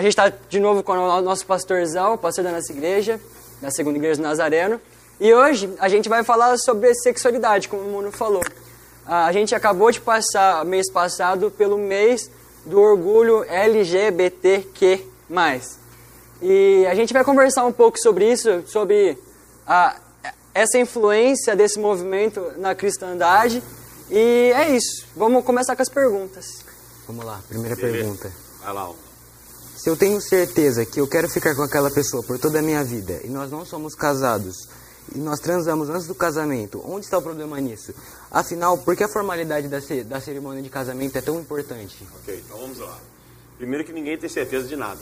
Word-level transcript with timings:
a 0.00 0.02
gente 0.02 0.12
está 0.12 0.30
de 0.30 0.58
novo 0.58 0.82
com 0.82 0.92
o 0.92 1.20
nosso 1.20 1.44
pastorzão, 1.44 2.14
o 2.14 2.18
pastor 2.18 2.42
da 2.42 2.50
nossa 2.50 2.72
igreja, 2.72 3.20
da 3.60 3.70
Segunda 3.70 3.98
Igreja 3.98 4.16
do 4.16 4.22
Nazareno. 4.22 4.80
E 5.20 5.34
hoje 5.34 5.70
a 5.78 5.90
gente 5.90 6.08
vai 6.08 6.24
falar 6.24 6.56
sobre 6.56 6.94
sexualidade, 6.94 7.68
como 7.68 7.82
o 7.82 7.90
Muno 7.90 8.10
falou. 8.10 8.42
A 9.04 9.30
gente 9.30 9.54
acabou 9.54 9.90
de 9.90 10.00
passar, 10.00 10.64
mês 10.64 10.90
passado, 10.90 11.50
pelo 11.50 11.76
mês 11.76 12.30
do 12.64 12.80
orgulho 12.80 13.44
LGBTQ+. 13.44 15.04
E 16.40 16.86
a 16.90 16.94
gente 16.94 17.12
vai 17.12 17.22
conversar 17.22 17.66
um 17.66 17.72
pouco 17.72 17.98
sobre 17.98 18.32
isso, 18.32 18.62
sobre 18.68 19.18
a, 19.66 19.96
essa 20.54 20.78
influência 20.78 21.54
desse 21.54 21.78
movimento 21.78 22.54
na 22.56 22.74
cristandade. 22.74 23.62
E 24.08 24.50
é 24.56 24.74
isso. 24.74 25.06
Vamos 25.14 25.44
começar 25.44 25.76
com 25.76 25.82
as 25.82 25.90
perguntas. 25.90 26.64
Vamos 27.06 27.22
lá, 27.22 27.38
primeira 27.46 27.76
pergunta. 27.76 28.32
Vai 28.62 28.72
lá. 28.72 29.09
Se 29.80 29.88
eu 29.88 29.96
tenho 29.96 30.20
certeza 30.20 30.84
que 30.84 31.00
eu 31.00 31.08
quero 31.08 31.26
ficar 31.26 31.56
com 31.56 31.62
aquela 31.62 31.90
pessoa 31.90 32.22
por 32.22 32.38
toda 32.38 32.58
a 32.58 32.62
minha 32.62 32.84
vida 32.84 33.18
e 33.24 33.28
nós 33.28 33.50
não 33.50 33.64
somos 33.64 33.94
casados 33.94 34.68
e 35.14 35.18
nós 35.18 35.40
transamos 35.40 35.88
antes 35.88 36.06
do 36.06 36.14
casamento, 36.14 36.82
onde 36.84 37.06
está 37.06 37.16
o 37.16 37.22
problema 37.22 37.58
nisso? 37.58 37.94
Afinal, 38.30 38.76
por 38.76 38.94
que 38.94 39.02
a 39.02 39.08
formalidade 39.08 39.68
da, 39.68 39.80
ce 39.80 40.04
da 40.04 40.20
cerimônia 40.20 40.62
de 40.62 40.68
casamento 40.68 41.16
é 41.16 41.22
tão 41.22 41.40
importante? 41.40 42.06
Ok, 42.16 42.42
então 42.44 42.58
vamos 42.58 42.78
lá. 42.78 42.98
Primeiro 43.56 43.82
que 43.82 43.90
ninguém 43.90 44.18
tem 44.18 44.28
certeza 44.28 44.68
de 44.68 44.76
nada. 44.76 45.00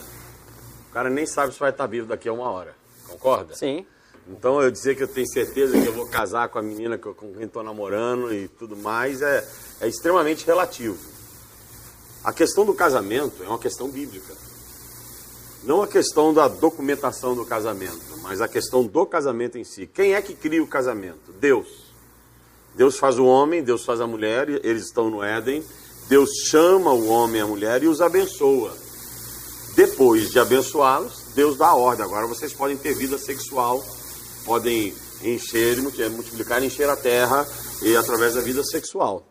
O 0.88 0.92
cara 0.92 1.10
nem 1.10 1.26
sabe 1.26 1.52
se 1.52 1.58
vai 1.58 1.70
estar 1.70 1.88
vivo 1.88 2.06
daqui 2.06 2.28
a 2.28 2.32
uma 2.32 2.48
hora. 2.48 2.72
Concorda? 3.08 3.56
Sim. 3.56 3.84
Então 4.28 4.62
eu 4.62 4.70
dizer 4.70 4.94
que 4.94 5.02
eu 5.02 5.08
tenho 5.08 5.26
certeza 5.26 5.72
que 5.72 5.88
eu 5.88 5.92
vou 5.92 6.06
casar 6.06 6.50
com 6.50 6.58
a 6.60 6.62
menina 6.62 6.96
com 6.96 7.12
quem 7.12 7.46
estou 7.46 7.64
namorando 7.64 8.32
e 8.32 8.46
tudo 8.46 8.76
mais 8.76 9.22
é, 9.22 9.44
é 9.80 9.88
extremamente 9.88 10.46
relativo. 10.46 10.96
A 12.22 12.32
questão 12.32 12.64
do 12.64 12.74
casamento 12.74 13.42
é 13.42 13.48
uma 13.48 13.58
questão 13.58 13.88
bíblica. 13.88 14.37
Não 15.62 15.82
a 15.82 15.86
questão 15.86 16.32
da 16.32 16.46
documentação 16.48 17.34
do 17.34 17.44
casamento, 17.44 18.00
mas 18.22 18.40
a 18.40 18.48
questão 18.48 18.84
do 18.84 19.04
casamento 19.04 19.58
em 19.58 19.64
si. 19.64 19.86
Quem 19.86 20.14
é 20.14 20.22
que 20.22 20.34
cria 20.34 20.62
o 20.62 20.66
casamento? 20.66 21.32
Deus. 21.40 21.88
Deus 22.74 22.96
faz 22.96 23.18
o 23.18 23.24
homem, 23.24 23.62
Deus 23.62 23.84
faz 23.84 24.00
a 24.00 24.06
mulher, 24.06 24.48
eles 24.64 24.84
estão 24.84 25.10
no 25.10 25.22
Éden. 25.22 25.64
Deus 26.08 26.30
chama 26.46 26.92
o 26.92 27.08
homem 27.08 27.40
e 27.40 27.42
a 27.42 27.46
mulher 27.46 27.82
e 27.82 27.88
os 27.88 28.00
abençoa. 28.00 28.74
Depois 29.74 30.30
de 30.30 30.38
abençoá-los, 30.38 31.24
Deus 31.34 31.56
dá 31.56 31.68
a 31.68 31.76
ordem. 31.76 32.04
Agora 32.04 32.26
vocês 32.26 32.52
podem 32.52 32.76
ter 32.76 32.94
vida 32.94 33.18
sexual, 33.18 33.84
podem 34.44 34.94
encher, 35.22 35.76
multiplicar, 35.80 36.62
encher 36.62 36.88
a 36.88 36.96
terra 36.96 37.46
e 37.82 37.96
através 37.96 38.34
da 38.34 38.40
vida 38.40 38.62
sexual. 38.64 39.26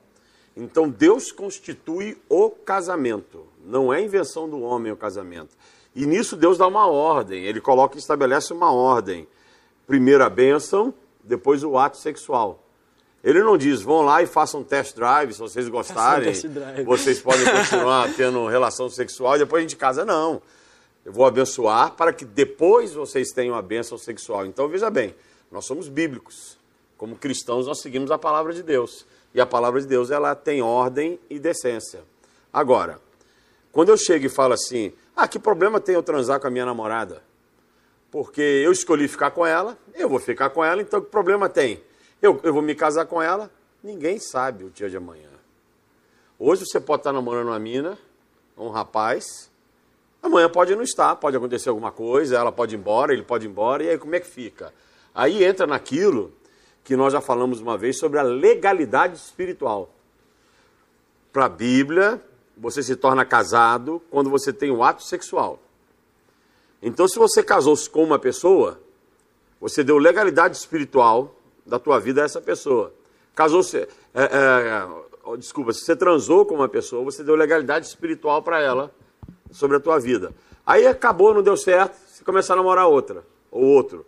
Então 0.56 0.90
Deus 0.90 1.32
constitui 1.32 2.18
o 2.30 2.50
casamento. 2.50 3.48
Não 3.66 3.94
é 3.94 4.02
invenção 4.02 4.50
do 4.50 4.62
homem 4.62 4.92
o 4.92 4.98
casamento. 4.98 5.56
E 5.98 6.06
nisso 6.06 6.36
Deus 6.36 6.60
dá 6.60 6.68
uma 6.68 6.86
ordem, 6.86 7.44
ele 7.44 7.60
coloca 7.60 7.96
e 7.96 8.00
estabelece 8.00 8.54
uma 8.54 8.72
ordem. 8.72 9.28
Primeiro 9.88 10.24
a 10.24 10.30
bênção, 10.30 10.94
depois 11.24 11.64
o 11.64 11.76
ato 11.76 11.98
sexual. 11.98 12.64
Ele 13.24 13.42
não 13.42 13.58
diz, 13.58 13.82
vão 13.82 14.04
lá 14.04 14.22
e 14.22 14.28
façam 14.28 14.64
test 14.64 14.96
drive, 14.96 15.34
se 15.34 15.40
vocês 15.40 15.68
gostarem, 15.68 16.32
vocês 16.86 17.20
podem 17.20 17.46
continuar 17.52 18.14
tendo 18.16 18.46
relação 18.46 18.88
sexual 18.92 19.38
e 19.38 19.40
depois 19.40 19.60
a 19.60 19.64
gente 19.64 19.76
casa. 19.76 20.06
Não. 20.06 20.40
Eu 21.04 21.12
vou 21.12 21.26
abençoar 21.26 21.94
para 21.94 22.14
que 22.14 22.24
depois 22.24 22.94
vocês 22.94 23.32
tenham 23.32 23.56
a 23.56 23.62
bênção 23.64 23.98
sexual. 23.98 24.46
Então 24.46 24.68
veja 24.68 24.92
bem, 24.92 25.16
nós 25.52 25.66
somos 25.66 25.90
bíblicos. 25.90 26.60
Como 26.96 27.16
cristãos, 27.16 27.66
nós 27.66 27.82
seguimos 27.82 28.12
a 28.12 28.20
palavra 28.20 28.54
de 28.54 28.62
Deus. 28.62 29.04
E 29.34 29.42
a 29.42 29.48
palavra 29.48 29.82
de 29.82 29.88
Deus, 29.88 30.12
ela 30.12 30.36
tem 30.36 30.62
ordem 30.62 31.20
e 31.28 31.40
decência. 31.40 32.02
Agora, 32.54 33.00
quando 33.72 33.90
eu 33.90 33.98
chego 33.98 34.28
e 34.28 34.30
falo 34.30 34.54
assim, 34.54 34.94
ah, 35.18 35.28
que 35.28 35.40
problema 35.40 35.80
tem 35.80 35.96
eu 35.96 36.04
transar 36.04 36.40
com 36.40 36.46
a 36.46 36.50
minha 36.52 36.64
namorada? 36.64 37.24
Porque 38.12 38.40
eu 38.40 38.72
escolhi 38.72 39.08
ficar 39.08 39.32
com 39.32 39.44
ela, 39.44 39.76
eu 39.96 40.08
vou 40.08 40.20
ficar 40.20 40.52
com 40.52 40.64
ela, 40.64 40.80
então 40.80 41.02
que 41.02 41.10
problema 41.10 41.50
tem? 41.50 41.84
Eu, 42.22 42.40
eu 42.44 42.54
vou 42.54 42.62
me 42.62 42.76
casar 42.76 43.08
com 43.08 43.20
ela? 43.20 43.50
Ninguém 43.84 44.20
sabe 44.20 44.64
o 44.64 44.70
dia 44.70 44.88
de 44.88 44.96
amanhã. 44.96 45.30
Hoje 46.38 46.64
você 46.68 46.80
pode 46.80 47.00
estar 47.00 47.12
namorando 47.12 47.48
uma 47.48 47.58
mina, 47.58 47.98
um 48.56 48.70
rapaz, 48.70 49.50
amanhã 50.22 50.48
pode 50.48 50.76
não 50.76 50.84
estar, 50.84 51.16
pode 51.16 51.36
acontecer 51.36 51.70
alguma 51.70 51.92
coisa, 51.92 52.38
ela 52.38 52.52
pode 52.52 52.76
ir 52.76 52.78
embora, 52.78 53.12
ele 53.12 53.24
pode 53.24 53.48
ir 53.48 53.50
embora, 53.50 53.84
e 53.84 53.90
aí 53.90 53.98
como 53.98 54.14
é 54.14 54.20
que 54.20 54.28
fica? 54.28 54.72
Aí 55.16 55.44
entra 55.44 55.66
naquilo 55.66 56.32
que 56.84 56.96
nós 56.96 57.12
já 57.12 57.22
falamos 57.22 57.60
uma 57.60 57.76
vez 57.76 57.98
sobre 57.98 58.20
a 58.20 58.22
legalidade 58.22 59.16
espiritual. 59.16 59.90
Para 61.34 61.46
a 61.46 61.50
Bíblia, 61.50 62.22
você 62.58 62.82
se 62.82 62.96
torna 62.96 63.24
casado 63.24 64.02
quando 64.10 64.30
você 64.30 64.52
tem 64.52 64.72
um 64.72 64.84
ato 64.84 65.04
sexual. 65.04 65.60
Então, 66.82 67.08
se 67.08 67.18
você 67.18 67.44
casou-se 67.44 67.90
com 67.90 68.04
uma 68.04 68.20
pessoa, 68.20 68.80
você 69.60 69.84
deu 69.84 69.98
legalidade 69.98 70.58
espiritual 70.58 71.36
da 71.66 71.80
tua 71.80 72.00
vida 72.00 72.22
a 72.22 72.26
essa 72.26 72.42
pessoa. 72.42 72.94
Casou-se, 73.36 73.78
é, 73.78 73.88
é, 74.14 74.88
desculpa, 75.38 75.74
se 75.74 75.82
você 75.82 75.96
transou 75.96 76.46
com 76.46 76.56
uma 76.56 76.70
pessoa, 76.70 77.04
você 77.04 77.24
deu 77.24 77.36
legalidade 77.36 77.86
espiritual 77.86 78.42
para 78.42 78.60
ela 78.62 78.92
sobre 79.52 79.78
a 79.78 79.80
tua 79.80 80.00
vida. 80.00 80.34
Aí 80.66 80.86
acabou, 80.88 81.34
não 81.34 81.44
deu 81.44 81.56
certo, 81.56 81.96
você 82.08 82.24
começa 82.24 82.54
a 82.54 82.56
namorar 82.56 82.88
outra, 82.88 83.24
ou 83.52 83.64
outro, 83.64 84.06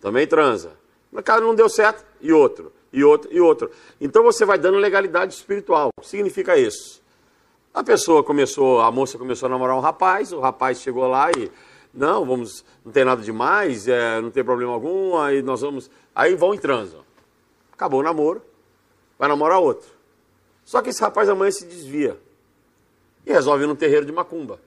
também 0.00 0.26
transa. 0.26 0.72
Mas 1.10 1.24
cara 1.24 1.40
não 1.40 1.54
deu 1.54 1.68
certo, 1.68 2.04
e 2.20 2.32
outro, 2.32 2.72
e 2.92 3.04
outro, 3.04 3.32
e 3.32 3.40
outro. 3.40 3.70
Então 4.00 4.22
você 4.22 4.44
vai 4.44 4.58
dando 4.58 4.78
legalidade 4.78 5.34
espiritual. 5.34 5.90
O 6.00 6.04
significa 6.04 6.56
isso? 6.56 7.02
A 7.74 7.82
pessoa 7.82 8.22
começou, 8.22 8.82
a 8.82 8.90
moça 8.90 9.16
começou 9.16 9.46
a 9.46 9.50
namorar 9.50 9.74
um 9.76 9.80
rapaz, 9.80 10.30
o 10.30 10.40
rapaz 10.40 10.80
chegou 10.80 11.06
lá 11.06 11.30
e, 11.30 11.50
não, 11.92 12.24
vamos, 12.24 12.62
não 12.84 12.92
tem 12.92 13.02
nada 13.02 13.22
demais, 13.22 13.88
é, 13.88 14.20
não 14.20 14.30
tem 14.30 14.44
problema 14.44 14.72
algum, 14.72 15.16
aí 15.16 15.40
nós 15.40 15.62
vamos, 15.62 15.90
aí 16.14 16.34
vão 16.34 16.52
e 16.52 16.58
transam. 16.58 17.02
Acabou 17.72 18.00
o 18.00 18.02
namoro, 18.02 18.42
vai 19.18 19.26
namorar 19.26 19.58
outro. 19.58 19.88
Só 20.66 20.82
que 20.82 20.90
esse 20.90 21.00
rapaz 21.00 21.30
amanhã 21.30 21.50
se 21.50 21.64
desvia 21.64 22.18
e 23.24 23.32
resolve 23.32 23.64
ir 23.64 23.66
num 23.66 23.74
terreiro 23.74 24.04
de 24.04 24.12
macumba 24.12 24.60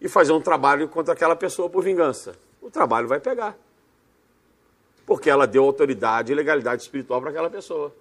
e 0.00 0.08
fazer 0.08 0.32
um 0.32 0.40
trabalho 0.40 0.88
contra 0.88 1.12
aquela 1.12 1.36
pessoa 1.36 1.68
por 1.68 1.84
vingança. 1.84 2.34
O 2.60 2.70
trabalho 2.70 3.06
vai 3.06 3.20
pegar. 3.20 3.56
Porque 5.04 5.28
ela 5.28 5.46
deu 5.46 5.64
autoridade 5.64 6.32
e 6.32 6.34
legalidade 6.34 6.82
espiritual 6.82 7.20
para 7.20 7.30
aquela 7.30 7.50
pessoa. 7.50 7.94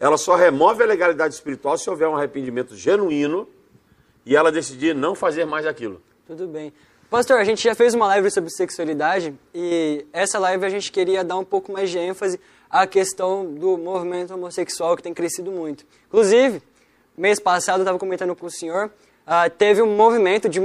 Ela 0.00 0.16
só 0.16 0.36
remove 0.36 0.82
a 0.82 0.86
legalidade 0.86 1.34
espiritual 1.34 1.76
se 1.76 1.88
houver 1.90 2.08
um 2.08 2.16
arrependimento 2.16 2.76
genuíno 2.76 3.48
e 4.24 4.36
ela 4.36 4.52
decidir 4.52 4.94
não 4.94 5.14
fazer 5.14 5.44
mais 5.44 5.66
aquilo. 5.66 6.00
Tudo 6.26 6.46
bem. 6.46 6.72
Pastor, 7.10 7.40
a 7.40 7.44
gente 7.44 7.64
já 7.64 7.74
fez 7.74 7.94
uma 7.94 8.06
live 8.06 8.30
sobre 8.30 8.50
sexualidade 8.50 9.34
e 9.54 10.04
essa 10.12 10.38
live 10.38 10.64
a 10.64 10.68
gente 10.68 10.92
queria 10.92 11.24
dar 11.24 11.38
um 11.38 11.44
pouco 11.44 11.72
mais 11.72 11.88
de 11.88 11.98
ênfase 11.98 12.38
à 12.70 12.86
questão 12.86 13.46
do 13.46 13.78
movimento 13.78 14.34
homossexual 14.34 14.94
que 14.94 15.02
tem 15.02 15.14
crescido 15.14 15.50
muito. 15.50 15.86
Inclusive, 16.08 16.62
mês 17.16 17.40
passado 17.40 17.78
eu 17.78 17.82
estava 17.82 17.98
comentando 17.98 18.36
com 18.36 18.44
o 18.44 18.50
senhor, 18.50 18.90
uh, 19.26 19.50
teve 19.56 19.80
um 19.80 19.96
movimento 19.96 20.50
de 20.50 20.60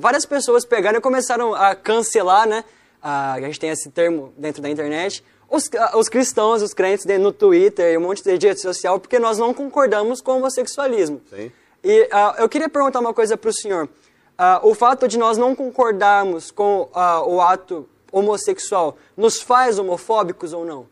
várias 0.00 0.26
pessoas 0.26 0.64
pegaram 0.64 0.98
e 0.98 1.00
começaram 1.00 1.54
a 1.54 1.76
cancelar, 1.76 2.48
né? 2.48 2.64
Uh, 3.00 3.36
a 3.36 3.40
gente 3.42 3.60
tem 3.60 3.70
esse 3.70 3.88
termo 3.88 4.34
dentro 4.36 4.60
da 4.60 4.68
internet, 4.68 5.22
os, 5.48 5.70
os 5.94 6.08
cristãos, 6.08 6.62
os 6.62 6.74
crentes 6.74 7.04
no 7.18 7.32
Twitter 7.32 7.92
e 7.92 7.98
um 7.98 8.02
monte 8.02 8.22
de 8.22 8.30
rede 8.30 8.60
social, 8.60 8.98
porque 8.98 9.18
nós 9.18 9.38
não 9.38 9.54
concordamos 9.54 10.20
com 10.20 10.32
o 10.32 10.36
homossexualismo. 10.36 11.20
Sim. 11.30 11.52
E 11.82 12.02
uh, 12.02 12.40
eu 12.40 12.48
queria 12.48 12.68
perguntar 12.68 13.00
uma 13.00 13.14
coisa 13.14 13.36
para 13.36 13.50
o 13.50 13.52
senhor. 13.52 13.84
Uh, 13.84 14.68
o 14.68 14.74
fato 14.74 15.06
de 15.06 15.16
nós 15.16 15.38
não 15.38 15.54
concordarmos 15.54 16.50
com 16.50 16.82
uh, 16.82 17.28
o 17.28 17.40
ato 17.40 17.88
homossexual 18.10 18.96
nos 19.16 19.40
faz 19.40 19.78
homofóbicos 19.78 20.52
ou 20.52 20.64
não? 20.64 20.88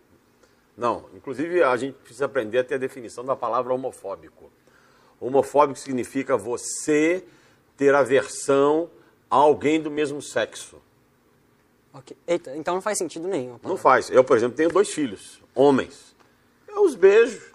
Não. 0.77 1.05
Inclusive, 1.15 1.63
a 1.63 1.77
gente 1.77 1.95
precisa 1.95 2.27
aprender 2.27 2.59
a 2.59 2.65
ter 2.65 2.77
a 2.77 2.79
definição 2.79 3.25
da 3.25 3.35
palavra 3.35 3.75
homofóbico. 3.75 4.51
Homofóbico 5.21 5.79
significa 5.79 6.37
você 6.37 7.25
ter 7.77 7.95
aversão 7.95 8.89
a 9.31 9.37
alguém 9.37 9.81
do 9.81 9.91
mesmo 9.91 10.23
sexo. 10.23 10.81
Okay. 11.95 12.17
Eita, 12.27 12.57
então 12.57 12.75
não 12.75 12.83
faz 12.83 12.99
sentido 12.99 13.29
nenhum. 13.29 13.59
Não 13.63 13.77
faz. 13.77 14.11
Eu, 14.11 14.25
por 14.25 14.37
exemplo, 14.37 14.57
tenho 14.57 14.69
dois 14.69 14.89
filhos, 14.89 15.41
homens. 15.55 16.15
Eu 16.67 16.83
os 16.83 16.97
beijo, 16.97 17.55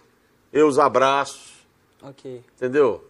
eu 0.54 0.68
os 0.68 0.80
abraço. 0.80 1.60
Ok. 2.02 2.44
Entendeu? 2.56 3.04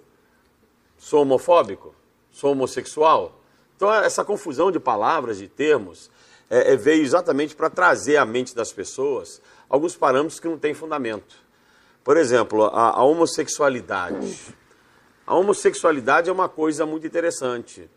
Sou 0.97 1.21
homofóbico? 1.21 1.93
Sou 2.31 2.51
homossexual? 2.51 3.39
Então, 3.75 3.93
essa 3.93 4.25
confusão 4.25 4.71
de 4.71 4.79
palavras, 4.79 5.37
de 5.37 5.47
termos, 5.47 6.09
é, 6.49 6.73
é, 6.73 6.75
veio 6.75 7.03
exatamente 7.03 7.55
para 7.55 7.69
trazer 7.69 8.17
à 8.17 8.25
mente 8.25 8.55
das 8.55 8.73
pessoas 8.73 9.39
alguns 9.69 9.95
parâmetros 9.95 10.39
que 10.39 10.47
não 10.47 10.57
têm 10.57 10.73
fundamento. 10.73 11.35
Por 12.03 12.17
exemplo, 12.17 12.65
a, 12.65 12.89
a 12.89 13.03
homossexualidade. 13.03 14.55
A 15.27 15.35
homossexualidade 15.35 16.27
é 16.27 16.33
uma 16.33 16.49
coisa 16.49 16.85
muito 16.87 17.05
interessante. 17.05 17.87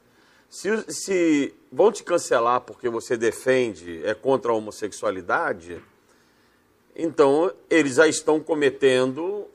Se, 0.52 0.84
se 0.93 1.54
vão 1.72 1.90
te 1.90 2.04
cancelar 2.04 2.60
porque 2.60 2.87
você 2.87 3.16
defende, 3.16 4.04
é 4.04 4.12
contra 4.12 4.52
a 4.52 4.54
homossexualidade, 4.54 5.82
então 6.94 7.50
eles 7.70 7.94
já 7.94 8.06
estão 8.06 8.38
cometendo 8.38 9.46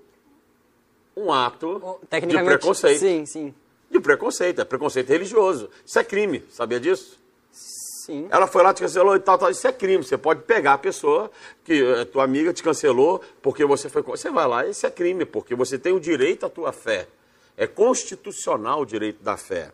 um 1.16 1.32
ato 1.32 2.00
de 2.12 2.44
preconceito. 2.44 3.00
Sim, 3.00 3.28
sim. 3.28 3.54
De 3.92 4.00
preconceito, 4.00 4.60
é 4.60 4.66
preconceito 4.66 5.10
religioso. 5.10 5.70
Isso 5.86 6.00
é 6.00 6.04
crime, 6.04 6.44
sabia 6.50 6.80
disso? 6.80 7.20
Sim. 7.52 8.28
Ela 8.32 8.48
foi 8.48 8.64
lá, 8.64 8.74
te 8.74 8.82
cancelou 8.82 9.16
e 9.16 9.20
tal, 9.20 9.38
tal. 9.38 9.52
Isso 9.52 9.68
é 9.68 9.72
crime. 9.72 10.04
Você 10.04 10.18
pode 10.18 10.42
pegar 10.46 10.74
a 10.74 10.78
pessoa 10.80 11.30
que 11.64 11.74
é 11.74 12.06
tua 12.06 12.24
amiga 12.24 12.52
te 12.52 12.64
cancelou 12.64 13.22
porque 13.40 13.64
você 13.66 13.88
foi. 13.88 14.02
Você 14.02 14.32
vai 14.32 14.48
lá, 14.48 14.66
isso 14.66 14.88
é 14.88 14.90
crime, 14.90 15.26
porque 15.26 15.54
você 15.54 15.78
tem 15.78 15.94
o 15.94 16.00
direito 16.00 16.44
à 16.44 16.50
tua 16.50 16.72
fé. 16.72 17.08
É 17.56 17.68
constitucional 17.68 18.82
o 18.82 18.86
direito 18.86 19.22
da 19.22 19.38
fé. 19.38 19.72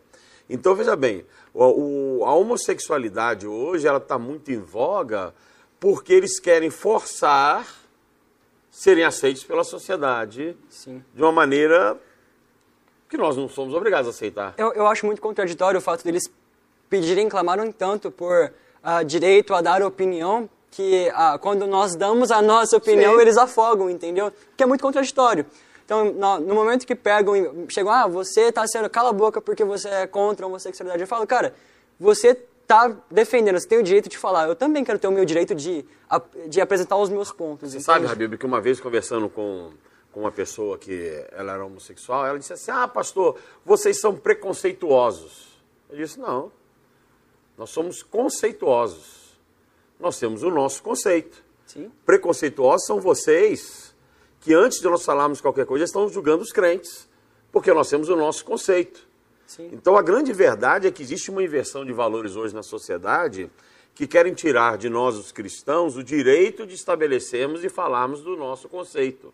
Então, 0.48 0.74
veja 0.74 0.94
bem, 0.94 1.24
o, 1.54 2.22
a 2.24 2.34
homossexualidade 2.34 3.46
hoje 3.46 3.86
ela 3.86 3.98
está 3.98 4.18
muito 4.18 4.50
em 4.50 4.58
voga 4.58 5.34
porque 5.80 6.12
eles 6.12 6.38
querem 6.38 6.70
forçar 6.70 7.66
serem 8.70 9.04
aceitos 9.04 9.44
pela 9.44 9.62
sociedade 9.62 10.56
Sim. 10.68 11.02
de 11.14 11.22
uma 11.22 11.30
maneira 11.30 11.96
que 13.08 13.16
nós 13.16 13.36
não 13.36 13.48
somos 13.48 13.72
obrigados 13.72 14.08
a 14.08 14.10
aceitar. 14.10 14.54
Eu, 14.58 14.72
eu 14.72 14.86
acho 14.86 15.06
muito 15.06 15.22
contraditório 15.22 15.78
o 15.78 15.80
fato 15.80 16.02
deles 16.02 16.24
pedirem, 16.90 17.28
clamaram 17.28 17.70
tanto 17.70 18.10
por 18.10 18.52
uh, 18.82 19.04
direito 19.04 19.54
a 19.54 19.60
dar 19.60 19.82
opinião, 19.82 20.50
que 20.70 21.08
uh, 21.10 21.38
quando 21.38 21.66
nós 21.66 21.94
damos 21.94 22.32
a 22.32 22.42
nossa 22.42 22.76
opinião, 22.76 23.14
Sim. 23.14 23.20
eles 23.20 23.36
afogam, 23.36 23.88
entendeu? 23.88 24.32
Que 24.56 24.64
é 24.64 24.66
muito 24.66 24.82
contraditório. 24.82 25.46
Então, 25.84 26.12
no, 26.12 26.54
momento 26.54 26.86
que 26.86 26.94
pegam 26.94 27.36
e 27.36 27.66
chegam, 27.68 27.92
ah, 27.92 28.06
você 28.06 28.48
está 28.48 28.66
sendo, 28.66 28.88
cala 28.88 29.10
a 29.10 29.12
boca 29.12 29.40
porque 29.40 29.64
você 29.64 29.88
é 29.88 30.06
contra 30.06 30.46
a 30.46 30.48
homossexualidade. 30.48 31.02
Eu 31.02 31.06
falo, 31.06 31.26
cara, 31.26 31.54
você 32.00 32.28
está 32.62 32.96
defendendo, 33.10 33.60
você 33.60 33.68
tem 33.68 33.78
o 33.78 33.82
direito 33.82 34.08
de 34.08 34.16
falar. 34.16 34.48
Eu 34.48 34.56
também 34.56 34.82
quero 34.82 34.98
ter 34.98 35.06
o 35.08 35.12
meu 35.12 35.24
direito 35.26 35.54
de, 35.54 35.84
de 36.48 36.60
apresentar 36.60 36.96
os 36.96 37.10
meus 37.10 37.30
pontos. 37.30 37.70
Você 37.70 37.76
entende? 37.76 37.84
sabe, 37.84 38.06
Habib, 38.06 38.38
que 38.38 38.46
uma 38.46 38.62
vez 38.62 38.80
conversando 38.80 39.28
com, 39.28 39.72
com 40.10 40.20
uma 40.20 40.32
pessoa 40.32 40.78
que 40.78 41.22
ela 41.32 41.52
era 41.52 41.64
homossexual, 41.66 42.26
ela 42.26 42.38
disse 42.38 42.54
assim, 42.54 42.70
ah, 42.70 42.88
pastor, 42.88 43.38
vocês 43.62 44.00
são 44.00 44.16
preconceituosos. 44.16 45.60
Eu 45.90 45.98
disse, 45.98 46.18
não, 46.18 46.50
nós 47.58 47.68
somos 47.68 48.02
conceituosos. 48.02 49.38
Nós 50.00 50.18
temos 50.18 50.42
o 50.42 50.50
nosso 50.50 50.82
conceito. 50.82 51.44
Sim. 51.66 51.92
Preconceituosos 52.06 52.86
são 52.86 53.00
vocês 53.00 53.83
que 54.44 54.52
antes 54.52 54.78
de 54.78 54.84
nós 54.84 55.02
falarmos 55.02 55.40
qualquer 55.40 55.64
coisa 55.64 55.86
estão 55.86 56.06
julgando 56.06 56.42
os 56.42 56.52
crentes, 56.52 57.08
porque 57.50 57.72
nós 57.72 57.88
temos 57.88 58.10
o 58.10 58.16
nosso 58.16 58.44
conceito. 58.44 59.08
Sim. 59.46 59.70
Então 59.72 59.96
a 59.96 60.02
grande 60.02 60.34
verdade 60.34 60.86
é 60.86 60.90
que 60.90 61.02
existe 61.02 61.30
uma 61.30 61.42
inversão 61.42 61.82
de 61.82 61.94
valores 61.94 62.36
hoje 62.36 62.54
na 62.54 62.62
sociedade 62.62 63.50
que 63.94 64.06
querem 64.06 64.34
tirar 64.34 64.76
de 64.76 64.90
nós, 64.90 65.16
os 65.16 65.32
cristãos, 65.32 65.96
o 65.96 66.04
direito 66.04 66.66
de 66.66 66.74
estabelecermos 66.74 67.64
e 67.64 67.70
falarmos 67.70 68.20
do 68.20 68.36
nosso 68.36 68.68
conceito. 68.68 69.32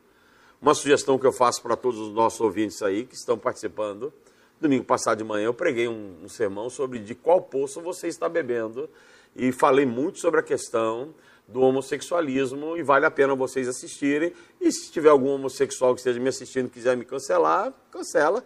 Uma 0.62 0.74
sugestão 0.74 1.18
que 1.18 1.26
eu 1.26 1.32
faço 1.32 1.60
para 1.60 1.74
todos 1.74 1.98
os 1.98 2.12
nossos 2.12 2.40
ouvintes 2.40 2.80
aí 2.80 3.04
que 3.04 3.16
estão 3.16 3.36
participando. 3.36 4.12
Domingo 4.60 4.84
passado 4.84 5.18
de 5.18 5.24
manhã 5.24 5.46
eu 5.46 5.54
preguei 5.54 5.88
um, 5.88 6.18
um 6.22 6.28
sermão 6.28 6.70
sobre 6.70 7.00
de 7.00 7.16
qual 7.16 7.40
poço 7.40 7.80
você 7.80 8.06
está 8.06 8.28
bebendo 8.28 8.88
e 9.34 9.50
falei 9.50 9.86
muito 9.86 10.20
sobre 10.20 10.38
a 10.38 10.42
questão 10.42 11.12
do 11.52 11.60
homossexualismo 11.60 12.76
e 12.76 12.82
vale 12.82 13.06
a 13.06 13.10
pena 13.10 13.34
vocês 13.34 13.68
assistirem. 13.68 14.32
E 14.60 14.70
se 14.72 14.90
tiver 14.90 15.08
algum 15.08 15.28
homossexual 15.28 15.94
que 15.94 16.00
esteja 16.00 16.20
me 16.20 16.28
assistindo 16.28 16.66
e 16.66 16.70
quiser 16.70 16.96
me 16.96 17.04
cancelar, 17.04 17.72
cancela 17.90 18.44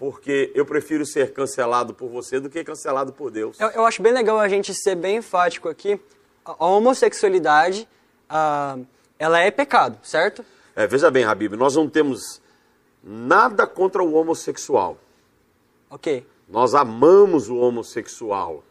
porque 0.00 0.50
eu 0.54 0.64
prefiro 0.64 1.04
ser 1.04 1.34
cancelado 1.34 1.92
por 1.92 2.08
você 2.08 2.40
do 2.40 2.48
que 2.48 2.64
cancelado 2.64 3.12
por 3.12 3.30
Deus. 3.30 3.60
Eu, 3.60 3.68
eu 3.68 3.84
acho 3.84 4.00
bem 4.00 4.14
legal 4.14 4.40
a 4.40 4.48
gente 4.48 4.72
ser 4.72 4.94
bem 4.94 5.18
enfático 5.18 5.68
aqui. 5.68 6.00
A, 6.42 6.52
a 6.58 6.66
homossexualidade, 6.68 7.86
ah, 8.26 8.78
ela 9.18 9.40
é 9.40 9.50
pecado, 9.50 9.98
certo? 10.02 10.42
É, 10.74 10.86
veja 10.86 11.10
bem, 11.10 11.24
Habib, 11.24 11.52
nós 11.52 11.76
não 11.76 11.86
temos 11.86 12.40
nada 13.04 13.66
contra 13.66 14.02
o 14.02 14.14
homossexual. 14.14 14.96
Ok. 15.90 16.26
Nós 16.48 16.74
amamos 16.74 17.50
o 17.50 17.56
homossexual. 17.56 18.64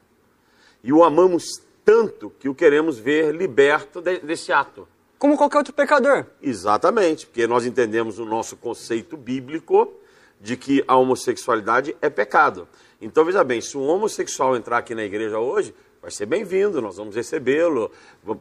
E 0.83 0.91
o 0.91 1.03
amamos 1.03 1.61
tanto 1.89 2.31
que 2.37 2.47
o 2.47 2.53
queremos 2.53 2.99
ver 2.99 3.33
liberto 3.33 3.99
de, 3.99 4.19
desse 4.19 4.51
ato. 4.51 4.87
Como 5.17 5.35
qualquer 5.35 5.57
outro 5.57 5.73
pecador. 5.73 6.23
Exatamente, 6.39 7.25
porque 7.25 7.47
nós 7.47 7.65
entendemos 7.65 8.19
o 8.19 8.25
nosso 8.25 8.55
conceito 8.55 9.17
bíblico 9.17 9.91
de 10.39 10.55
que 10.55 10.83
a 10.87 10.95
homossexualidade 10.95 11.97
é 11.99 12.07
pecado. 12.07 12.67
Então, 13.01 13.25
veja 13.25 13.43
bem, 13.43 13.59
se 13.59 13.75
um 13.75 13.87
homossexual 13.87 14.55
entrar 14.55 14.77
aqui 14.77 14.93
na 14.93 15.03
igreja 15.03 15.39
hoje, 15.39 15.73
vai 15.99 16.11
ser 16.11 16.27
bem-vindo, 16.27 16.79
nós 16.79 16.97
vamos 16.97 17.15
recebê-lo, 17.15 17.91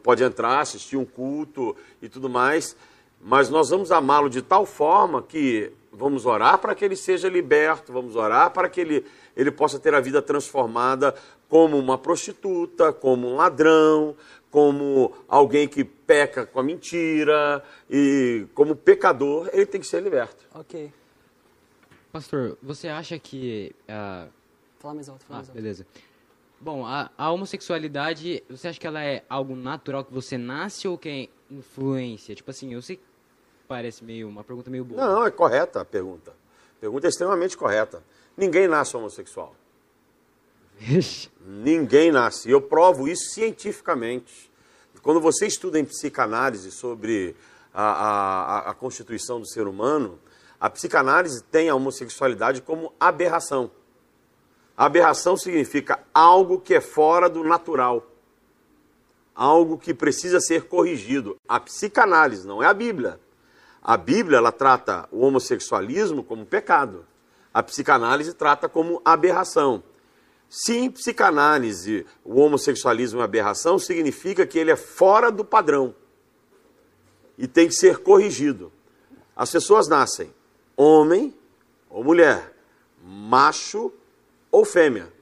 pode 0.03 0.23
entrar, 0.23 0.59
assistir 0.59 0.95
um 0.95 1.03
culto 1.03 1.75
e 2.03 2.07
tudo 2.07 2.29
mais, 2.29 2.75
mas 3.19 3.49
nós 3.49 3.71
vamos 3.71 3.91
amá-lo 3.91 4.29
de 4.29 4.43
tal 4.43 4.63
forma 4.63 5.23
que 5.23 5.71
vamos 5.91 6.27
orar 6.27 6.59
para 6.59 6.75
que 6.75 6.85
ele 6.85 6.95
seja 6.95 7.27
liberto, 7.27 7.91
vamos 7.91 8.15
orar 8.15 8.51
para 8.51 8.69
que 8.69 8.79
ele, 8.79 9.05
ele 9.35 9.49
possa 9.49 9.79
ter 9.79 9.95
a 9.95 9.99
vida 9.99 10.21
transformada 10.21 11.15
como 11.49 11.77
uma 11.77 11.97
prostituta, 11.97 12.93
como 12.93 13.27
um 13.27 13.35
ladrão, 13.35 14.15
como 14.51 15.11
alguém 15.27 15.67
que 15.67 15.83
peca 15.83 16.45
com 16.45 16.59
a 16.59 16.63
mentira, 16.63 17.63
e 17.89 18.45
como 18.53 18.75
pecador, 18.75 19.49
ele 19.51 19.65
tem 19.65 19.81
que 19.81 19.87
ser 19.87 20.01
liberto. 20.01 20.45
Ok. 20.55 20.91
Pastor, 22.11 22.57
você 22.61 22.87
acha 22.87 23.17
que. 23.19 23.75
ah, 23.87 24.27
Fala 24.79 24.93
mais 24.93 25.09
alto, 25.09 25.25
fala 25.25 25.35
Ah, 25.35 25.37
mais 25.39 25.49
alto. 25.49 25.55
beleza. 25.55 25.85
Bom, 26.61 26.85
a, 26.85 27.09
a 27.17 27.31
homossexualidade, 27.31 28.43
você 28.49 28.67
acha 28.69 28.79
que 28.79 28.87
ela 28.87 29.03
é 29.03 29.23
algo 29.29 29.55
natural 29.55 30.03
que 30.03 30.13
você 30.13 30.37
nasce 30.37 30.87
ou 30.87 30.97
que 30.97 31.09
é 31.09 31.53
influência? 31.53 32.33
Tipo 32.35 32.51
assim, 32.51 32.73
eu 32.73 32.81
sei 32.81 32.97
que 32.97 33.03
parece 33.67 34.03
meio 34.03 34.27
uma 34.27 34.43
pergunta 34.43 34.69
meio 34.69 34.83
boa. 34.83 34.99
Não, 35.05 35.25
é 35.25 35.31
correta 35.31 35.81
a 35.81 35.85
pergunta. 35.85 36.31
A 36.31 36.79
pergunta 36.81 37.07
é 37.07 37.09
extremamente 37.09 37.55
correta. 37.57 38.03
Ninguém 38.35 38.67
nasce 38.67 38.95
homossexual. 38.97 39.55
Ninguém 41.45 42.11
nasce. 42.11 42.49
Eu 42.49 42.61
provo 42.61 43.07
isso 43.07 43.33
cientificamente. 43.33 44.49
Quando 45.01 45.19
você 45.19 45.47
estuda 45.47 45.79
em 45.79 45.85
psicanálise 45.85 46.71
sobre 46.71 47.35
a, 47.73 47.83
a, 47.83 48.69
a 48.71 48.73
constituição 48.73 49.39
do 49.39 49.47
ser 49.47 49.67
humano, 49.67 50.19
a 50.59 50.69
psicanálise 50.69 51.41
tem 51.43 51.69
a 51.69 51.75
homossexualidade 51.75 52.61
como 52.61 52.93
aberração. 52.99 53.71
Aberração 54.75 55.37
significa 55.37 55.99
algo 56.13 56.59
que 56.59 56.73
é 56.73 56.81
fora 56.81 57.29
do 57.29 57.43
natural. 57.43 58.05
Algo 59.33 59.77
que 59.77 59.93
precisa 59.93 60.39
ser 60.39 60.67
corrigido. 60.67 61.37
A 61.47 61.59
psicanálise, 61.59 62.45
não 62.45 62.61
é 62.61 62.65
a 62.65 62.73
Bíblia. 62.73 63.19
A 63.81 63.95
Bíblia 63.95 64.37
ela 64.37 64.51
trata 64.51 65.07
o 65.11 65.25
homossexualismo 65.25 66.23
como 66.23 66.45
pecado. 66.45 67.05
A 67.53 67.63
psicanálise 67.63 68.33
trata 68.33 68.67
como 68.67 69.01
aberração. 69.03 69.83
Se 70.49 70.75
em 70.75 70.89
psicanálise 70.89 72.07
o 72.25 72.39
homossexualismo 72.39 73.21
é 73.21 73.23
aberração, 73.23 73.77
significa 73.77 74.47
que 74.47 74.57
ele 74.57 74.71
é 74.71 74.75
fora 74.75 75.31
do 75.31 75.45
padrão 75.45 75.93
e 77.37 77.47
tem 77.47 77.67
que 77.67 77.75
ser 77.75 77.99
corrigido. 77.99 78.71
As 79.35 79.51
pessoas 79.51 79.87
nascem 79.87 80.33
homem 80.75 81.35
ou 81.87 82.03
mulher, 82.03 82.53
macho 83.01 83.93
ou 84.51 84.65
fêmea. 84.65 85.13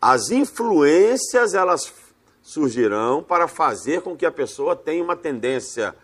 As 0.00 0.30
influências 0.30 1.52
elas 1.52 1.92
surgirão 2.42 3.22
para 3.22 3.48
fazer 3.48 4.02
com 4.02 4.16
que 4.16 4.26
a 4.26 4.32
pessoa 4.32 4.76
tenha 4.76 5.02
uma 5.02 5.16
tendência 5.16 5.94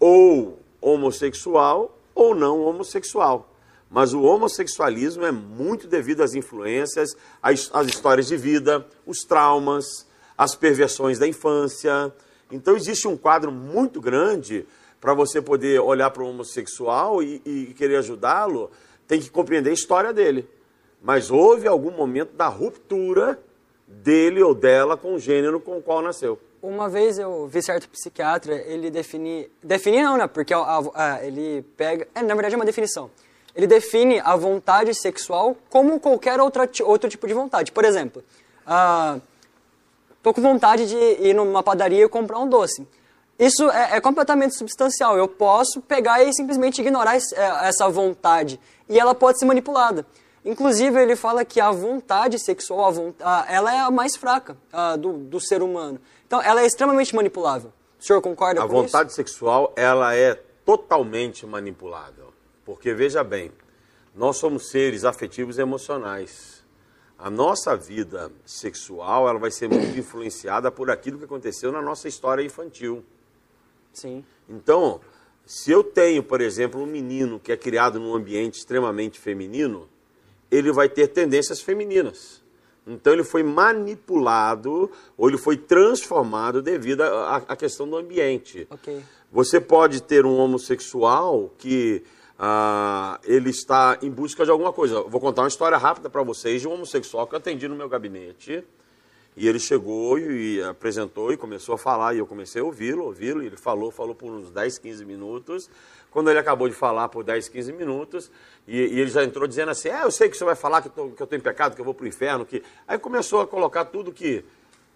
ou 0.00 0.58
homossexual 0.80 1.98
ou 2.14 2.34
não 2.34 2.62
homossexual. 2.62 3.51
Mas 3.92 4.14
o 4.14 4.22
homossexualismo 4.22 5.24
é 5.26 5.30
muito 5.30 5.86
devido 5.86 6.22
às 6.22 6.34
influências, 6.34 7.14
às, 7.42 7.70
histórias 7.86 8.26
de 8.26 8.38
vida, 8.38 8.86
os 9.06 9.18
traumas, 9.18 9.84
as 10.36 10.54
perversões 10.56 11.18
da 11.18 11.28
infância. 11.28 12.10
Então 12.50 12.74
existe 12.74 13.06
um 13.06 13.18
quadro 13.18 13.52
muito 13.52 14.00
grande 14.00 14.66
para 14.98 15.12
você 15.12 15.42
poder 15.42 15.78
olhar 15.80 16.10
para 16.10 16.22
o 16.22 16.28
homossexual 16.30 17.22
e, 17.22 17.42
e 17.44 17.74
querer 17.76 17.96
ajudá-lo, 17.96 18.70
tem 19.06 19.20
que 19.20 19.28
compreender 19.30 19.68
a 19.68 19.74
história 19.74 20.10
dele. 20.12 20.48
Mas 21.02 21.30
houve 21.30 21.68
algum 21.68 21.90
momento 21.90 22.32
da 22.34 22.46
ruptura 22.48 23.38
dele 23.86 24.42
ou 24.42 24.54
dela 24.54 24.96
com 24.96 25.14
o 25.14 25.18
gênero 25.18 25.60
com 25.60 25.76
o 25.76 25.82
qual 25.82 26.00
nasceu. 26.00 26.38
Uma 26.62 26.88
vez 26.88 27.18
eu 27.18 27.46
vi 27.46 27.60
certo 27.60 27.88
psiquiatra, 27.90 28.54
ele 28.54 28.90
define... 28.90 29.50
Define 29.62 30.00
não, 30.02 30.16
né? 30.16 30.26
Porque 30.28 30.54
a- 30.54 30.58
a- 30.60 30.90
a- 31.16 31.26
ele 31.26 31.62
pega... 31.76 32.06
É, 32.14 32.22
na 32.22 32.34
verdade 32.34 32.54
é 32.54 32.56
uma 32.56 32.64
definição. 32.64 33.10
Ele 33.54 33.66
define 33.66 34.20
a 34.20 34.34
vontade 34.36 34.94
sexual 34.94 35.56
como 35.68 36.00
qualquer 36.00 36.40
outra, 36.40 36.68
outro 36.84 37.08
tipo 37.10 37.26
de 37.26 37.34
vontade. 37.34 37.70
Por 37.72 37.84
exemplo, 37.84 38.22
ah, 38.66 39.18
tô 40.22 40.32
com 40.32 40.40
vontade 40.40 40.86
de 40.88 40.96
ir 40.96 41.34
numa 41.34 41.62
padaria 41.62 42.04
e 42.04 42.08
comprar 42.08 42.38
um 42.38 42.48
doce. 42.48 42.86
Isso 43.38 43.68
é, 43.70 43.96
é 43.96 44.00
completamente 44.00 44.56
substancial. 44.56 45.16
Eu 45.18 45.26
posso 45.28 45.80
pegar 45.82 46.22
e 46.22 46.32
simplesmente 46.32 46.80
ignorar 46.80 47.16
esse- 47.16 47.34
é, 47.34 47.68
essa 47.68 47.88
vontade. 47.88 48.58
E 48.88 48.98
ela 48.98 49.14
pode 49.14 49.38
ser 49.38 49.44
manipulada. 49.44 50.06
Inclusive, 50.44 51.00
ele 51.00 51.14
fala 51.16 51.44
que 51.44 51.60
a 51.60 51.70
vontade 51.70 52.38
sexual, 52.38 52.84
a 52.86 52.90
von- 52.90 53.14
a- 53.20 53.46
ela 53.48 53.74
é 53.74 53.78
a 53.80 53.90
mais 53.90 54.16
fraca 54.16 54.56
ah, 54.72 54.96
do, 54.96 55.12
do 55.12 55.40
ser 55.40 55.62
humano. 55.62 56.00
Então, 56.26 56.40
ela 56.40 56.62
é 56.62 56.66
extremamente 56.66 57.14
manipulável. 57.14 57.72
O 58.00 58.04
senhor 58.04 58.20
concorda 58.22 58.62
A 58.62 58.66
com 58.66 58.72
vontade 58.82 59.12
sexual, 59.12 59.72
ela 59.76 60.14
é 60.16 60.34
totalmente 60.64 61.44
manipulável. 61.46 62.21
Porque, 62.64 62.94
veja 62.94 63.22
bem, 63.24 63.50
Nós 64.14 64.36
somos 64.36 64.68
seres 64.68 65.04
afetivos 65.04 65.56
e 65.56 65.62
emocionais. 65.62 66.62
A 67.18 67.30
nossa 67.30 67.74
vida 67.74 68.30
sexual 68.44 69.26
ela 69.26 69.38
vai 69.38 69.50
ser 69.50 69.70
muito 69.70 69.98
influenciada 69.98 70.70
por 70.70 70.90
aquilo 70.90 71.18
que 71.18 71.24
aconteceu 71.24 71.72
na 71.72 71.80
nossa 71.80 72.08
história 72.08 72.42
infantil. 72.42 73.02
Sim. 73.90 74.22
Então, 74.46 75.00
se 75.46 75.70
eu 75.70 75.82
tenho, 75.82 76.22
por 76.22 76.40
exemplo, 76.40 76.82
um 76.82 76.86
menino 76.86 77.40
que 77.40 77.52
é 77.52 77.56
criado 77.56 77.98
num 77.98 78.14
ambiente 78.14 78.58
extremamente 78.58 79.18
feminino, 79.18 79.88
ele 80.50 80.70
vai 80.72 80.88
ter 80.88 81.08
tendências 81.08 81.60
femininas. 81.60 82.42
Então 82.86 83.12
ele 83.12 83.24
foi 83.24 83.42
manipulado 83.42 84.90
ou 85.16 85.28
ele 85.28 85.38
foi 85.38 85.56
transformado 85.56 86.60
devido 86.60 87.02
à, 87.02 87.56
questão 87.56 87.88
do 87.88 87.96
ambiente. 87.96 88.66
Ok. 88.70 89.02
Você 89.30 89.60
pode 89.60 90.02
ter 90.02 90.26
um 90.26 90.36
homossexual 90.36 91.50
que 91.56 92.02
ah, 92.44 93.20
ele 93.22 93.50
está 93.50 93.96
em 94.02 94.10
busca 94.10 94.44
de 94.44 94.50
alguma 94.50 94.72
coisa. 94.72 95.02
Vou 95.02 95.20
contar 95.20 95.42
uma 95.42 95.48
história 95.48 95.78
rápida 95.78 96.10
para 96.10 96.24
vocês 96.24 96.60
de 96.60 96.66
um 96.66 96.72
homossexual 96.72 97.24
que 97.24 97.36
eu 97.36 97.38
atendi 97.38 97.68
no 97.68 97.76
meu 97.76 97.88
gabinete. 97.88 98.64
E 99.36 99.46
ele 99.46 99.60
chegou 99.60 100.18
e, 100.18 100.60
apresentou 100.60 101.32
e 101.32 101.36
começou 101.36 101.76
a 101.76 101.78
falar, 101.78 102.14
e 102.14 102.18
eu 102.18 102.26
comecei 102.26 102.60
a 102.60 102.64
ouvi-lo, 102.64 103.04
ouvi-lo, 103.04 103.44
e 103.44 103.46
ele 103.46 103.56
falou, 103.56 103.92
falou 103.92 104.12
por 104.12 104.32
uns 104.32 104.50
10, 104.50 104.76
15 104.76 105.04
minutos. 105.04 105.70
Quando 106.10 106.30
ele 106.30 106.38
acabou 106.40 106.68
de 106.68 106.74
falar 106.74 107.08
por 107.10 107.22
10, 107.22 107.48
15 107.48 107.72
minutos, 107.74 108.28
e, 108.66 108.76
e 108.76 109.00
ele 109.00 109.08
já 109.08 109.22
entrou 109.22 109.46
dizendo 109.46 109.70
assim, 109.70 109.90
é, 109.90 110.02
eu 110.02 110.10
sei 110.10 110.28
que 110.28 110.36
você 110.36 110.44
vai 110.44 110.56
falar 110.56 110.82
que, 110.82 110.88
tô, 110.88 111.10
que 111.10 111.22
eu 111.22 111.24
estou 111.24 111.38
em 111.38 111.40
pecado, 111.40 111.76
que 111.76 111.80
eu 111.80 111.84
vou 111.84 111.94
para 111.94 112.04
o 112.04 112.08
inferno, 112.08 112.44
que... 112.44 112.60
Aí 112.88 112.98
começou 112.98 113.40
a 113.40 113.46
colocar 113.46 113.84
tudo 113.84 114.10
que... 114.10 114.44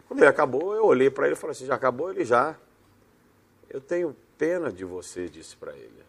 Quando 0.09 0.19
ele 0.19 0.29
acabou, 0.29 0.75
eu 0.75 0.85
olhei 0.85 1.11
para 1.11 1.27
ele 1.27 1.37
e 1.37 1.39
falei 1.39 1.53
assim, 1.53 1.65
já 1.65 1.77
acabou? 1.77 2.11
Ele 2.11 2.25
já. 2.25 2.57
Eu 3.71 3.81
tenho 3.81 4.17
pena 4.37 4.73
de 4.73 4.85
você, 4.85 5.29
disse 5.29 5.57
para 5.57 5.73
ele. 5.73 6.07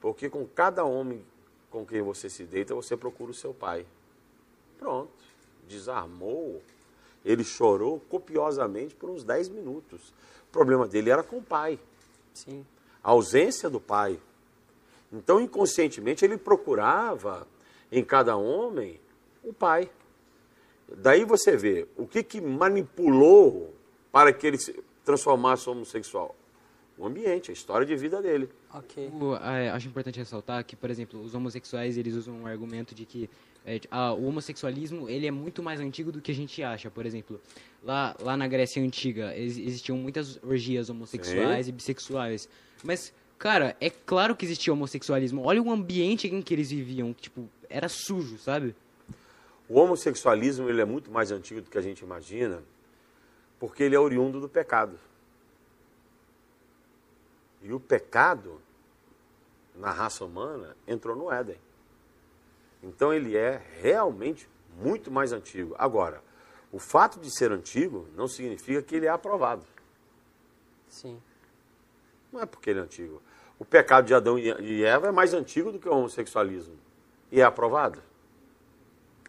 Porque 0.00 0.30
com 0.30 0.46
cada 0.46 0.84
homem 0.84 1.24
com 1.70 1.86
quem 1.86 2.02
você 2.02 2.28
se 2.28 2.44
deita, 2.44 2.74
você 2.74 2.96
procura 2.96 3.30
o 3.30 3.34
seu 3.34 3.54
pai. 3.54 3.86
Pronto. 4.78 5.12
Desarmou. 5.68 6.60
Ele 7.24 7.44
chorou 7.44 8.00
copiosamente 8.08 8.94
por 8.94 9.08
uns 9.08 9.22
10 9.22 9.50
minutos. 9.50 10.12
O 10.48 10.52
problema 10.52 10.88
dele 10.88 11.10
era 11.10 11.22
com 11.22 11.38
o 11.38 11.42
pai. 11.42 11.78
Sim. 12.34 12.66
A 13.02 13.10
ausência 13.10 13.70
do 13.70 13.80
pai. 13.80 14.18
Então, 15.12 15.40
inconscientemente, 15.40 16.24
ele 16.24 16.36
procurava 16.36 17.46
em 17.90 18.04
cada 18.04 18.36
homem 18.36 18.98
o 19.44 19.52
pai. 19.52 19.90
Daí 20.88 21.24
você 21.24 21.56
vê 21.56 21.86
o 21.96 22.06
que, 22.06 22.22
que 22.22 22.40
manipulou 22.40 23.72
para 24.10 24.32
que 24.32 24.46
ele 24.46 24.58
se 24.58 24.72
transformasse 25.04 25.68
homossexual 25.68 26.34
o 27.00 27.06
ambiente, 27.06 27.50
a 27.50 27.54
história 27.54 27.86
de 27.86 27.96
vida 27.96 28.20
dele. 28.20 28.48
Ok. 28.74 29.10
O, 29.18 29.34
é, 29.36 29.70
acho 29.70 29.88
importante 29.88 30.18
ressaltar 30.18 30.62
que, 30.64 30.76
por 30.76 30.90
exemplo, 30.90 31.20
os 31.22 31.34
homossexuais 31.34 31.96
eles 31.96 32.14
usam 32.14 32.34
um 32.42 32.46
argumento 32.46 32.94
de 32.94 33.06
que 33.06 33.28
é, 33.64 33.80
ah, 33.90 34.12
o 34.12 34.26
homossexualismo 34.26 35.08
ele 35.08 35.26
é 35.26 35.30
muito 35.30 35.62
mais 35.62 35.80
antigo 35.80 36.12
do 36.12 36.20
que 36.20 36.30
a 36.30 36.34
gente 36.34 36.62
acha. 36.62 36.90
Por 36.90 37.06
exemplo, 37.06 37.40
lá, 37.82 38.14
lá 38.20 38.36
na 38.36 38.46
Grécia 38.46 38.82
Antiga 38.82 39.34
ex 39.34 39.56
existiam 39.56 39.96
muitas 39.96 40.38
orgias 40.44 40.90
homossexuais 40.90 41.66
Sim. 41.66 41.70
e 41.70 41.74
bissexuais. 41.74 42.48
Mas, 42.84 43.14
cara, 43.38 43.74
é 43.80 43.88
claro 43.88 44.36
que 44.36 44.44
existia 44.44 44.70
homossexualismo. 44.70 45.42
Olha 45.42 45.62
o 45.62 45.70
ambiente 45.70 46.28
em 46.28 46.42
que 46.42 46.52
eles 46.52 46.70
viviam. 46.70 47.14
Tipo, 47.14 47.48
era 47.70 47.88
sujo, 47.88 48.36
sabe? 48.36 48.74
O 49.66 49.78
homossexualismo 49.78 50.68
ele 50.68 50.82
é 50.82 50.84
muito 50.84 51.10
mais 51.10 51.32
antigo 51.32 51.62
do 51.62 51.70
que 51.70 51.78
a 51.78 51.82
gente 51.82 52.00
imagina, 52.00 52.62
porque 53.58 53.84
ele 53.84 53.94
é 53.94 54.00
oriundo 54.00 54.38
do 54.38 54.48
pecado. 54.50 54.98
E 57.62 57.72
o 57.72 57.80
pecado 57.80 58.60
na 59.74 59.90
raça 59.90 60.24
humana 60.24 60.76
entrou 60.86 61.16
no 61.16 61.30
Éden. 61.30 61.58
Então 62.82 63.12
ele 63.12 63.36
é 63.36 63.62
realmente 63.80 64.48
muito 64.76 65.10
mais 65.10 65.32
antigo. 65.32 65.74
Agora, 65.78 66.22
o 66.72 66.78
fato 66.78 67.18
de 67.20 67.30
ser 67.30 67.52
antigo 67.52 68.08
não 68.14 68.28
significa 68.28 68.82
que 68.82 68.96
ele 68.96 69.06
é 69.06 69.10
aprovado. 69.10 69.66
Sim. 70.88 71.20
Não 72.32 72.40
é 72.40 72.46
porque 72.46 72.70
ele 72.70 72.80
é 72.80 72.82
antigo. 72.82 73.22
O 73.58 73.64
pecado 73.64 74.06
de 74.06 74.14
Adão 74.14 74.38
e 74.38 74.82
Eva 74.82 75.08
é 75.08 75.12
mais 75.12 75.34
antigo 75.34 75.70
do 75.70 75.78
que 75.78 75.88
o 75.88 75.94
homossexualismo. 75.94 76.78
E 77.30 77.40
é 77.40 77.44
aprovado? 77.44 78.02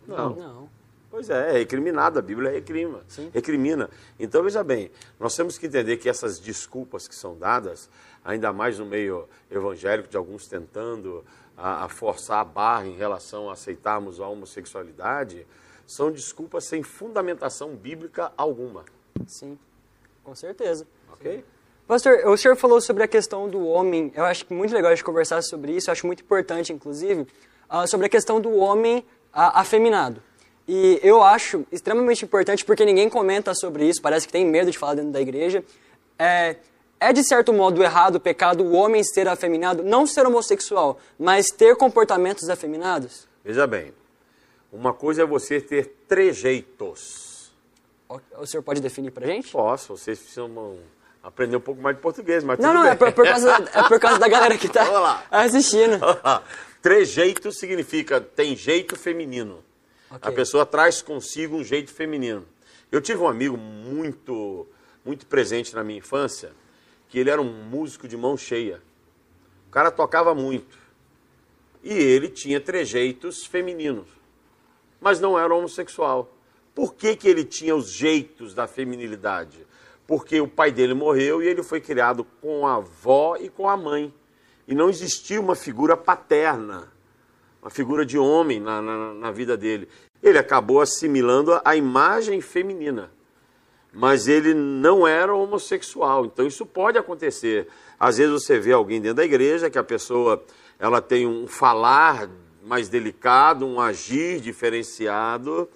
Não. 0.08 0.36
Não. 0.36 0.70
Pois 1.12 1.30
é, 1.30 1.50
é 1.50 1.52
recriminado, 1.60 2.18
a 2.18 2.22
Bíblia 2.22 2.50
recrima, 2.50 3.02
Sim. 3.10 3.30
recrimina. 3.34 3.90
Então, 4.18 4.42
veja 4.42 4.64
bem, 4.64 4.90
nós 5.20 5.36
temos 5.36 5.58
que 5.58 5.68
entender 5.68 5.98
que 5.98 6.08
essas 6.08 6.40
desculpas 6.40 7.06
que 7.06 7.14
são 7.14 7.38
dadas, 7.38 7.90
ainda 8.24 8.54
mais 8.54 8.80
no 8.80 8.86
meio 8.86 9.28
evangélico, 9.52 10.08
de 10.08 10.16
alguns 10.16 10.48
tentando 10.48 11.24
a, 11.58 11.84
a 11.84 11.90
forçar 11.90 12.40
a 12.40 12.46
barra 12.46 12.88
em 12.88 12.96
relação 12.96 13.50
a 13.50 13.54
aceitarmos 13.54 14.22
a 14.22 14.28
homossexualidade, 14.28 15.46
são 15.86 16.10
desculpas 16.10 16.64
sem 16.64 16.82
fundamentação 16.82 17.76
bíblica 17.76 18.32
alguma, 18.38 18.86
Sim. 19.28 19.60
Com 20.24 20.34
certeza. 20.34 20.88
ok? 21.12 21.44
Pastor, 21.86 22.26
o 22.28 22.38
senhor 22.38 22.56
falou 22.56 22.80
sobre 22.80 23.04
a 23.04 23.08
questão 23.08 23.50
do 23.50 23.68
homem. 23.68 24.14
Eu 24.16 24.24
acho 24.24 24.46
que 24.46 24.54
muito 24.54 24.74
legal 24.74 24.92
a 24.92 24.96
gente 24.96 25.04
conversar 25.04 25.42
sobre 25.42 25.74
isso. 25.76 25.90
Eu 25.90 25.92
acho 25.92 26.08
muito 26.08 26.24
importante, 26.24 26.72
inclusive, 26.72 27.28
ah, 27.68 27.86
sobre 27.86 28.06
a 28.06 28.10
questão 28.10 28.40
do 28.40 28.56
homem 28.56 29.06
ah, 29.34 29.60
afeminado. 29.60 30.24
E 30.74 31.02
eu 31.04 31.22
acho 31.22 31.66
extremamente 31.70 32.24
importante 32.24 32.64
porque 32.64 32.86
ninguém 32.86 33.10
comenta 33.10 33.54
sobre 33.54 33.90
isso. 33.90 34.02
Parece 34.02 34.26
que 34.26 34.32
tem 34.32 34.46
medo 34.46 34.72
de 34.72 34.78
falar 34.78 34.94
dentro 34.94 35.12
da 35.12 35.20
igreja. 35.20 35.66
É, 36.18 36.56
é 36.98 37.12
de 37.12 37.28
certo 37.28 37.52
modo 37.52 37.84
errado 37.84 38.16
o 38.16 38.20
pecado 38.22 38.64
o 38.64 38.72
homem 38.72 39.04
ser 39.04 39.28
afeminado, 39.28 39.84
não 39.84 40.08
ser 40.08 40.26
homossexual, 40.26 40.98
mas 41.20 41.48
ter 41.48 41.76
comportamentos 41.76 42.48
afeminados? 42.50 43.28
Veja 43.44 43.68
bem, 43.68 43.94
uma 44.72 44.94
coisa 44.94 45.24
é 45.24 45.26
você 45.26 45.60
ter 45.60 45.94
trejeitos. 46.08 47.52
O, 48.08 48.22
o 48.38 48.48
senhor 48.48 48.64
pode 48.64 48.80
definir 48.80 49.12
pra 49.12 49.28
gente? 49.28 49.52
Posso, 49.52 49.98
vocês 49.98 50.20
precisam 50.20 50.78
aprender 51.22 51.58
um 51.58 51.62
pouco 51.62 51.82
mais 51.82 51.98
de 51.98 52.02
português, 52.02 52.46
mas 52.46 52.60
Não, 52.60 52.70
tudo 52.70 52.76
não, 52.76 52.84
bem. 52.84 52.92
é 52.94 52.96
por, 52.96 53.12
por 53.12 53.26
causa, 53.26 53.70
é 53.74 53.84
por 53.90 54.00
causa 54.00 54.20
da 54.20 54.30
galera 54.30 54.58
que 54.58 54.70
tá 54.70 55.22
assistindo. 55.30 56.00
Trejeito 56.82 57.52
significa 57.52 58.22
tem 58.22 58.56
jeito 58.56 58.96
feminino. 58.96 59.62
Ok. 60.12 60.20
A 60.22 60.32
pessoa 60.32 60.66
traz 60.66 61.02
consigo 61.02 61.56
um 61.56 61.64
jeito 61.64 61.94
feminino. 61.94 62.46
Eu 62.92 63.00
tive 63.00 63.22
um 63.22 63.28
amigo 63.30 63.58
muito, 63.58 64.68
muito 65.06 65.26
presente 65.26 65.74
na 65.74 65.84
minha 65.86 66.00
infância, 66.00 66.52
que 67.08 67.18
ele 67.18 67.30
era 67.30 67.42
um 67.42 67.64
músico 67.64 68.10
de 68.10 68.18
mão 68.18 68.36
cheia. 68.36 68.82
O 69.70 69.72
cara 69.72 69.90
tocava 69.90 70.36
muito. 70.36 70.78
E 71.82 71.94
ele 71.94 72.28
tinha 72.28 72.60
trejeitos 72.60 73.46
femininos, 73.46 74.08
mas 75.00 75.22
não 75.22 75.40
era 75.40 75.56
homossexual. 75.56 76.36
Por 76.76 76.94
que, 76.94 77.16
que 77.16 77.28
ele 77.28 77.46
tinha 77.46 77.74
os 77.74 77.90
jeitos 77.90 78.54
da 78.54 78.68
feminilidade? 78.68 79.66
Porque 80.06 80.42
o 80.42 80.48
pai 80.48 80.74
dele 80.74 80.94
morreu 80.94 81.42
e 81.42 81.48
ele 81.48 81.64
foi 81.64 81.80
criado 81.80 82.26
com 82.42 82.68
a 82.68 82.76
avó 82.76 83.38
e 83.38 83.50
com 83.50 83.70
a 83.70 83.78
mãe. 83.78 84.14
E 84.68 84.76
não 84.76 84.90
existia 84.90 85.40
uma 85.40 85.56
figura 85.56 85.96
paterna, 85.96 86.92
uma 87.62 87.70
figura 87.70 88.06
de 88.06 88.18
homem 88.18 88.60
na, 88.60 88.82
na, 88.82 89.14
na 89.14 89.32
vida 89.32 89.56
dele. 89.56 89.88
Ele 90.22 90.38
acabou 90.38 90.82
assimilando 90.82 91.54
a, 91.54 91.62
a 91.66 91.76
imagem 91.76 92.42
feminina 92.42 93.12
mas 93.94 94.28
ele 94.28 94.54
não 94.54 95.08
era 95.08 95.36
homossexual. 95.36 96.26
Então 96.26 96.46
isso 96.46 96.66
pode 96.66 96.98
acontecer. 96.98 97.68
Às 98.00 98.18
vezes 98.18 98.32
você 98.32 98.60
vê 98.60 98.72
alguém 98.72 99.02
dentro 99.02 99.18
da 99.18 99.26
igreja 99.26 99.70
que 99.70 99.78
a 99.78 99.84
pessoa 99.84 100.44
ela 100.80 101.02
tem 101.02 101.28
um 101.28 101.46
falar 101.48 102.30
mais 102.64 102.88
delicado, 102.88 103.66
um 103.66 103.80
agir 103.80 104.40
diferenciado, 104.40 105.68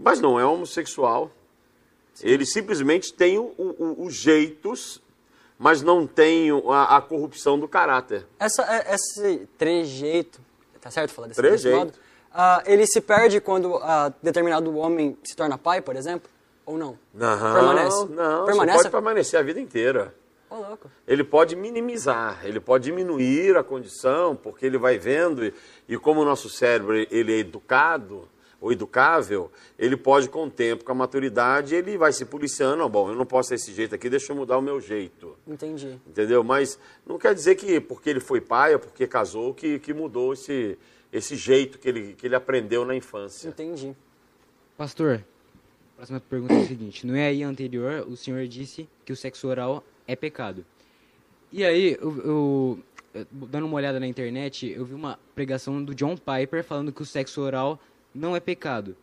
mas 0.00 0.20
não 0.20 0.38
é 0.38 0.44
homossexual. 0.44 1.30
Ele 2.20 2.44
simplesmente 2.44 3.12
tem 3.12 3.38
os 3.38 4.14
jeitos, 4.14 5.00
mas 5.58 5.82
não 5.82 6.06
tem 6.06 6.50
a, 6.68 6.96
a 6.96 7.00
corrupção 7.00 7.58
do 7.58 7.66
caráter. 7.68 8.26
Essa, 8.38 8.62
é- 8.64 8.94
esse 8.94 9.46
trejeito, 9.56 10.40
tá 10.82 10.90
certo 10.90 11.12
falar 11.14 11.28
desse, 11.28 11.40
desse 11.40 11.70
modo? 11.70 11.92
Ah, 12.34 12.62
ele 12.66 12.86
se 12.86 13.00
perde 13.00 13.40
quando 13.40 13.76
ah, 13.76 14.12
determinado 14.22 14.76
homem 14.76 15.16
se 15.24 15.34
torna 15.34 15.56
pai, 15.56 15.80
por 15.80 15.96
exemplo? 15.96 16.30
Ou 16.66 16.76
não? 16.76 16.98
Não, 17.14 17.54
Permanece? 17.54 18.06
não, 18.10 18.44
Permanece? 18.44 18.78
Pode 18.78 18.90
permanecer 18.90 19.40
a 19.40 19.42
vida 19.42 19.60
inteira. 19.60 20.14
Louco. 20.50 20.90
ele 21.08 21.24
pode 21.24 21.56
minimizar, 21.56 22.40
ele 22.44 22.60
pode 22.60 22.84
diminuir 22.84 23.56
a 23.56 23.62
condição, 23.62 24.36
porque 24.36 24.66
ele 24.66 24.76
vai 24.76 24.98
vendo, 24.98 25.42
e, 25.46 25.54
e 25.88 25.96
como 25.96 26.20
o 26.20 26.24
nosso 26.26 26.50
cérebro 26.50 26.94
ele 27.10 27.32
é 27.32 27.38
educado, 27.38 28.28
ou 28.62 28.70
educável, 28.72 29.50
ele 29.76 29.96
pode, 29.96 30.28
com 30.28 30.46
o 30.46 30.50
tempo, 30.50 30.84
com 30.84 30.92
a 30.92 30.94
maturidade, 30.94 31.74
ele 31.74 31.98
vai 31.98 32.12
se 32.12 32.24
policiando, 32.24 32.84
ó, 32.84 32.88
bom, 32.88 33.10
eu 33.10 33.16
não 33.16 33.26
posso 33.26 33.48
ser 33.48 33.56
desse 33.56 33.74
jeito 33.74 33.94
aqui, 33.94 34.08
deixa 34.08 34.32
eu 34.32 34.36
mudar 34.36 34.56
o 34.56 34.62
meu 34.62 34.80
jeito, 34.80 35.36
Entendi. 35.46 35.98
entendeu? 36.06 36.44
Mas 36.44 36.78
não 37.04 37.18
quer 37.18 37.34
dizer 37.34 37.56
que 37.56 37.80
porque 37.80 38.08
ele 38.08 38.20
foi 38.20 38.40
pai 38.40 38.72
ou 38.74 38.78
porque 38.78 39.06
casou, 39.06 39.52
que, 39.52 39.80
que 39.80 39.92
mudou 39.92 40.32
esse, 40.32 40.78
esse 41.12 41.34
jeito 41.34 41.76
que 41.78 41.88
ele, 41.88 42.14
que 42.14 42.24
ele 42.26 42.36
aprendeu 42.36 42.84
na 42.84 42.94
infância. 42.94 43.48
Entendi. 43.48 43.96
Pastor, 44.78 45.24
a 45.94 45.96
próxima 45.96 46.20
pergunta 46.20 46.54
é 46.54 46.62
a 46.62 46.66
seguinte. 46.66 47.04
No 47.06 47.16
EAI 47.16 47.42
anterior, 47.42 48.06
o 48.08 48.16
senhor 48.16 48.46
disse 48.46 48.88
que 49.04 49.12
o 49.12 49.16
sexo 49.16 49.48
oral 49.48 49.82
é 50.06 50.14
pecado. 50.16 50.64
E 51.50 51.64
aí, 51.64 51.98
eu, 52.00 52.16
eu- 53.14 53.24
dando 53.30 53.66
uma 53.66 53.76
olhada 53.76 54.00
na 54.00 54.06
internet, 54.06 54.70
eu 54.70 54.84
vi 54.86 54.94
uma 54.94 55.18
pregação 55.34 55.84
do 55.84 55.94
John 55.94 56.16
Piper 56.16 56.64
falando 56.64 56.90
que 56.92 57.02
o 57.02 57.04
sexo 57.04 57.40
oral 57.42 57.78
não 58.14 58.36
é 58.36 58.40
pecado. 58.40 58.96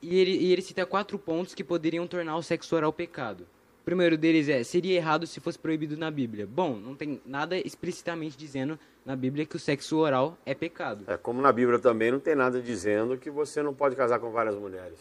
E 0.00 0.18
ele, 0.18 0.36
e 0.36 0.52
ele 0.52 0.62
cita 0.62 0.84
quatro 0.84 1.18
pontos 1.18 1.54
que 1.54 1.62
poderiam 1.62 2.06
tornar 2.06 2.36
o 2.36 2.42
sexo 2.42 2.74
oral 2.74 2.92
pecado. 2.92 3.46
O 3.82 3.84
primeiro 3.84 4.16
deles 4.16 4.48
é, 4.48 4.62
seria 4.62 4.94
errado 4.96 5.26
se 5.26 5.40
fosse 5.40 5.58
proibido 5.58 5.96
na 5.96 6.10
Bíblia. 6.10 6.46
Bom, 6.46 6.76
não 6.76 6.94
tem 6.94 7.20
nada 7.26 7.56
explicitamente 7.56 8.36
dizendo 8.36 8.78
na 9.04 9.16
Bíblia 9.16 9.44
que 9.44 9.56
o 9.56 9.58
sexo 9.58 9.96
oral 9.96 10.38
é 10.46 10.54
pecado. 10.54 11.04
É, 11.08 11.16
como 11.16 11.40
na 11.40 11.52
Bíblia 11.52 11.78
também 11.78 12.12
não 12.12 12.20
tem 12.20 12.34
nada 12.34 12.60
dizendo 12.60 13.16
que 13.16 13.30
você 13.30 13.62
não 13.62 13.74
pode 13.74 13.96
casar 13.96 14.18
com 14.20 14.30
várias 14.30 14.54
mulheres. 14.56 14.98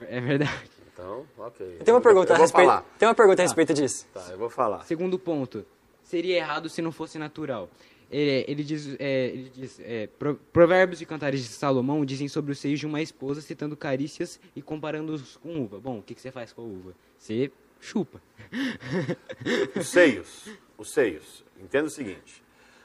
É, 0.00 0.18
é 0.18 0.20
verdade. 0.20 0.70
Então, 0.92 1.24
ok. 1.38 1.78
Tem 1.84 1.94
uma 1.94 2.00
pergunta 2.00 2.32
eu 2.32 2.36
a 2.36 2.38
respeito. 2.38 2.66
falar. 2.66 2.84
Tem 2.98 3.08
uma 3.08 3.14
pergunta 3.14 3.42
a 3.42 3.44
respeito 3.44 3.74
disso. 3.74 4.06
Tá, 4.14 4.26
eu 4.30 4.38
vou 4.38 4.50
falar. 4.50 4.84
Segundo 4.84 5.18
ponto, 5.18 5.64
seria 6.02 6.36
errado 6.36 6.68
se 6.68 6.80
não 6.80 6.92
fosse 6.92 7.18
natural. 7.18 7.68
É, 8.10 8.44
ele 8.48 8.62
diz, 8.62 8.94
é, 8.98 9.26
ele 9.28 9.50
diz 9.54 9.80
é, 9.80 10.06
Pro- 10.18 10.36
Provérbios 10.52 11.00
e 11.00 11.06
Cantares 11.06 11.40
de 11.42 11.48
Salomão 11.48 12.04
dizem 12.04 12.28
sobre 12.28 12.52
os 12.52 12.58
seios 12.58 12.78
de 12.80 12.86
uma 12.86 13.02
esposa, 13.02 13.40
citando 13.40 13.76
carícias 13.76 14.38
e 14.54 14.62
comparando-os 14.62 15.36
com 15.36 15.60
uva. 15.62 15.80
Bom, 15.80 15.98
o 15.98 16.02
que, 16.02 16.14
que 16.14 16.20
você 16.20 16.30
faz 16.30 16.52
com 16.52 16.62
a 16.62 16.64
uva? 16.64 16.94
Você 17.18 17.50
chupa. 17.80 18.20
Os 19.78 19.88
seios, 19.88 20.48
os 20.78 20.90
seios. 20.92 21.44
Entenda 21.60 21.86
o 21.86 21.90
seguinte: 21.90 22.42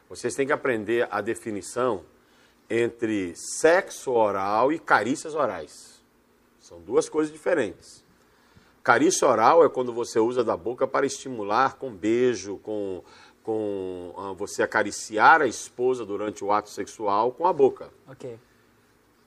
vocês 0.10 0.34
têm 0.36 0.46
que 0.46 0.54
aprender 0.54 1.08
a 1.10 1.22
definição 1.22 2.04
entre 2.70 3.34
sexo 3.36 4.12
oral 4.12 4.72
e 4.72 4.80
carícias 4.80 5.36
orais. 5.36 6.04
São 6.60 6.82
duas 6.82 7.08
coisas 7.10 7.32
diferentes. 7.34 8.04
Carícia 8.84 9.28
oral 9.28 9.64
é 9.66 9.70
quando 9.70 9.94
você 9.94 10.20
usa 10.20 10.44
da 10.44 10.56
boca 10.56 10.88
para 10.88 11.06
estimular 11.06 11.76
com 11.76 11.92
beijo, 11.94 12.58
com, 12.58 13.04
com 13.50 14.14
ah, 14.16 14.32
você 14.32 14.62
acariciar 14.62 15.42
a 15.42 15.48
esposa 15.48 16.06
durante 16.06 16.44
o 16.44 16.52
ato 16.52 16.70
sexual 16.70 17.32
com 17.32 17.48
a 17.48 17.52
boca. 17.52 17.90
Ok. 18.08 18.38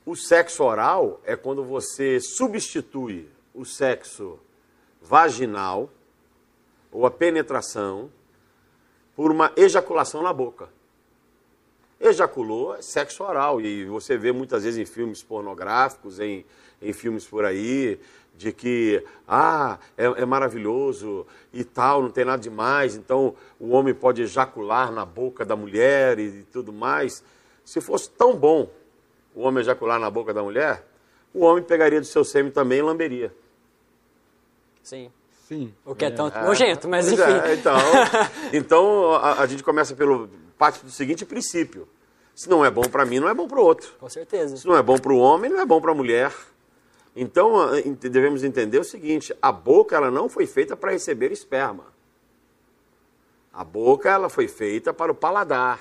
O 0.07 0.15
sexo 0.15 0.63
oral 0.63 1.21
é 1.25 1.35
quando 1.35 1.65
você 1.65 2.21
substitui 2.21 3.29
o 3.53 3.65
sexo 3.65 4.39
vaginal 5.01 5.91
ou 6.93 7.05
a 7.05 7.11
penetração 7.11 8.13
por 9.17 9.33
uma 9.33 9.53
ejaculação 9.57 10.23
na 10.23 10.33
boca. 10.33 10.69
Ejaculou 11.99 12.77
é 12.77 12.83
sexo 12.83 13.25
oral 13.25 13.61
e 13.61 13.87
você 13.87 14.17
vê 14.17 14.31
muitas 14.31 14.63
vezes 14.63 14.79
em 14.79 14.87
filmes 14.87 15.21
pornográficos, 15.21 16.21
em, 16.21 16.47
em 16.81 16.93
filmes 16.93 17.27
por 17.27 17.45
aí, 17.45 17.99
de 18.37 18.53
que, 18.53 19.05
ah, 19.29 19.79
é, 19.97 20.05
é 20.05 20.27
maravilhoso 20.27 21.27
e 21.53 21.65
tal, 21.65 22.03
não 22.03 22.11
tem 22.11 22.25
nada 22.25 22.43
demais, 22.43 22.97
então 22.97 23.35
o 23.59 23.71
homem 23.71 23.95
pode 23.95 24.23
ejacular 24.23 24.91
na 24.91 25.05
boca 25.05 25.45
da 25.45 25.55
mulher 25.55 26.19
e 26.19 26.43
tudo 26.45 26.73
mais. 26.73 27.23
Se 27.65 27.81
fosse 27.81 28.11
tão 28.11 28.35
bom 28.37 28.69
o 29.35 29.43
homem 29.43 29.61
ejacular 29.61 29.99
na 29.99 30.11
boca 30.11 30.35
da 30.35 30.43
mulher, 30.43 30.85
o 31.33 31.45
homem 31.45 31.63
pegaria 31.63 32.01
do 32.01 32.07
seu 32.07 32.25
sêmen 32.25 32.51
também 32.51 32.79
e 32.79 32.83
lamberia. 32.83 33.35
Sim. 34.83 35.11
Sim. 35.47 35.75
O 35.85 35.95
que 35.95 36.05
é 36.05 36.11
tão 36.11 36.31
nojento, 36.31 36.89
mas 36.89 37.11
enfim. 37.13 37.23
é, 37.23 37.55
então, 37.55 37.77
então 38.53 39.15
a, 39.15 39.43
a 39.43 39.47
gente 39.47 39.63
começa 39.63 39.95
pelo 39.95 40.29
parte 40.57 40.85
do 40.85 40.91
seguinte 40.91 41.27
princípio: 41.27 41.87
se 42.35 42.49
não 42.49 42.65
é 42.65 42.71
bom 42.71 42.83
para 42.83 43.05
mim, 43.05 43.21
não 43.21 43.29
é 43.29 43.35
bom 43.35 43.47
para 43.47 43.61
o 43.61 43.63
outro. 43.65 43.93
Com 43.99 44.09
certeza. 44.09 44.57
Se 44.57 44.67
não 44.67 44.77
é 44.77 44.83
bom 44.83 44.97
para 44.97 45.13
o 45.13 45.19
homem, 45.19 45.51
não 45.51 45.61
é 45.61 45.67
bom 45.67 45.81
para 45.81 45.91
a 45.91 45.95
mulher. 45.95 46.33
Então 47.15 47.71
devemos 48.01 48.43
entender 48.43 48.79
o 48.79 48.85
seguinte: 48.85 49.35
a 49.41 49.53
boca 49.53 49.97
ela 49.97 50.11
não 50.11 50.29
foi 50.29 50.47
feita 50.47 50.77
para 50.77 50.93
receber 50.93 51.31
esperma. 51.31 51.93
A 53.53 53.63
boca 53.63 54.09
ela 54.11 54.31
foi 54.31 54.49
feita 54.49 54.95
para 54.95 55.13
o 55.13 55.15
paladar. 55.15 55.81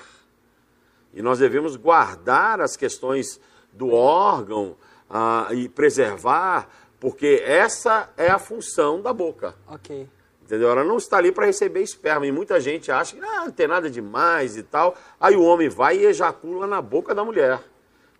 E 1.14 1.22
nós 1.22 1.38
devemos 1.38 1.76
guardar 1.76 2.60
as 2.60 2.76
questões 2.76 3.40
do 3.72 3.90
órgão 3.92 4.76
ah, 5.08 5.48
e 5.52 5.68
preservar, 5.68 6.68
porque 7.00 7.42
essa 7.44 8.10
é 8.16 8.28
a 8.28 8.38
função 8.38 9.00
da 9.00 9.12
boca. 9.12 9.54
Ok. 9.66 10.06
Entendeu? 10.42 10.70
Ela 10.70 10.84
não 10.84 10.98
está 10.98 11.16
ali 11.16 11.32
para 11.32 11.46
receber 11.46 11.80
esperma. 11.80 12.26
E 12.26 12.32
muita 12.32 12.60
gente 12.60 12.92
acha 12.92 13.16
que 13.16 13.22
ah, 13.22 13.44
não 13.44 13.50
tem 13.50 13.66
nada 13.66 13.88
demais 13.88 14.56
e 14.56 14.62
tal. 14.62 14.94
Aí 15.18 15.34
o 15.34 15.42
homem 15.42 15.68
vai 15.68 15.96
e 15.96 16.04
ejacula 16.04 16.66
na 16.66 16.82
boca 16.82 17.14
da 17.14 17.24
mulher. 17.24 17.62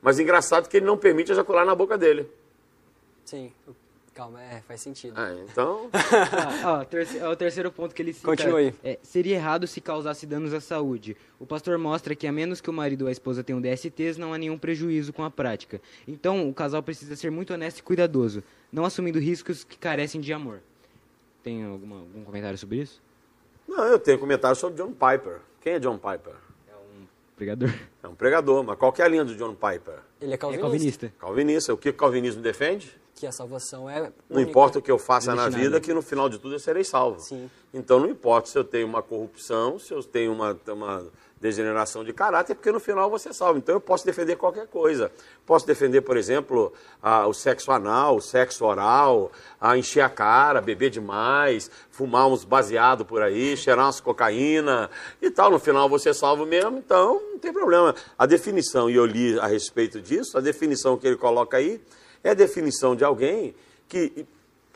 Mas 0.00 0.18
engraçado 0.18 0.68
que 0.68 0.78
ele 0.78 0.86
não 0.86 0.96
permite 0.96 1.32
ejacular 1.32 1.66
na 1.66 1.74
boca 1.74 1.98
dele. 1.98 2.30
Sim. 3.24 3.52
Calma, 4.14 4.42
é, 4.42 4.60
faz 4.68 4.82
sentido. 4.82 5.14
Ah, 5.16 5.34
então, 5.50 5.88
Ah, 6.62 6.80
ó, 6.80 6.84
terce- 6.84 7.16
é 7.18 7.26
o 7.26 7.34
terceiro 7.34 7.72
ponto 7.72 7.94
que 7.94 8.02
ele 8.02 8.12
cita. 8.12 8.26
Continue. 8.26 8.74
É, 8.84 8.98
seria 9.02 9.36
errado 9.36 9.66
se 9.66 9.80
causasse 9.80 10.26
danos 10.26 10.52
à 10.52 10.60
saúde. 10.60 11.16
O 11.40 11.46
pastor 11.46 11.78
mostra 11.78 12.14
que, 12.14 12.26
a 12.26 12.32
menos 12.32 12.60
que 12.60 12.68
o 12.68 12.72
marido 12.74 13.02
ou 13.02 13.08
a 13.08 13.10
esposa 13.12 13.42
tenham 13.42 13.58
DSTs, 13.58 14.18
não 14.18 14.34
há 14.34 14.38
nenhum 14.38 14.58
prejuízo 14.58 15.14
com 15.14 15.24
a 15.24 15.30
prática. 15.30 15.80
Então, 16.06 16.46
o 16.46 16.52
casal 16.52 16.82
precisa 16.82 17.16
ser 17.16 17.30
muito 17.30 17.54
honesto 17.54 17.78
e 17.78 17.82
cuidadoso, 17.82 18.42
não 18.70 18.84
assumindo 18.84 19.18
riscos 19.18 19.64
que 19.64 19.78
carecem 19.78 20.20
de 20.20 20.30
amor. 20.30 20.60
Tem 21.42 21.64
alguma- 21.64 21.96
algum 22.00 22.22
comentário 22.22 22.58
sobre 22.58 22.76
isso? 22.82 23.00
não, 23.66 23.84
eu 23.86 23.98
tenho 23.98 24.18
comentário 24.18 24.54
sobre 24.56 24.76
John 24.82 24.92
Piper. 24.92 25.38
Quem 25.62 25.72
é 25.72 25.78
John 25.78 25.96
Piper? 25.96 26.34
É 26.68 26.74
um 26.74 27.06
pregador. 27.34 27.74
É 28.02 28.08
um 28.08 28.14
pregador, 28.14 28.62
mas 28.62 28.76
qual 28.78 28.92
que 28.92 29.00
é 29.00 29.06
a 29.06 29.08
linha 29.08 29.24
do 29.24 29.34
John 29.36 29.54
Piper? 29.54 30.00
Ele 30.20 30.32
é 30.32 30.34
É 30.34 30.36
calvinista. 30.36 30.60
calvinista. 30.68 31.12
Calvinista. 31.18 31.72
O 31.72 31.78
que 31.78 31.88
o 31.88 31.94
calvinismo 31.94 32.42
defende? 32.42 32.94
Que 33.22 33.26
a 33.28 33.30
salvação 33.30 33.88
é. 33.88 34.00
Não 34.28 34.38
única. 34.38 34.50
importa 34.50 34.80
o 34.80 34.82
que 34.82 34.90
eu 34.90 34.98
faça 34.98 35.32
na 35.32 35.48
vida, 35.48 35.80
que 35.80 35.94
no 35.94 36.02
final 36.02 36.28
de 36.28 36.40
tudo 36.40 36.56
eu 36.56 36.58
serei 36.58 36.82
salvo. 36.82 37.20
Sim. 37.20 37.48
Então 37.72 38.00
não 38.00 38.08
importa 38.08 38.48
se 38.48 38.58
eu 38.58 38.64
tenho 38.64 38.84
uma 38.84 39.00
corrupção, 39.00 39.78
se 39.78 39.94
eu 39.94 40.02
tenho 40.02 40.32
uma, 40.32 40.58
uma 40.66 41.06
degeneração 41.40 42.02
de 42.02 42.12
caráter, 42.12 42.56
porque 42.56 42.72
no 42.72 42.80
final 42.80 43.08
você 43.08 43.28
é 43.28 43.32
salvo. 43.32 43.58
Então 43.60 43.76
eu 43.76 43.80
posso 43.80 44.04
defender 44.04 44.34
qualquer 44.34 44.66
coisa. 44.66 45.12
Posso 45.46 45.64
defender, 45.64 46.00
por 46.00 46.16
exemplo, 46.16 46.72
a- 47.00 47.28
o 47.28 47.32
sexo 47.32 47.70
anal, 47.70 48.16
o 48.16 48.20
sexo 48.20 48.64
oral, 48.64 49.30
a 49.60 49.78
encher 49.78 50.00
a 50.00 50.08
cara, 50.08 50.60
beber 50.60 50.90
demais, 50.90 51.70
fumar 51.92 52.26
uns 52.26 52.42
baseado 52.42 53.04
por 53.04 53.22
aí, 53.22 53.56
cheirar 53.56 53.84
umas 53.86 54.00
cocaína 54.00 54.90
e 55.20 55.30
tal. 55.30 55.48
No 55.48 55.60
final 55.60 55.88
você 55.88 56.08
é 56.08 56.12
salvo 56.12 56.44
mesmo, 56.44 56.76
então 56.76 57.22
não 57.30 57.38
tem 57.38 57.52
problema. 57.52 57.94
A 58.18 58.26
definição, 58.26 58.90
e 58.90 58.96
eu 58.96 59.06
li 59.06 59.38
a 59.38 59.46
respeito 59.46 60.00
disso, 60.00 60.36
a 60.36 60.40
definição 60.40 60.96
que 60.96 61.06
ele 61.06 61.16
coloca 61.16 61.56
aí 61.56 61.80
é 62.22 62.34
definição 62.34 62.94
de 62.94 63.04
alguém 63.04 63.54
que, 63.88 64.26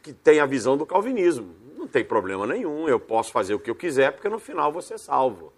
que 0.02 0.12
tem 0.12 0.40
a 0.40 0.46
visão 0.46 0.76
do 0.76 0.84
calvinismo. 0.84 1.54
Não 1.76 1.86
tem 1.86 2.04
problema 2.04 2.46
nenhum, 2.46 2.88
eu 2.88 2.98
posso 2.98 3.32
fazer 3.32 3.54
o 3.54 3.58
que 3.58 3.70
eu 3.70 3.74
quiser, 3.74 4.12
porque 4.12 4.28
no 4.28 4.38
final 4.38 4.72
você 4.72 4.94
é 4.94 4.98
salvo. 4.98 5.52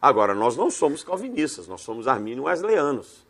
Agora, 0.00 0.34
nós 0.34 0.56
não 0.56 0.70
somos 0.70 1.02
calvinistas, 1.02 1.66
nós 1.66 1.80
somos 1.80 2.06
armínio 2.06 2.44
wesleyanos. 2.44 3.26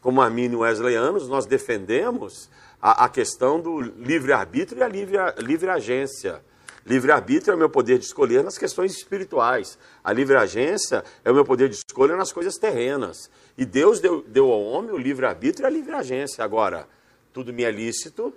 Como 0.00 0.20
armínio 0.20 0.60
wesleyanos, 0.60 1.28
nós 1.28 1.46
defendemos 1.46 2.48
a, 2.80 3.04
a 3.04 3.08
questão 3.08 3.60
do 3.60 3.80
livre-arbítrio 3.80 4.80
e 4.80 4.82
a 4.82 4.88
livre, 4.88 5.16
livre 5.38 5.68
agência. 5.68 6.42
Livre-arbítrio 6.86 7.52
é 7.52 7.54
o 7.56 7.58
meu 7.58 7.68
poder 7.68 7.98
de 7.98 8.04
escolher 8.04 8.44
nas 8.44 8.56
questões 8.56 8.92
espirituais. 8.92 9.76
A 10.04 10.12
livre-agência 10.12 11.02
é 11.24 11.30
o 11.30 11.34
meu 11.34 11.44
poder 11.44 11.68
de 11.68 11.76
escolha 11.76 12.16
nas 12.16 12.32
coisas 12.32 12.54
terrenas. 12.54 13.28
E 13.58 13.64
Deus 13.64 13.98
deu, 13.98 14.22
deu 14.22 14.52
ao 14.52 14.62
homem 14.62 14.92
o 14.92 14.96
livre-arbítrio 14.96 15.64
e 15.64 15.66
a 15.66 15.70
livre-agência. 15.70 16.44
Agora, 16.44 16.86
tudo 17.36 17.52
me 17.52 17.64
é 17.64 17.70
lícito, 17.70 18.32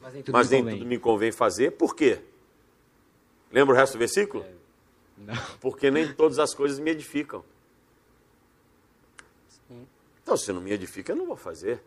Mas 0.00 0.14
nem 0.14 0.22
tudo 0.22 0.32
mas 0.34 0.48
me 0.48 0.54
nem 0.56 0.62
convém. 0.62 0.78
tudo 0.78 0.88
me 0.88 0.98
convém 0.98 1.32
fazer. 1.32 1.72
Por 1.72 1.94
quê? 1.94 2.18
Lembra 3.52 3.74
o 3.74 3.76
resto 3.76 3.92
do 3.92 3.98
versículo? 3.98 4.42
Não. 5.18 5.34
Porque 5.60 5.90
nem 5.90 6.10
todas 6.14 6.38
as 6.38 6.54
coisas 6.54 6.78
me 6.78 6.90
edificam. 6.92 7.44
Sim. 9.68 9.86
Então, 10.22 10.34
se 10.34 10.50
não 10.50 10.62
me 10.62 10.72
edifica, 10.72 11.12
eu 11.12 11.16
não 11.16 11.26
vou 11.26 11.36
fazer. 11.36 11.82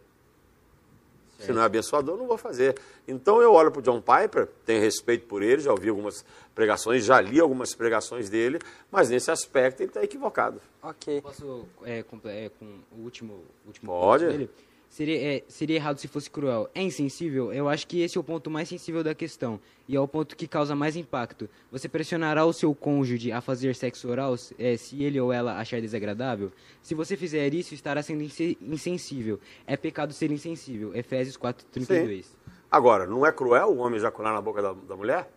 Se 1.39 1.51
não 1.51 1.63
é 1.63 1.65
abençoador, 1.65 2.13
eu 2.13 2.19
não 2.19 2.27
vou 2.27 2.37
fazer. 2.37 2.79
Então 3.07 3.41
eu 3.41 3.51
olho 3.53 3.71
para 3.71 3.79
o 3.79 3.81
John 3.81 3.99
Piper, 4.01 4.47
tenho 4.67 4.79
respeito 4.81 5.25
por 5.25 5.41
ele, 5.41 5.61
já 5.61 5.71
ouvi 5.71 5.89
algumas 5.89 6.23
pregações, 6.53 7.03
já 7.03 7.19
li 7.19 7.39
algumas 7.39 7.73
pregações 7.73 8.29
dele, 8.29 8.59
mas 8.91 9.09
nesse 9.09 9.29
aspecto 9.31 9.81
ele 9.81 9.89
está 9.89 10.03
equivocado. 10.03 10.61
Ok. 10.81 11.21
Posso, 11.21 11.65
é, 11.83 12.03
comple- 12.03 12.31
é, 12.31 12.49
com 12.49 12.65
o 12.91 13.01
último, 13.03 13.43
último 13.65 13.87
Pode. 13.91 14.23
ponto 14.25 14.31
dele? 14.37 14.49
Seria, 14.95 15.21
é, 15.21 15.43
seria 15.49 15.75
errado 15.75 15.97
se 15.97 16.07
fosse 16.07 16.29
cruel. 16.29 16.69
É 16.73 16.81
insensível? 16.81 17.51
Eu 17.51 17.67
acho 17.67 17.85
que 17.85 17.99
esse 17.99 18.17
é 18.17 18.21
o 18.21 18.23
ponto 18.23 18.49
mais 18.49 18.69
sensível 18.69 19.03
da 19.03 19.13
questão. 19.13 19.59
E 19.89 19.93
é 19.97 19.99
o 19.99 20.07
ponto 20.07 20.37
que 20.37 20.47
causa 20.47 20.73
mais 20.73 20.95
impacto. 20.95 21.49
Você 21.69 21.89
pressionará 21.89 22.45
o 22.45 22.53
seu 22.53 22.73
cônjuge 22.73 23.29
a 23.29 23.41
fazer 23.41 23.75
sexo 23.75 24.07
oral 24.09 24.35
é, 24.57 24.77
se 24.77 25.03
ele 25.03 25.19
ou 25.19 25.33
ela 25.33 25.59
achar 25.59 25.81
desagradável? 25.81 26.49
Se 26.81 26.95
você 26.95 27.17
fizer 27.17 27.53
isso, 27.53 27.73
estará 27.73 28.01
sendo 28.01 28.23
inse- 28.23 28.57
insensível. 28.61 29.37
É 29.67 29.75
pecado 29.75 30.13
ser 30.13 30.31
insensível. 30.31 30.95
Efésios 30.95 31.37
4,32. 31.37 32.27
Agora, 32.71 33.05
não 33.05 33.25
é 33.25 33.33
cruel 33.33 33.67
o 33.71 33.79
homem 33.79 33.97
ejacular 33.97 34.33
na 34.33 34.39
boca 34.39 34.61
da, 34.61 34.71
da 34.71 34.95
mulher? 34.95 35.29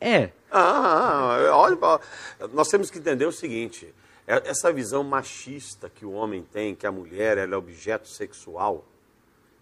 É. 0.00 0.30
Ah, 0.52 1.48
ah, 1.50 1.56
olha, 1.56 1.76
ó, 1.82 1.98
nós 2.52 2.68
temos 2.68 2.92
que 2.92 2.98
entender 3.00 3.26
o 3.26 3.32
seguinte: 3.32 3.92
essa 4.26 4.72
visão 4.72 5.02
machista 5.02 5.90
que 5.90 6.06
o 6.06 6.12
homem 6.12 6.42
tem, 6.42 6.74
que 6.74 6.86
a 6.86 6.92
mulher 6.92 7.38
é 7.38 7.56
objeto 7.56 8.08
sexual, 8.08 8.84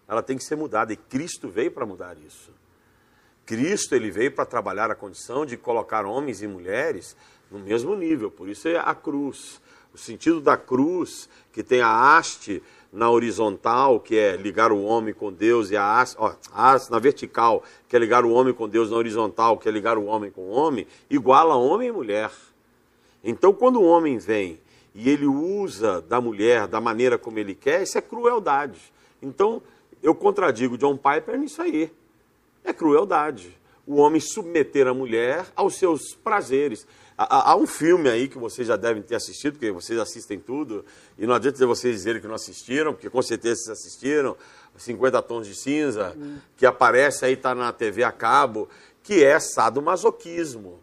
ela 0.07 0.21
tem 0.21 0.37
que 0.37 0.43
ser 0.43 0.55
mudada. 0.55 0.93
E 0.93 0.97
Cristo 0.97 1.49
veio 1.49 1.71
para 1.71 1.85
mudar 1.85 2.17
isso. 2.17 2.51
Cristo 3.45 3.95
ele 3.95 4.11
veio 4.11 4.31
para 4.31 4.45
trabalhar 4.45 4.91
a 4.91 4.95
condição 4.95 5.45
de 5.45 5.57
colocar 5.57 6.05
homens 6.05 6.41
e 6.41 6.47
mulheres 6.47 7.15
no 7.49 7.59
mesmo 7.59 7.95
nível. 7.95 8.29
Por 8.29 8.47
isso 8.47 8.67
é 8.67 8.77
a 8.77 8.93
cruz. 8.93 9.61
O 9.93 9.97
sentido 9.97 10.39
da 10.39 10.55
cruz, 10.55 11.27
que 11.51 11.61
tem 11.61 11.81
a 11.81 12.17
haste 12.17 12.63
na 12.93 13.09
horizontal, 13.09 13.99
que 13.99 14.17
é 14.17 14.37
ligar 14.37 14.71
o 14.71 14.83
homem 14.83 15.13
com 15.13 15.31
Deus, 15.31 15.69
e 15.69 15.75
a 15.75 15.99
haste, 15.99 16.15
ó, 16.19 16.33
a 16.53 16.71
haste 16.71 16.91
na 16.91 16.99
vertical, 16.99 17.63
que 17.89 17.95
é 17.95 17.99
ligar 17.99 18.23
o 18.23 18.31
homem 18.31 18.53
com 18.53 18.69
Deus, 18.69 18.89
na 18.91 18.97
horizontal, 18.97 19.57
que 19.57 19.67
é 19.67 19.71
ligar 19.71 19.97
o 19.97 20.05
homem 20.05 20.31
com 20.31 20.41
o 20.41 20.49
homem, 20.49 20.87
iguala 21.09 21.55
homem 21.55 21.89
e 21.89 21.91
mulher. 21.91 22.31
Então, 23.23 23.53
quando 23.53 23.79
o 23.79 23.85
homem 23.85 24.17
vem 24.17 24.59
e 24.93 25.09
ele 25.09 25.25
usa 25.25 26.01
da 26.01 26.19
mulher 26.19 26.67
da 26.67 26.81
maneira 26.81 27.17
como 27.17 27.39
ele 27.39 27.55
quer, 27.55 27.83
isso 27.83 27.97
é 27.97 28.01
crueldade. 28.01 28.79
Então, 29.21 29.61
eu 30.01 30.15
contradigo 30.15 30.77
John 30.77 30.97
Piper 30.97 31.37
nisso 31.37 31.61
aí. 31.61 31.91
É 32.63 32.73
crueldade. 32.73 33.57
O 33.85 33.95
homem 33.95 34.19
submeter 34.19 34.87
a 34.87 34.93
mulher 34.93 35.45
aos 35.55 35.75
seus 35.75 36.13
prazeres. 36.15 36.85
Há, 37.17 37.51
há, 37.51 37.55
um 37.55 37.67
filme 37.67 38.09
aí 38.09 38.27
que 38.27 38.37
vocês 38.37 38.67
já 38.67 38.75
devem 38.75 39.03
ter 39.03 39.15
assistido, 39.15 39.53
porque 39.53 39.71
vocês 39.71 39.99
assistem 39.99 40.39
tudo, 40.39 40.83
e 41.17 41.27
não 41.27 41.35
adianta 41.35 41.65
vocês 41.67 41.95
dizerem 41.95 42.19
que 42.19 42.27
não 42.27 42.35
assistiram, 42.35 42.93
porque 42.93 43.09
com 43.09 43.21
certeza 43.21 43.61
vocês 43.61 43.79
assistiram, 43.79 44.35
50 44.75 45.21
Tons 45.21 45.47
de 45.47 45.55
Cinza, 45.55 46.15
hum. 46.17 46.37
que 46.57 46.65
aparece 46.65 47.25
aí, 47.25 47.33
está 47.33 47.53
na 47.53 47.71
TV 47.71 48.03
a 48.03 48.11
cabo, 48.11 48.67
que 49.03 49.23
é 49.23 49.39
sadomasoquismo. 49.39 50.79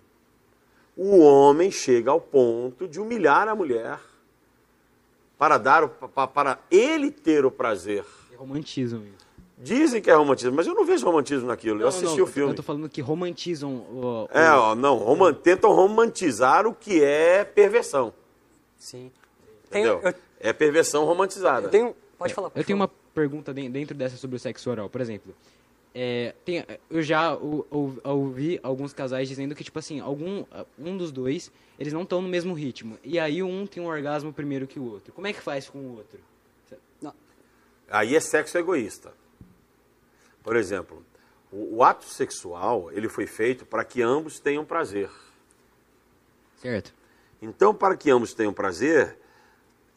O 1.00 1.20
homem 1.20 1.70
chega 1.70 2.10
ao 2.10 2.20
ponto 2.20 2.88
de 2.88 3.00
humilhar 3.00 3.46
a 3.46 3.54
mulher 3.54 4.00
para 5.38 5.56
dar 5.56 5.86
para, 5.88 6.26
para 6.26 6.58
ele 6.68 7.12
ter 7.12 7.46
o 7.46 7.52
prazer. 7.52 8.04
É 8.32 8.36
romantismo 8.36 9.04
isso. 9.04 9.28
Dizem 9.56 10.02
que 10.02 10.10
é 10.10 10.14
romantismo, 10.14 10.56
mas 10.56 10.66
eu 10.66 10.74
não 10.74 10.84
vejo 10.84 11.06
romantismo 11.06 11.46
naquilo. 11.46 11.76
Não, 11.76 11.82
eu 11.82 11.88
assisti 11.88 12.16
não, 12.16 12.24
o 12.24 12.26
filme. 12.26 12.50
Eu 12.50 12.56
tô 12.56 12.64
falando 12.64 12.88
que 12.88 13.00
romantizam 13.00 13.74
o. 13.74 14.24
o... 14.24 14.28
É, 14.36 14.50
ó, 14.50 14.74
não, 14.74 14.96
rom... 14.96 15.32
tentam 15.32 15.72
romantizar 15.72 16.66
o 16.66 16.74
que 16.74 17.00
é 17.02 17.44
perversão. 17.44 18.12
Sim. 18.76 19.12
Entendeu? 19.66 20.00
eu... 20.02 20.14
É 20.40 20.52
perversão 20.52 21.04
romantizada. 21.04 21.66
Eu 21.66 21.70
tenho... 21.70 21.96
Pode 22.18 22.34
falar. 22.34 22.50
Pode 22.50 22.60
eu 22.60 22.64
tenho 22.64 22.76
uma 22.76 22.88
pergunta 23.14 23.54
dentro 23.54 23.96
dessa 23.96 24.16
sobre 24.16 24.36
o 24.36 24.38
sexo 24.40 24.68
oral. 24.68 24.88
Por 24.88 25.00
exemplo, 25.00 25.32
é, 26.00 26.32
tem, 26.44 26.64
eu 26.88 27.02
já 27.02 27.34
ou, 27.34 27.66
ou, 27.68 27.98
ouvi 28.04 28.60
alguns 28.62 28.92
casais 28.92 29.28
dizendo 29.28 29.52
que, 29.52 29.64
tipo 29.64 29.80
assim, 29.80 29.98
algum, 29.98 30.44
um 30.78 30.96
dos 30.96 31.10
dois, 31.10 31.50
eles 31.76 31.92
não 31.92 32.02
estão 32.02 32.22
no 32.22 32.28
mesmo 32.28 32.54
ritmo. 32.54 32.96
E 33.02 33.18
aí 33.18 33.42
um 33.42 33.66
tem 33.66 33.82
um 33.82 33.86
orgasmo 33.86 34.32
primeiro 34.32 34.68
que 34.68 34.78
o 34.78 34.84
outro. 34.84 35.12
Como 35.12 35.26
é 35.26 35.32
que 35.32 35.40
faz 35.40 35.68
com 35.68 35.78
o 35.78 35.96
outro? 35.96 36.20
Não. 37.02 37.12
Aí 37.90 38.14
é 38.14 38.20
sexo 38.20 38.56
egoísta. 38.56 39.12
Por 40.40 40.54
exemplo, 40.54 41.04
o, 41.50 41.78
o 41.78 41.82
ato 41.82 42.04
sexual 42.04 42.92
ele 42.92 43.08
foi 43.08 43.26
feito 43.26 43.66
para 43.66 43.84
que 43.84 44.00
ambos 44.00 44.38
tenham 44.38 44.64
prazer. 44.64 45.10
Certo. 46.58 46.94
Então, 47.42 47.74
para 47.74 47.96
que 47.96 48.08
ambos 48.08 48.32
tenham 48.34 48.52
prazer, 48.52 49.18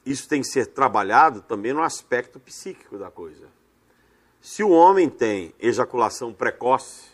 isso 0.03 0.27
tem 0.27 0.41
que 0.41 0.47
ser 0.47 0.65
trabalhado 0.65 1.43
também 1.43 1.73
no 1.73 1.83
aspecto 1.83 2.39
psíquico 2.39 2.97
da 2.97 3.11
coisa. 3.11 3.60
Se 4.41 4.63
o 4.63 4.71
homem 4.71 5.07
tem 5.07 5.53
ejaculação 5.59 6.33
precoce, 6.33 7.11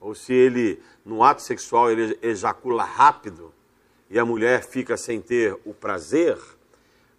ou 0.00 0.14
se 0.14 0.32
ele, 0.32 0.80
no 1.04 1.24
ato 1.24 1.42
sexual, 1.42 1.90
ele 1.90 2.16
ejacula 2.22 2.84
rápido 2.84 3.52
e 4.08 4.16
a 4.16 4.24
mulher 4.24 4.64
fica 4.64 4.96
sem 4.96 5.20
ter 5.20 5.58
o 5.64 5.74
prazer, 5.74 6.38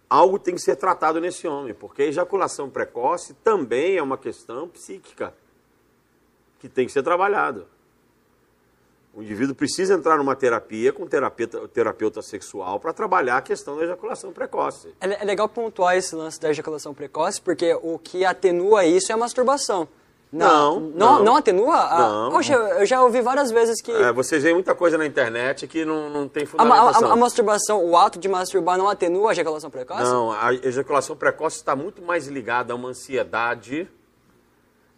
algo 0.08 0.38
tem 0.38 0.54
que 0.54 0.62
ser 0.62 0.76
tratado 0.76 1.20
nesse 1.20 1.46
homem, 1.46 1.74
porque 1.74 2.02
a 2.02 2.06
ejaculação 2.06 2.70
precoce 2.70 3.34
também 3.44 3.98
é 3.98 4.02
uma 4.02 4.16
questão 4.16 4.66
psíquica 4.66 5.34
que 6.58 6.68
tem 6.68 6.86
que 6.86 6.92
ser 6.92 7.02
trabalhada. 7.02 7.66
O 9.12 9.22
indivíduo 9.22 9.54
precisa 9.54 9.94
entrar 9.94 10.16
numa 10.18 10.36
terapia 10.36 10.92
com 10.92 11.04
terapeuta, 11.06 11.66
terapeuta 11.68 12.22
sexual 12.22 12.78
para 12.78 12.92
trabalhar 12.92 13.38
a 13.38 13.42
questão 13.42 13.76
da 13.76 13.82
ejaculação 13.82 14.32
precoce. 14.32 14.94
É, 15.00 15.22
é 15.22 15.24
legal 15.24 15.48
pontuar 15.48 15.96
esse 15.96 16.14
lance 16.14 16.40
da 16.40 16.50
ejaculação 16.50 16.94
precoce, 16.94 17.40
porque 17.40 17.74
o 17.82 17.98
que 17.98 18.24
atenua 18.24 18.84
isso 18.84 19.10
é 19.10 19.14
a 19.14 19.18
masturbação. 19.18 19.88
Não, 20.32 20.78
não, 20.78 20.90
não, 20.90 21.24
não 21.24 21.36
atenua? 21.36 21.76
Ah, 21.76 22.08
não. 22.08 22.30
Poxa, 22.30 22.54
eu 22.54 22.86
já 22.86 23.02
ouvi 23.02 23.20
várias 23.20 23.50
vezes 23.50 23.82
que... 23.82 23.90
É, 23.90 24.12
vocês 24.12 24.44
veem 24.44 24.54
muita 24.54 24.76
coisa 24.76 24.96
na 24.96 25.04
internet 25.04 25.66
que 25.66 25.84
não, 25.84 26.08
não 26.08 26.28
tem 26.28 26.46
fundamentação. 26.46 27.08
A, 27.08 27.10
a, 27.10 27.12
a, 27.14 27.16
masturbação, 27.16 27.84
o 27.84 27.96
ato 27.96 28.16
de 28.16 28.28
masturbar 28.28 28.78
não 28.78 28.88
atenua 28.88 29.30
a 29.30 29.32
ejaculação 29.32 29.70
precoce? 29.70 30.04
Não, 30.04 30.30
a 30.30 30.54
ejaculação 30.54 31.16
precoce 31.16 31.56
está 31.56 31.74
muito 31.74 32.00
mais 32.00 32.28
ligada 32.28 32.72
a 32.72 32.76
uma 32.76 32.90
ansiedade 32.90 33.88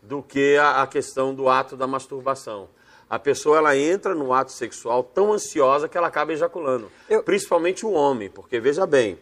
do 0.03 0.23
que 0.23 0.59
a, 0.59 0.83
a 0.83 0.87
questão 0.87 1.35
do 1.35 1.49
ato 1.49 1.79
da 1.79 1.87
masturbação. 1.87 2.69
A 3.13 3.19
pessoa 3.19 3.59
ela 3.59 3.77
entra 3.77 4.15
no 4.15 4.33
ato 4.33 4.51
sexual 4.53 5.05
tão 5.05 5.35
ansiosa 5.35 5.87
que 5.87 5.99
ela 5.99 6.07
acaba 6.07 6.33
ejaculando. 6.33 6.91
Eu... 7.11 7.23
Principalmente 7.23 7.85
o 7.85 7.91
homem, 7.91 8.31
porque 8.31 8.59
veja 8.59 8.87
bem, 8.87 9.19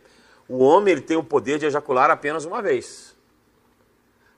o 0.49 0.59
homem 0.59 0.93
ele 0.93 1.01
tem 1.01 1.17
o 1.17 1.25
poder 1.25 1.59
de 1.59 1.67
ejacular 1.67 2.09
apenas 2.09 2.45
uma 2.45 2.63
vez. 2.63 3.17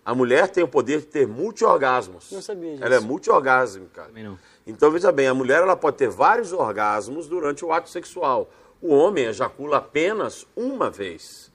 A 0.03 0.15
mulher 0.15 0.49
tem 0.49 0.65
o 0.65 0.69
poder 0.69 1.01
de 1.01 1.07
ter 1.07 1.29
multiorgasmos. 1.29 2.33
Não 2.33 2.41
sabia 2.41 2.71
disso. 2.71 2.83
Ela 2.83 2.95
é 2.95 3.01
multiorgásmica. 3.01 4.09
não. 4.15 4.39
Então, 4.67 4.91
veja 4.91 5.13
bem, 5.13 5.27
a 5.29 5.35
mulher 5.35 5.61
ela 5.61 5.77
pode 5.77 5.99
ter 5.99 6.09
vários 6.09 6.51
orgasmos 6.55 7.29
durante 7.29 7.63
o 7.63 7.75
ato 7.75 7.91
sexual. 7.91 8.51
O 8.81 8.95
homem 8.95 9.27
ejacula 9.27 9.77
apenas 9.77 10.47
uma 10.57 10.89
vez. 10.89 11.53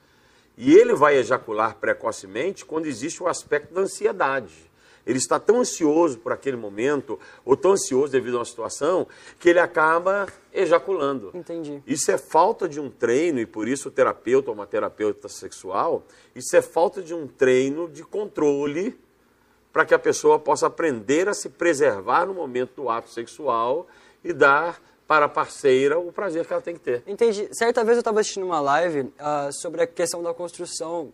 E 0.56 0.72
ele 0.72 0.94
vai 0.94 1.16
ejacular 1.16 1.78
precocemente 1.78 2.64
quando 2.64 2.86
existe 2.86 3.24
o 3.24 3.28
aspecto 3.28 3.74
da 3.74 3.82
ansiedade. 3.82 4.67
Ele 5.08 5.17
está 5.17 5.39
tão 5.39 5.62
ansioso 5.62 6.20
por 6.20 6.34
aquele 6.34 6.58
momento, 6.58 7.17
ou 7.46 7.56
tão 7.56 7.72
ansioso 7.72 8.12
devido 8.12 8.36
a 8.36 8.39
uma 8.39 8.46
situação, 8.46 9.08
que 9.39 9.50
ele 9.50 9.60
acaba 9.60 10.28
ejaculando. 10.54 11.32
Entendi. 11.34 11.82
Isso 11.88 12.12
é 12.12 12.17
falta 12.17 12.67
de 12.67 12.80
um 12.80 12.89
treino, 12.89 13.39
e 13.39 13.46
por 13.46 13.67
isso 13.67 13.88
o 13.88 13.91
terapeuta 13.91 14.50
ou 14.50 14.54
uma 14.54 14.67
terapeuta 14.67 15.30
sexual, 15.30 16.04
isso 16.36 16.56
é 16.56 16.62
falta 16.62 17.02
de 17.02 17.13
um 17.13 17.26
treino 17.26 17.88
de 17.88 18.04
controle 18.04 19.00
para 19.72 19.86
que 19.86 19.93
a 19.93 20.00
pessoa 20.00 20.38
possa 20.38 20.67
aprender 20.67 21.30
a 21.30 21.34
se 21.34 21.50
preservar 21.50 22.26
no 22.26 22.34
momento 22.34 22.74
do 22.76 22.89
ato 22.89 23.10
sexual 23.10 23.88
e 24.24 24.34
dar 24.34 24.82
para 25.08 25.26
a 25.26 25.30
parceira 25.30 25.98
o 25.98 26.12
prazer 26.12 26.46
que 26.46 26.52
ela 26.52 26.62
tem 26.62 26.74
que 26.74 26.82
ter. 26.82 27.04
Entendi. 27.08 27.48
Certa 27.54 27.84
vez 27.84 27.98
eu 27.98 28.02
estava 28.02 28.20
assistindo 28.20 28.46
uma 28.46 28.60
live 28.60 29.02
uh, 29.02 29.54
sobre 29.54 29.82
a 29.82 29.88
questão 29.88 30.22
da 30.22 30.34
construção 30.34 31.13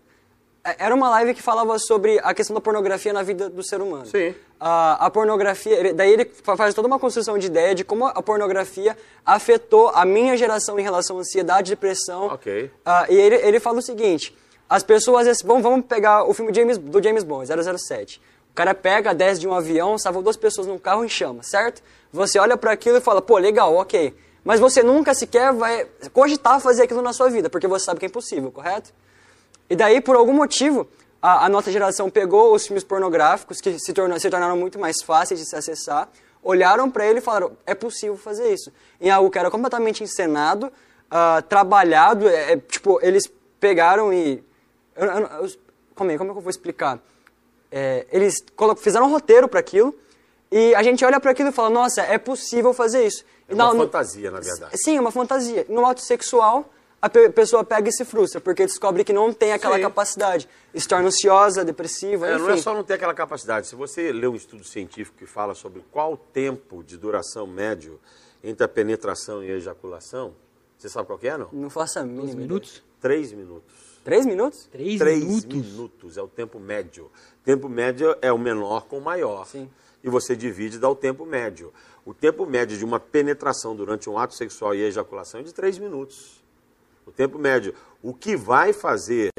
era 0.63 0.95
uma 0.95 1.10
live 1.10 1.34
que 1.34 1.41
falava 1.41 1.78
sobre 1.78 2.19
a 2.19 2.34
questão 2.34 2.54
da 2.54 2.62
pornografia 2.62 3.12
na 3.12 3.21
vida 3.21 3.49
do 3.49 3.62
ser 3.62 3.82
humano. 3.82 4.06
Sim. 4.06 4.34
a 4.60 5.10
pornografia, 5.12 5.93
daí 5.93 6.13
ele 6.13 6.32
faz 6.56 6.73
toda 6.73 6.88
uma 6.88 6.97
construção 6.97 7.38
de 7.38 7.47
ideia 7.47 7.76
de 7.76 7.84
como 7.84 8.08
a 8.08 8.21
pornografia 8.23 8.97
afetou 9.26 9.89
a 9.89 10.06
minha 10.06 10.38
geração 10.38 10.80
em 10.80 10.84
relação 10.84 11.17
à 11.17 11.19
ansiedade, 11.19 11.71
depressão. 11.71 12.28
Ok. 12.28 12.65
Uh, 12.65 13.12
e 13.12 13.15
ele, 13.15 13.36
ele 13.36 13.60
fala 13.60 13.80
o 13.80 13.82
seguinte, 13.82 14.34
as 14.69 14.82
pessoas, 14.82 15.41
vamos, 15.43 15.63
vamos 15.63 15.86
pegar 15.86 16.23
o 16.23 16.34
filme 16.34 16.54
James, 16.54 16.78
do 16.78 17.04
James 17.04 17.23
Bond, 17.23 17.45
007. 17.78 18.21
O 18.52 18.56
cara 18.56 18.73
pega, 18.73 19.13
desce 19.13 19.41
de 19.41 19.47
um 19.47 19.54
avião, 19.54 19.97
salva 19.97 20.21
duas 20.21 20.38
pessoas 20.38 20.65
num 20.65 20.78
carro 20.78 21.04
em 21.04 21.10
chama, 21.10 21.43
certo? 21.43 21.82
Você 22.12 22.39
olha 22.39 22.56
para 22.56 22.71
aquilo 22.71 22.97
e 22.97 23.02
fala, 23.02 23.21
pô, 23.21 23.38
legal, 23.38 23.76
ok. 23.76 24.15
Mas 24.45 24.60
você 24.60 24.82
nunca 24.82 25.13
sequer 25.13 25.52
vai 25.52 25.88
cogitar 26.13 26.62
fazer 26.62 26.84
aquilo 26.84 27.02
na 27.02 27.12
sua 27.12 27.30
vida, 27.30 27.49
porque 27.49 27.67
você 27.67 27.86
sabe 27.86 27.99
que 27.99 28.06
é 28.06 28.10
impossível, 28.10 28.52
correto? 28.52 28.93
E 29.69 29.76
daí, 29.76 30.02
por 30.02 30.15
algum 30.15 30.34
motivo, 30.34 30.88
a, 31.21 31.45
a 31.45 31.49
nossa 31.49 31.71
geração 31.71 32.10
pegou 32.10 32.54
os 32.54 32.65
filmes 32.65 32.84
pornográficos, 32.84 33.62
que 33.62 33.80
se, 33.80 33.93
tornou, 33.93 34.19
se 34.19 34.30
tornaram 34.30 34.58
muito 34.58 34.78
mais 34.78 35.02
fáceis 35.02 35.39
de 35.39 35.45
se 35.45 35.56
acessar, 35.56 36.10
olharam 36.43 36.91
para 36.91 37.06
ele 37.06 37.19
e 37.19 37.21
falaram, 37.21 37.56
é 37.65 37.73
possível 37.73 38.17
fazer 38.17 38.54
isso. 38.54 38.71
Em 38.99 39.10
algo 39.10 39.32
que 39.32 39.39
era 39.39 39.49
completamente 39.49 40.04
encenado, 40.04 40.67
uh, 40.67 41.41
trabalhado, 41.47 42.28
é, 42.28 42.54
é, 42.54 42.58
tipo, 42.58 42.99
eles 43.02 43.32
pegaram 43.60 44.13
e... 44.13 44.43
Eu, 44.95 45.08
eu, 45.08 45.19
eu, 45.19 45.52
como, 45.95 46.12
é, 46.12 46.17
como 46.17 46.32
é 46.32 46.34
que 46.34 46.38
eu 46.39 46.43
vou 46.43 46.49
explicar? 46.49 46.99
É, 47.71 48.06
eles 48.12 48.43
fizeram 48.78 49.08
um 49.08 49.12
roteiro 49.12 49.47
para 49.47 49.60
aquilo, 49.60 49.95
e 50.52 50.76
a 50.76 50.84
gente 50.84 51.04
olha 51.04 51.19
para 51.19 51.32
aquilo 51.32 51.49
e 51.49 51.52
fala, 51.52 51.71
nossa, 51.71 52.02
é 52.02 52.19
possível 52.19 52.73
fazer 52.73 53.08
isso. 53.08 53.26
É 53.47 53.56
uma 53.56 53.73
não, 53.73 53.80
fantasia, 53.80 54.30
na 54.30 54.39
verdade. 54.39 54.78
Sim, 54.78 54.97
é 54.97 55.02
uma 55.02 55.12
fantasia. 55.12 55.65
No 55.67 55.84
ato 55.84 56.02
sexual, 56.02 56.69
a 57.04 57.10
pessoa 57.10 57.66
pega 57.66 57.89
e 57.89 57.92
se 57.92 58.06
frustra, 58.06 58.39
porque 58.39 58.66
descobre 58.66 59.04
que 59.04 59.12
não 59.12 59.34
tem 59.34 59.52
aquela 59.52 59.76
Sim. 59.76 59.82
capacidade. 59.82 60.48
Se 60.74 60.88
torna 60.88 61.08
ansiosa, 61.08 61.66
depressiva, 61.66 62.30
é, 62.30 62.36
enfim. 62.36 62.44
Não 62.44 62.50
é 62.52 62.56
só 62.56 62.74
não 62.74 62.82
ter 62.82 62.94
aquela 62.94 63.13
capacidade. 63.13 63.68
Se 63.68 63.76
você 63.76 64.13
lê 64.13 64.26
um 64.26 64.36
estudo 64.36 64.63
científico 64.63 65.18
que 65.18 65.26
fala 65.26 65.54
sobre 65.54 65.84
qual 65.92 66.13
o 66.13 66.18
tempo 66.18 66.82
de 66.82 66.98
duração 66.98 67.46
médio 67.46 68.00
entre 68.42 68.63
a 68.63 68.70
penetração 68.70 69.44
e 69.44 69.52
a 69.52 69.56
ejaculação, 69.56 70.34
você 70.78 70.88
sabe 70.88 71.08
qual 71.08 71.20
é, 71.22 71.38
não? 71.38 71.50
Não 71.52 71.70
faço 71.70 72.00
a 72.00 72.04
mínima 72.04 72.39
minutos? 72.39 72.82
Três 73.02 73.34
minutos. 73.34 74.00
Três 74.02 74.26
minutos? 74.26 74.70
Três, 74.72 74.98
Três 74.98 75.24
minutos? 75.26 75.72
minutos 75.72 76.18
é 76.18 76.22
o 76.22 76.28
tempo 76.30 76.58
médio. 76.58 77.06
O 77.42 77.44
tempo 77.44 77.68
médio 77.68 78.16
é 78.22 78.32
o 78.32 78.38
menor 78.38 78.86
com 78.86 79.00
o 79.00 79.02
maior. 79.02 79.46
Sim. 79.46 79.70
E 80.02 80.10
você 80.10 80.38
divide 80.38 80.78
e 80.78 80.80
dá 80.80 80.89
o 80.89 80.96
tempo 80.96 81.26
médio. 81.26 81.74
O 82.06 82.13
tempo 82.13 82.46
médio 82.46 82.78
de 82.78 82.86
uma 82.86 83.00
penetração 83.00 83.76
durante 83.76 84.10
um 84.10 84.18
ato 84.18 84.36
sexual 84.36 84.74
e 84.74 84.84
ejaculação 84.84 85.42
é 85.42 85.44
de 85.44 85.54
três 85.54 85.78
minutos 85.78 86.42
o 87.06 87.12
tempo 87.12 87.38
médio. 87.38 87.74
O 88.02 88.13
que 88.13 88.36
vai 88.36 88.74
fazer 88.74 89.30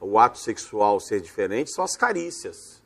o 0.00 0.18
ato 0.18 0.38
sexual 0.38 1.00
ser 1.00 1.20
diferente 1.20 1.70
são 1.72 1.84
as 1.84 1.96
carícias. 1.96 2.82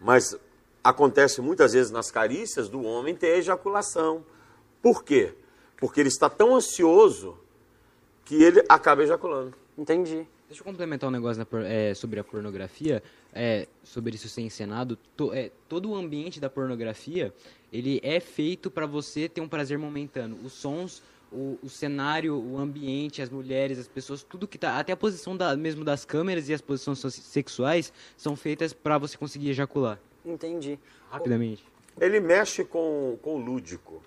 Mas 0.00 0.36
acontece 0.82 1.40
muitas 1.40 1.72
vezes 1.72 1.90
nas 1.90 2.10
carícias 2.10 2.68
do 2.68 2.82
homem 2.82 3.14
ter 3.14 3.38
ejaculação. 3.38 4.24
Por 4.80 5.04
quê? 5.04 5.34
Porque 5.76 6.00
ele 6.00 6.08
está 6.08 6.28
tão 6.28 6.56
ansioso 6.56 7.38
que 8.24 8.42
ele 8.42 8.64
acaba 8.68 9.02
ejaculando. 9.02 9.54
Entendi. 9.76 10.26
Deixa 10.48 10.60
eu 10.60 10.64
complementar 10.66 11.08
um 11.08 11.12
negócio 11.12 11.46
na 11.50 11.66
é, 11.66 11.94
sobre 11.94 12.20
a 12.20 12.24
pornografia, 12.24 13.02
é, 13.32 13.66
sobre 13.82 14.14
isso 14.16 14.28
ser 14.28 14.42
encenado. 14.42 14.98
To- 15.16 15.32
é, 15.32 15.50
todo 15.68 15.90
o 15.90 15.94
ambiente 15.94 16.38
da 16.38 16.50
pornografia, 16.50 17.32
ele 17.72 18.00
é 18.02 18.20
feito 18.20 18.70
para 18.70 18.84
você 18.84 19.28
ter 19.30 19.40
um 19.40 19.48
prazer 19.48 19.78
momentâneo. 19.78 20.36
Os 20.44 20.52
sons, 20.52 21.02
o, 21.32 21.58
o 21.62 21.68
cenário, 21.68 22.36
o 22.36 22.58
ambiente, 22.58 23.22
as 23.22 23.30
mulheres, 23.30 23.78
as 23.78 23.88
pessoas, 23.88 24.22
tudo 24.22 24.46
que 24.46 24.58
tá, 24.58 24.78
até 24.78 24.92
a 24.92 24.96
posição 24.96 25.36
da- 25.36 25.56
mesmo 25.56 25.84
das 25.84 26.04
câmeras 26.04 26.48
e 26.48 26.54
as 26.54 26.60
posições 26.60 26.98
sexuais 27.14 27.92
são 28.16 28.36
feitas 28.36 28.72
para 28.72 28.98
você 28.98 29.16
conseguir 29.16 29.50
ejacular 29.50 29.98
Entendi. 30.24 30.78
rapidamente. 31.10 31.64
Ele 32.00 32.20
mexe 32.20 32.64
com, 32.64 33.18
com 33.22 33.36
o 33.36 33.38
lúdico. 33.38 34.02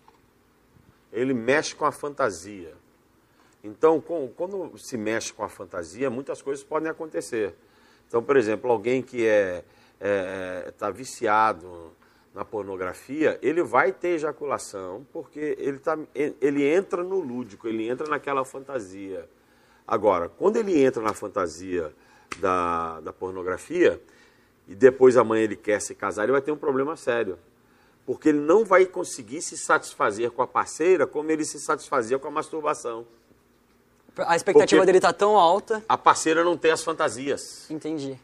Ele 1.12 1.34
mexe 1.34 1.74
com 1.76 1.86
a 1.86 1.92
fantasia. 1.92 2.74
Então, 3.64 4.00
com- 4.02 4.28
quando 4.36 4.78
se 4.78 4.98
mexe 4.98 5.32
com 5.34 5.44
a 5.44 5.50
fantasia, 5.50 6.10
muitas 6.10 6.42
coisas 6.42 6.64
podem 6.64 6.90
acontecer. 6.90 7.56
Então, 8.08 8.22
por 8.24 8.38
exemplo, 8.38 8.72
alguém 8.72 9.02
que 9.02 9.26
é 9.26 9.64
está 10.68 10.92
viciado 10.92 11.92
na 12.36 12.44
pornografia, 12.44 13.40
ele 13.42 13.64
vai 13.64 13.94
ter 13.94 14.10
ejaculação 14.10 15.08
porque 15.14 15.56
ele, 15.58 15.80
tá, 15.80 15.98
ele 16.14 16.68
entra 16.68 17.02
no 17.02 17.18
lúdico, 17.22 17.66
ele 17.66 17.88
entra 17.88 18.10
naquela 18.10 18.44
fantasia. 18.44 19.28
Agora, 19.88 20.28
quando 20.28 20.58
ele 20.58 20.84
entra 20.84 21.02
na 21.02 21.14
fantasia 21.14 21.94
da, 22.40 23.00
da 23.00 23.14
pornografia 23.14 24.02
e 24.68 24.76
depois 24.76 25.16
amanhã 25.16 25.44
ele 25.46 25.56
quer 25.56 25.80
se 25.80 25.96
casar, 25.96 26.24
ele 26.24 26.34
vai 26.34 26.42
ter 26.42 26.52
um 26.52 26.58
problema 26.58 26.98
sério. 26.98 27.40
Porque 28.06 28.30
ele 28.30 28.40
não 28.40 28.66
vai 28.66 28.86
conseguir 28.86 29.42
se 29.42 29.58
satisfazer 29.58 30.30
com 30.30 30.42
a 30.42 30.48
parceira 30.48 31.08
como 31.08 31.32
ele 31.32 31.46
se 31.46 31.58
satisfazia 31.60 32.20
com 32.20 32.28
a 32.28 32.32
masturbação. 32.32 33.08
A 34.18 34.36
expectativa 34.36 34.82
Porque- 34.82 34.86
dele 34.88 35.00
tá 35.00 35.14
tão 35.14 35.38
alta. 35.38 35.84
A 35.88 35.98
parceira 35.98 36.44
não 36.44 36.58
tem 36.58 36.72
as 36.72 36.84
fantasias. 36.84 37.70
Entendi. 37.70 38.20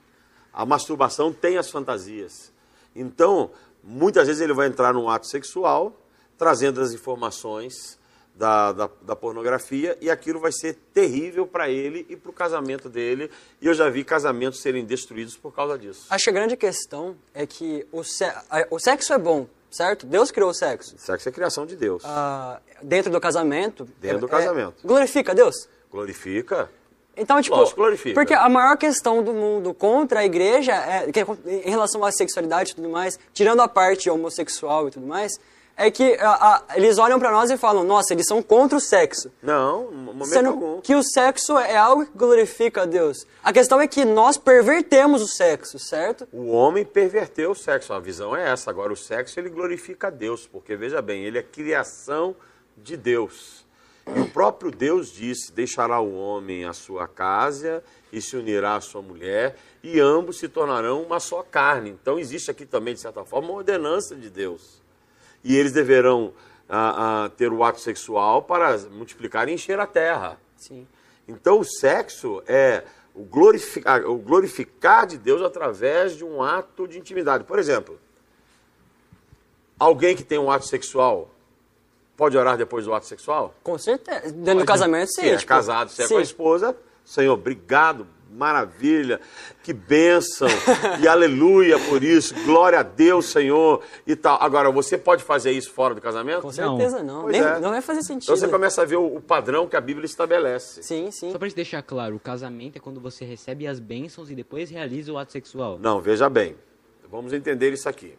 A 0.53 0.65
masturbação 0.65 1.31
tem 1.31 1.57
as 1.57 1.69
fantasias. 1.71 2.51
Então, 2.95 3.51
muitas 3.83 4.27
vezes 4.27 4.41
ele 4.41 4.53
vai 4.53 4.67
entrar 4.67 4.93
num 4.93 5.09
ato 5.09 5.27
sexual, 5.27 5.95
trazendo 6.37 6.81
as 6.81 6.91
informações 6.93 7.99
da, 8.35 8.71
da, 8.71 8.89
da 9.01 9.15
pornografia, 9.15 9.97
e 10.01 10.09
aquilo 10.09 10.39
vai 10.39 10.51
ser 10.51 10.73
terrível 10.93 11.45
para 11.45 11.69
ele 11.69 12.05
e 12.09 12.15
para 12.15 12.29
o 12.29 12.33
casamento 12.33 12.89
dele. 12.89 13.29
E 13.61 13.67
eu 13.67 13.73
já 13.73 13.89
vi 13.89 14.03
casamentos 14.03 14.61
serem 14.61 14.85
destruídos 14.85 15.35
por 15.37 15.53
causa 15.53 15.77
disso. 15.77 16.05
Acho 16.09 16.23
que 16.23 16.29
a 16.29 16.33
grande 16.33 16.55
questão 16.57 17.15
é 17.33 17.45
que 17.45 17.85
o, 17.91 18.03
se- 18.03 18.33
o 18.69 18.79
sexo 18.79 19.13
é 19.13 19.17
bom, 19.17 19.47
certo? 19.69 20.05
Deus 20.05 20.31
criou 20.31 20.49
o 20.49 20.53
sexo. 20.53 20.95
Sexo 20.97 21.29
é 21.29 21.31
criação 21.31 21.65
de 21.65 21.75
Deus. 21.75 22.03
Ah, 22.05 22.59
dentro 22.81 23.11
do 23.11 23.19
casamento. 23.19 23.85
Dentro 23.99 24.19
do 24.21 24.25
é- 24.27 24.29
casamento. 24.29 24.75
glorifica 24.87 25.35
Deus. 25.35 25.67
Glorifica. 25.91 26.69
Então, 27.21 27.41
tipo, 27.41 27.55
Lógico, 27.55 27.77
glorifica. 27.77 28.13
porque 28.15 28.33
a 28.33 28.49
maior 28.49 28.75
questão 28.77 29.21
do 29.23 29.31
mundo 29.31 29.73
contra 29.73 30.21
a 30.21 30.25
igreja, 30.25 30.73
é, 30.73 31.11
que 31.11 31.19
é 31.19 31.25
em 31.65 31.69
relação 31.69 32.03
à 32.03 32.11
sexualidade 32.11 32.71
e 32.71 32.75
tudo 32.75 32.89
mais, 32.89 33.19
tirando 33.33 33.61
a 33.61 33.67
parte 33.67 34.09
homossexual 34.09 34.87
e 34.87 34.91
tudo 34.91 35.05
mais, 35.05 35.31
é 35.77 35.89
que 35.89 36.15
a- 36.19 36.29
a- 36.69 36.77
eles 36.77 36.97
olham 36.97 37.17
pra 37.19 37.31
nós 37.31 37.49
e 37.49 37.57
falam, 37.57 37.83
nossa, 37.83 38.13
eles 38.13 38.25
são 38.27 38.41
contra 38.43 38.77
o 38.77 38.81
sexo. 38.81 39.31
Não, 39.41 39.89
momento 39.91 40.25
Sendo 40.25 40.49
algum. 40.49 40.81
que 40.81 40.93
o 40.95 41.01
sexo 41.01 41.57
é 41.57 41.75
algo 41.77 42.05
que 42.05 42.11
glorifica 42.15 42.81
a 42.83 42.85
Deus. 42.85 43.25
A 43.43 43.53
questão 43.53 43.79
é 43.79 43.87
que 43.87 44.03
nós 44.03 44.37
pervertemos 44.37 45.21
o 45.21 45.27
sexo, 45.27 45.79
certo? 45.79 46.27
O 46.33 46.51
homem 46.51 46.83
perverteu 46.83 47.51
o 47.51 47.55
sexo, 47.55 47.93
a 47.93 47.99
visão 47.99 48.35
é 48.35 48.49
essa. 48.51 48.69
Agora, 48.69 48.91
o 48.91 48.97
sexo 48.97 49.39
ele 49.39 49.49
glorifica 49.49 50.07
a 50.07 50.09
Deus, 50.11 50.45
porque 50.45 50.75
veja 50.75 51.01
bem, 51.01 51.23
ele 51.23 51.37
é 51.39 51.43
criação 51.43 52.35
de 52.77 52.97
Deus. 52.97 53.60
E 54.07 54.19
o 54.19 54.27
próprio 54.29 54.71
Deus 54.71 55.11
disse: 55.11 55.51
Deixará 55.51 55.99
o 55.99 56.15
homem 56.15 56.65
a 56.65 56.73
sua 56.73 57.07
casa 57.07 57.83
e 58.11 58.21
se 58.21 58.35
unirá 58.35 58.75
à 58.75 58.81
sua 58.81 59.01
mulher, 59.01 59.55
e 59.81 59.99
ambos 59.99 60.37
se 60.37 60.47
tornarão 60.47 61.01
uma 61.03 61.19
só 61.19 61.43
carne. 61.43 61.89
Então, 61.89 62.19
existe 62.19 62.51
aqui 62.51 62.65
também, 62.65 62.93
de 62.93 62.99
certa 62.99 63.23
forma, 63.23 63.49
uma 63.49 63.57
ordenança 63.57 64.15
de 64.15 64.29
Deus. 64.29 64.81
E 65.43 65.55
eles 65.55 65.71
deverão 65.71 66.33
ah, 66.69 67.25
ah, 67.25 67.29
ter 67.29 67.51
o 67.51 67.63
ato 67.63 67.79
sexual 67.79 68.43
para 68.43 68.77
multiplicar 68.89 69.49
e 69.49 69.53
encher 69.53 69.79
a 69.79 69.85
terra. 69.85 70.39
Sim. 70.55 70.87
Então 71.27 71.59
o 71.59 71.65
sexo 71.65 72.41
é 72.47 72.83
o 73.13 73.23
glorificar, 73.23 74.05
o 74.05 74.17
glorificar 74.17 75.05
de 75.05 75.17
Deus 75.17 75.41
através 75.41 76.15
de 76.15 76.23
um 76.23 76.41
ato 76.41 76.87
de 76.87 76.97
intimidade. 76.97 77.43
Por 77.43 77.59
exemplo, 77.59 77.99
alguém 79.77 80.15
que 80.15 80.23
tem 80.23 80.37
um 80.37 80.49
ato 80.49 80.65
sexual 80.65 81.29
pode 82.21 82.37
orar 82.37 82.55
depois 82.55 82.85
do 82.85 82.93
ato 82.93 83.07
sexual? 83.07 83.55
Com 83.63 83.79
certeza. 83.79 84.31
Dentro 84.31 84.59
do 84.59 84.65
casamento, 84.65 85.07
sim. 85.07 85.21
Se 85.21 85.29
é 85.29 85.37
tipo, 85.37 85.49
casado, 85.49 85.89
se 85.89 86.03
é 86.03 86.07
sim. 86.07 86.13
com 86.13 86.19
a 86.19 86.21
esposa, 86.21 86.77
Senhor, 87.03 87.33
obrigado, 87.33 88.05
maravilha, 88.31 89.19
que 89.63 89.73
bênção, 89.73 90.47
e 91.01 91.07
aleluia 91.07 91.79
por 91.79 92.03
isso, 92.03 92.35
glória 92.45 92.77
a 92.77 92.83
Deus, 92.83 93.25
Senhor, 93.25 93.81
e 94.05 94.15
tal. 94.15 94.37
Agora, 94.39 94.69
você 94.69 94.99
pode 94.99 95.23
fazer 95.23 95.49
isso 95.49 95.71
fora 95.71 95.95
do 95.95 95.99
casamento? 95.99 96.43
Com 96.43 96.51
certeza 96.51 97.01
não. 97.01 97.23
Pois 97.23 97.31
Nem- 97.31 97.41
é. 97.41 97.59
Não 97.59 97.71
vai 97.71 97.81
fazer 97.81 98.03
sentido. 98.03 98.25
Então 98.25 98.37
você 98.37 98.47
começa 98.47 98.83
a 98.83 98.85
ver 98.85 98.97
o, 98.97 99.15
o 99.15 99.19
padrão 99.19 99.67
que 99.67 99.75
a 99.75 99.81
Bíblia 99.81 100.05
estabelece. 100.05 100.83
Sim, 100.83 101.09
sim. 101.09 101.31
Só 101.31 101.39
pra 101.39 101.47
gente 101.47 101.55
deixar 101.55 101.81
claro, 101.81 102.15
o 102.15 102.19
casamento 102.19 102.75
é 102.75 102.79
quando 102.79 103.01
você 103.01 103.25
recebe 103.25 103.65
as 103.65 103.79
bênçãos 103.79 104.29
e 104.29 104.35
depois 104.35 104.69
realiza 104.69 105.11
o 105.11 105.17
ato 105.17 105.31
sexual. 105.31 105.79
Não, 105.79 105.99
veja 105.99 106.29
bem. 106.29 106.55
Vamos 107.09 107.33
entender 107.33 107.73
isso 107.73 107.89
aqui. 107.89 108.15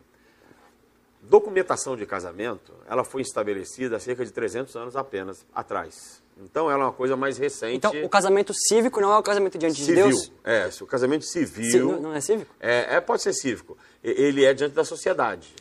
Documentação 1.22 1.96
de 1.96 2.04
casamento, 2.04 2.72
ela 2.88 3.04
foi 3.04 3.22
estabelecida 3.22 3.96
há 3.96 4.00
cerca 4.00 4.24
de 4.24 4.32
300 4.32 4.74
anos 4.76 4.96
apenas 4.96 5.46
atrás. 5.54 6.20
Então, 6.42 6.70
ela 6.70 6.82
é 6.82 6.86
uma 6.86 6.92
coisa 6.92 7.16
mais 7.16 7.38
recente. 7.38 7.76
Então, 7.76 7.92
o 8.04 8.08
casamento 8.08 8.52
cívico 8.52 9.00
não 9.00 9.12
é 9.12 9.18
o 9.18 9.22
casamento 9.22 9.56
diante 9.56 9.76
de 9.76 9.84
civil. 9.84 10.08
Deus? 10.08 10.32
É, 10.42 10.70
se 10.70 10.82
o 10.82 10.86
casamento 10.86 11.24
civil. 11.24 11.70
Ci- 11.96 12.00
não- 12.02 12.12
é 12.14 12.20
cívico? 12.20 12.52
É, 12.58 12.96
é, 12.96 13.00
pode 13.00 13.22
ser 13.22 13.32
cívico. 13.34 13.78
Ele 14.02 14.44
é 14.44 14.52
diante 14.52 14.74
da 14.74 14.84
sociedade. 14.84 15.54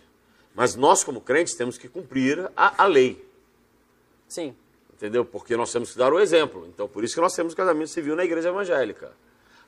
Mas 0.55 0.75
nós, 0.75 1.03
como 1.03 1.21
crentes, 1.21 1.53
temos 1.53 1.77
que 1.77 1.87
cumprir 1.87 2.49
a, 2.57 2.83
a 2.83 2.87
lei. 2.87 3.23
Sim. 4.27 4.55
Entendeu? 4.93 5.23
Porque 5.23 5.55
nós 5.55 5.71
temos 5.71 5.91
que 5.91 5.97
dar 5.97 6.11
o 6.11 6.19
exemplo. 6.19 6.65
Então, 6.73 6.87
por 6.87 7.03
isso 7.03 7.13
que 7.13 7.21
nós 7.21 7.33
temos 7.33 7.53
casamento 7.53 7.89
civil 7.89 8.15
na 8.15 8.23
igreja 8.23 8.49
evangélica. 8.49 9.11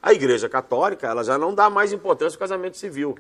A 0.02 0.12
igreja 0.14 0.50
católica, 0.50 1.08
ela 1.08 1.24
já 1.24 1.38
não 1.38 1.54
dá 1.54 1.70
mais 1.70 1.94
importância 1.94 2.36
ao 2.36 2.40
casamento 2.40 2.78
civil. 2.78 3.18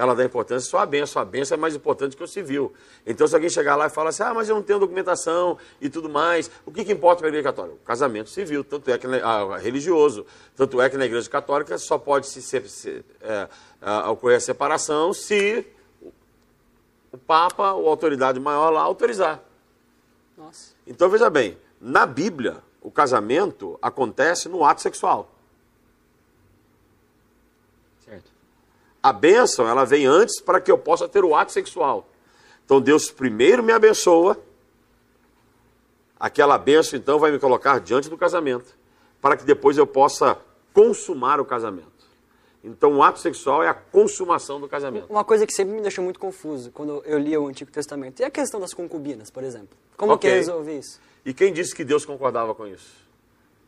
Ela 0.00 0.14
dá 0.14 0.24
importância 0.24 0.70
só 0.70 0.78
à 0.78 0.86
benção. 0.86 1.20
A 1.20 1.24
benção 1.26 1.56
é 1.56 1.60
mais 1.60 1.74
importante 1.74 2.16
que 2.16 2.24
o 2.24 2.26
civil. 2.26 2.72
Então, 3.06 3.26
se 3.26 3.34
alguém 3.34 3.50
chegar 3.50 3.76
lá 3.76 3.86
e 3.86 3.90
falar 3.90 4.08
assim, 4.08 4.22
ah, 4.22 4.32
mas 4.32 4.48
eu 4.48 4.54
não 4.54 4.62
tenho 4.62 4.78
documentação 4.78 5.58
e 5.78 5.90
tudo 5.90 6.08
mais, 6.08 6.50
o 6.64 6.72
que, 6.72 6.84
que 6.86 6.92
importa 6.92 7.18
para 7.18 7.26
a 7.26 7.28
igreja 7.28 7.44
católica? 7.44 7.76
O 7.76 7.84
casamento 7.84 8.30
civil, 8.30 8.64
tanto 8.64 8.90
é 8.90 8.96
que, 8.96 9.06
na- 9.06 9.18
ah, 9.18 9.58
religioso. 9.58 10.24
Tanto 10.56 10.80
é 10.80 10.88
que 10.88 10.96
na 10.96 11.04
igreja 11.04 11.28
católica 11.28 11.76
só 11.76 11.98
pode 11.98 12.26
se, 12.28 12.40
se- 12.40 12.66
se- 12.68 13.04
é, 13.20 13.46
ah, 13.82 14.10
ocorrer 14.10 14.38
a 14.38 14.40
separação 14.40 15.12
se 15.12 15.66
o 17.12 17.18
Papa 17.18 17.72
ou 17.74 17.86
a 17.88 17.90
autoridade 17.90 18.40
maior 18.40 18.70
lá 18.70 18.80
autorizar. 18.80 19.42
Nossa. 20.38 20.72
Então 20.86 21.10
veja 21.10 21.28
bem, 21.28 21.58
na 21.78 22.06
Bíblia, 22.06 22.56
o 22.80 22.90
casamento 22.90 23.78
acontece 23.82 24.48
no 24.48 24.64
ato 24.64 24.80
sexual. 24.80 25.30
Certo. 28.04 28.30
A 29.02 29.12
bênção, 29.12 29.66
ela 29.66 29.84
vem 29.84 30.06
antes 30.06 30.40
para 30.40 30.60
que 30.60 30.70
eu 30.70 30.76
possa 30.78 31.08
ter 31.08 31.24
o 31.24 31.34
ato 31.34 31.52
sexual. 31.52 32.06
Então 32.64 32.80
Deus 32.80 33.10
primeiro 33.10 33.62
me 33.62 33.72
abençoa, 33.72 34.38
aquela 36.18 36.58
bênção 36.58 36.98
então 36.98 37.18
vai 37.18 37.30
me 37.30 37.38
colocar 37.38 37.80
diante 37.80 38.08
do 38.08 38.16
casamento, 38.16 38.76
para 39.20 39.36
que 39.36 39.44
depois 39.44 39.78
eu 39.78 39.86
possa 39.86 40.38
consumar 40.72 41.40
o 41.40 41.44
casamento. 41.44 41.88
Então 42.62 42.94
o 42.96 43.02
ato 43.02 43.18
sexual 43.18 43.62
é 43.62 43.68
a 43.68 43.74
consumação 43.74 44.60
do 44.60 44.68
casamento. 44.68 45.06
Uma 45.08 45.24
coisa 45.24 45.46
que 45.46 45.52
sempre 45.52 45.74
me 45.74 45.80
deixou 45.80 46.04
muito 46.04 46.20
confuso 46.20 46.70
quando 46.70 47.02
eu 47.06 47.18
lia 47.18 47.40
o 47.40 47.46
Antigo 47.48 47.70
Testamento. 47.70 48.20
E 48.20 48.24
a 48.24 48.30
questão 48.30 48.60
das 48.60 48.74
concubinas, 48.74 49.30
por 49.30 49.42
exemplo? 49.42 49.70
Como 49.96 50.12
Ok. 50.12 50.28
que 50.28 50.36
resolve 50.36 50.78
isso? 50.78 51.00
E 51.24 51.32
quem 51.32 51.52
disse 51.52 51.74
que 51.74 51.82
Deus 51.84 52.04
concordava 52.04 52.54
com 52.54 52.66
isso? 52.66 52.94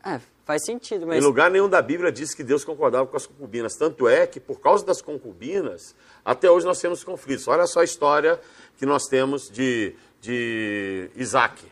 É, 0.05 0.19
faz 0.45 0.65
sentido, 0.65 1.03
Em 1.03 1.07
mas... 1.07 1.23
lugar 1.23 1.49
nenhum 1.49 1.69
da 1.69 1.81
Bíblia 1.81 2.11
diz 2.11 2.33
que 2.33 2.43
Deus 2.43 2.65
concordava 2.65 3.07
com 3.07 3.15
as 3.15 3.25
concubinas. 3.25 3.75
Tanto 3.75 4.07
é 4.07 4.27
que, 4.27 4.39
por 4.39 4.59
causa 4.59 4.85
das 4.85 5.01
concubinas, 5.01 5.95
até 6.25 6.49
hoje 6.51 6.65
nós 6.65 6.79
temos 6.79 7.03
conflitos. 7.03 7.47
Olha 7.47 7.65
só 7.65 7.79
a 7.79 7.83
história 7.83 8.39
que 8.77 8.85
nós 8.85 9.05
temos 9.05 9.49
de, 9.49 9.95
de 10.19 11.09
Isaac. 11.15 11.71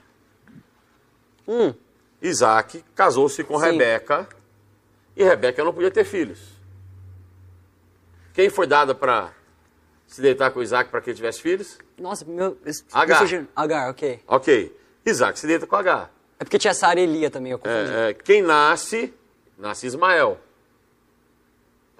Hum, 1.48 1.74
Isaac 2.22 2.84
casou-se 2.96 3.44
com 3.44 3.60
Sim. 3.60 3.72
Rebeca 3.72 4.30
e 5.16 5.24
Rebeca 5.24 5.64
não 5.64 5.74
podia 5.74 5.92
ter 5.92 6.06
filhos. 6.06 6.40
Quem 8.34 8.50
foi 8.50 8.66
dada 8.66 8.96
para 8.96 9.34
se 10.08 10.22
deitar 10.22 10.52
com 10.52 10.62
Isaac 10.62 10.90
para 10.90 11.02
que 11.02 11.10
ele 11.10 11.18
tivesse 11.18 11.42
filhos? 11.42 11.78
nossa, 12.00 12.24
meu... 12.26 12.58
Agar. 12.94 13.24
Agar, 13.56 13.90
ok. 13.90 14.22
Ok. 14.28 14.78
Isaac 15.06 15.38
se 15.38 15.48
deita 15.48 15.68
com 15.68 15.76
H. 15.76 16.10
É 16.42 16.44
porque 16.44 16.58
tinha 16.58 16.74
Sara 16.74 17.00
e 17.00 17.06
Lia 17.06 17.30
também, 17.30 17.52
eu 17.52 17.60
confundi. 17.60 17.92
É, 17.94 18.10
é, 18.10 18.14
quem 18.16 18.42
nasce, 18.42 19.14
nasce 19.56 19.86
Ismael. 19.86 20.40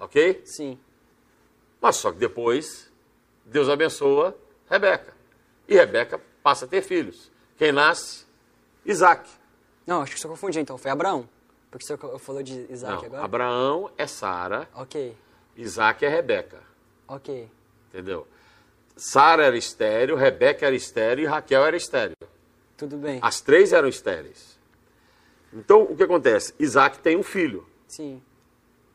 Ok? 0.00 0.42
Sim. 0.44 0.76
Mas 1.80 1.94
só 1.94 2.10
que 2.10 2.18
depois, 2.18 2.90
Deus 3.44 3.68
abençoa 3.68 4.36
Rebeca. 4.68 5.14
E 5.68 5.76
Rebeca 5.76 6.20
passa 6.42 6.64
a 6.64 6.68
ter 6.68 6.82
filhos. 6.82 7.30
Quem 7.56 7.70
nasce? 7.70 8.26
Isaac. 8.84 9.30
Não, 9.86 10.02
acho 10.02 10.12
que 10.16 10.20
você 10.20 10.26
confundiu 10.26 10.60
então. 10.60 10.76
Foi 10.76 10.90
Abraão. 10.90 11.28
Porque 11.70 11.86
você 11.86 11.96
falou 12.18 12.42
de 12.42 12.66
Isaac 12.68 12.96
Não, 13.02 13.06
agora? 13.06 13.22
Abraão 13.22 13.90
é 13.96 14.08
Sara, 14.08 14.68
Ok, 14.74 15.16
Isaac 15.56 16.04
é 16.04 16.08
Rebeca. 16.08 16.60
ok. 17.06 17.48
Entendeu? 17.90 18.26
Sara 18.96 19.44
era 19.44 19.56
estéreo, 19.56 20.16
Rebeca 20.16 20.66
era 20.66 20.74
estéreo 20.74 21.22
e 21.22 21.26
Raquel 21.26 21.64
era 21.64 21.76
estéreo. 21.76 22.16
Tudo 22.76 22.96
bem. 22.96 23.18
As 23.22 23.40
três 23.40 23.72
eram 23.72 23.88
estéreis. 23.88 24.58
Então, 25.52 25.82
o 25.82 25.96
que 25.96 26.02
acontece? 26.02 26.54
Isaac 26.58 26.98
tem 26.98 27.16
um 27.16 27.22
filho. 27.22 27.66
Sim. 27.86 28.22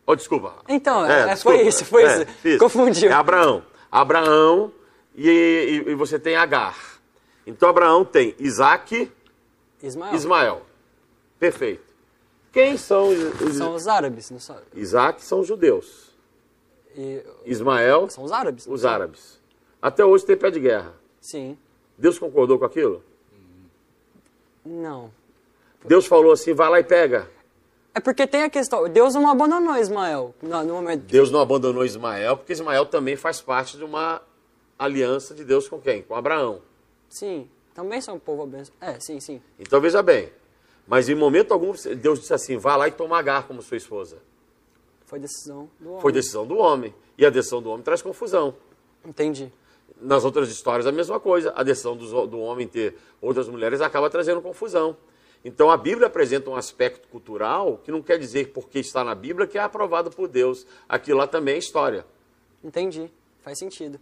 Oh, 0.05 0.15
desculpa. 0.15 0.55
Então, 0.67 1.05
é, 1.05 1.35
foi 1.35 1.61
isso, 1.67 1.85
foi 1.85 2.03
isso. 2.05 2.25
isso. 2.43 2.57
Confundiu. 2.59 3.09
É 3.09 3.13
Abraão. 3.13 3.63
Abraão 3.91 4.73
e, 5.15 5.29
e- 5.87 5.91
e 5.91 5.95
você 5.95 6.17
tem 6.17 6.35
Agar. 6.35 6.77
Então, 7.45 7.69
Abraão 7.69 8.03
tem 8.03 8.35
Isaac 8.39 9.11
Ismael. 9.81 10.15
Ismael. 10.15 10.61
Perfeito. 11.39 11.85
Quem 12.51 12.75
são 12.77 13.09
os, 13.09 13.55
São 13.57 13.75
os 13.75 13.87
árabes, 13.87 14.31
não 14.31 14.39
são? 14.39 14.57
Isaac 14.73 15.23
são 15.23 15.41
os 15.41 15.47
judeus. 15.47 16.15
E, 16.95 17.23
Ismael, 17.45 18.09
são 18.09 18.23
os 18.23 18.31
árabes? 18.31 18.65
os 18.65 18.83
árabes. 18.85 19.39
Até 19.79 20.03
hoje 20.03 20.25
tem 20.25 20.35
pé 20.35 20.49
de 20.49 20.59
guerra. 20.59 20.93
Sim. 21.21 21.55
Deus 21.97 22.17
concordou 22.17 22.57
com 22.57 22.65
aquilo? 22.65 23.03
Não. 24.67 25.11
Deus 25.85 26.05
falou 26.05 26.31
assim, 26.31 26.53
vai 26.53 26.69
lá 26.69 26.79
e 26.79 26.83
pega. 26.83 27.29
É 27.95 27.99
porque 27.99 28.27
tem 28.27 28.43
a 28.43 28.49
questão, 28.49 28.87
Deus 28.87 29.15
não 29.15 29.27
abandonou 29.27 29.75
Ismael 29.75 30.35
no, 30.41 30.65
momento. 30.65 31.01
Deus 31.05 31.31
não 31.31 31.39
abandonou 31.39 31.83
Ismael, 31.83 32.37
porque 32.37 32.53
Ismael 32.53 32.85
também 32.85 33.15
faz 33.15 33.41
parte 33.41 33.75
de 33.75 33.83
uma 33.83 34.21
aliança 34.77 35.33
de 35.33 35.43
Deus 35.43 35.67
com 35.67 35.79
quem? 35.79 36.03
Com 36.03 36.13
Abraão. 36.13 36.61
Sim, 37.09 37.49
também 37.73 37.99
são 37.99 38.15
um 38.15 38.19
povo 38.19 38.43
abençoado. 38.43 38.77
É, 38.81 38.99
sim, 38.99 39.19
sim. 39.19 39.41
Então 39.57 39.81
veja 39.81 40.03
bem. 40.03 40.29
Mas 40.87 41.09
em 41.09 41.15
momento 41.15 41.53
algum 41.53 41.73
Deus 41.99 42.19
disse 42.19 42.33
assim: 42.33 42.55
vá 42.57 42.75
lá 42.75 42.87
e 42.87 42.91
toma 42.91 43.17
Agar 43.17 43.47
como 43.47 43.61
sua 43.61 43.77
esposa. 43.77 44.17
Foi 45.05 45.19
decisão 45.19 45.69
do 45.79 45.89
homem. 45.89 46.01
Foi 46.01 46.11
decisão 46.11 46.45
do 46.45 46.57
homem. 46.57 46.93
E 47.17 47.25
a 47.25 47.29
decisão 47.29 47.61
do 47.61 47.69
homem 47.69 47.83
traz 47.83 48.01
confusão. 48.01 48.55
Entendi. 49.03 49.51
Nas 49.99 50.23
outras 50.23 50.49
histórias 50.49 50.85
a 50.85 50.91
mesma 50.91 51.19
coisa. 51.19 51.53
A 51.55 51.63
decisão 51.63 51.95
do, 51.95 52.27
do 52.27 52.39
homem 52.39 52.67
ter 52.67 52.95
outras 53.21 53.47
mulheres 53.47 53.81
acaba 53.81 54.09
trazendo 54.09 54.41
confusão. 54.41 54.95
Então 55.43 55.71
a 55.71 55.77
Bíblia 55.77 56.07
apresenta 56.07 56.49
um 56.49 56.55
aspecto 56.55 57.07
cultural 57.07 57.79
que 57.83 57.91
não 57.91 58.01
quer 58.01 58.19
dizer 58.19 58.51
porque 58.53 58.79
está 58.79 59.03
na 59.03 59.15
Bíblia 59.15 59.47
que 59.47 59.57
é 59.57 59.61
aprovado 59.61 60.09
por 60.09 60.27
Deus. 60.27 60.65
Aquilo 60.87 61.19
lá 61.19 61.27
também 61.27 61.55
é 61.55 61.57
história. 61.57 62.05
Entendi. 62.63 63.09
Faz 63.41 63.57
sentido. 63.59 63.99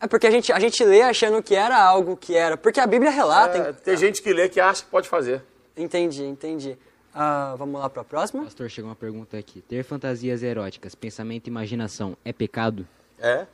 É 0.00 0.06
porque 0.06 0.26
a 0.26 0.30
gente, 0.30 0.52
a 0.52 0.60
gente 0.60 0.84
lê 0.84 1.02
achando 1.02 1.42
que 1.42 1.54
era 1.54 1.76
algo 1.82 2.16
que 2.16 2.34
era. 2.36 2.56
Porque 2.56 2.78
a 2.78 2.86
Bíblia 2.86 3.10
relata. 3.10 3.58
É, 3.58 3.72
tem 3.72 3.96
gente 3.96 4.22
que 4.22 4.32
lê 4.32 4.48
que 4.48 4.60
acha 4.60 4.84
que 4.84 4.90
pode 4.90 5.08
fazer. 5.08 5.42
Entendi, 5.76 6.24
entendi. 6.24 6.78
Ah, 7.12 7.56
vamos 7.58 7.80
lá 7.80 7.90
para 7.90 8.02
a 8.02 8.04
próxima? 8.04 8.44
Pastor, 8.44 8.70
chegou 8.70 8.88
uma 8.88 8.96
pergunta 8.96 9.36
aqui. 9.36 9.60
Ter 9.60 9.82
fantasias 9.82 10.42
eróticas, 10.42 10.94
pensamento 10.94 11.48
e 11.48 11.50
imaginação 11.50 12.16
é 12.24 12.32
pecado? 12.32 12.86
É? 13.18 13.46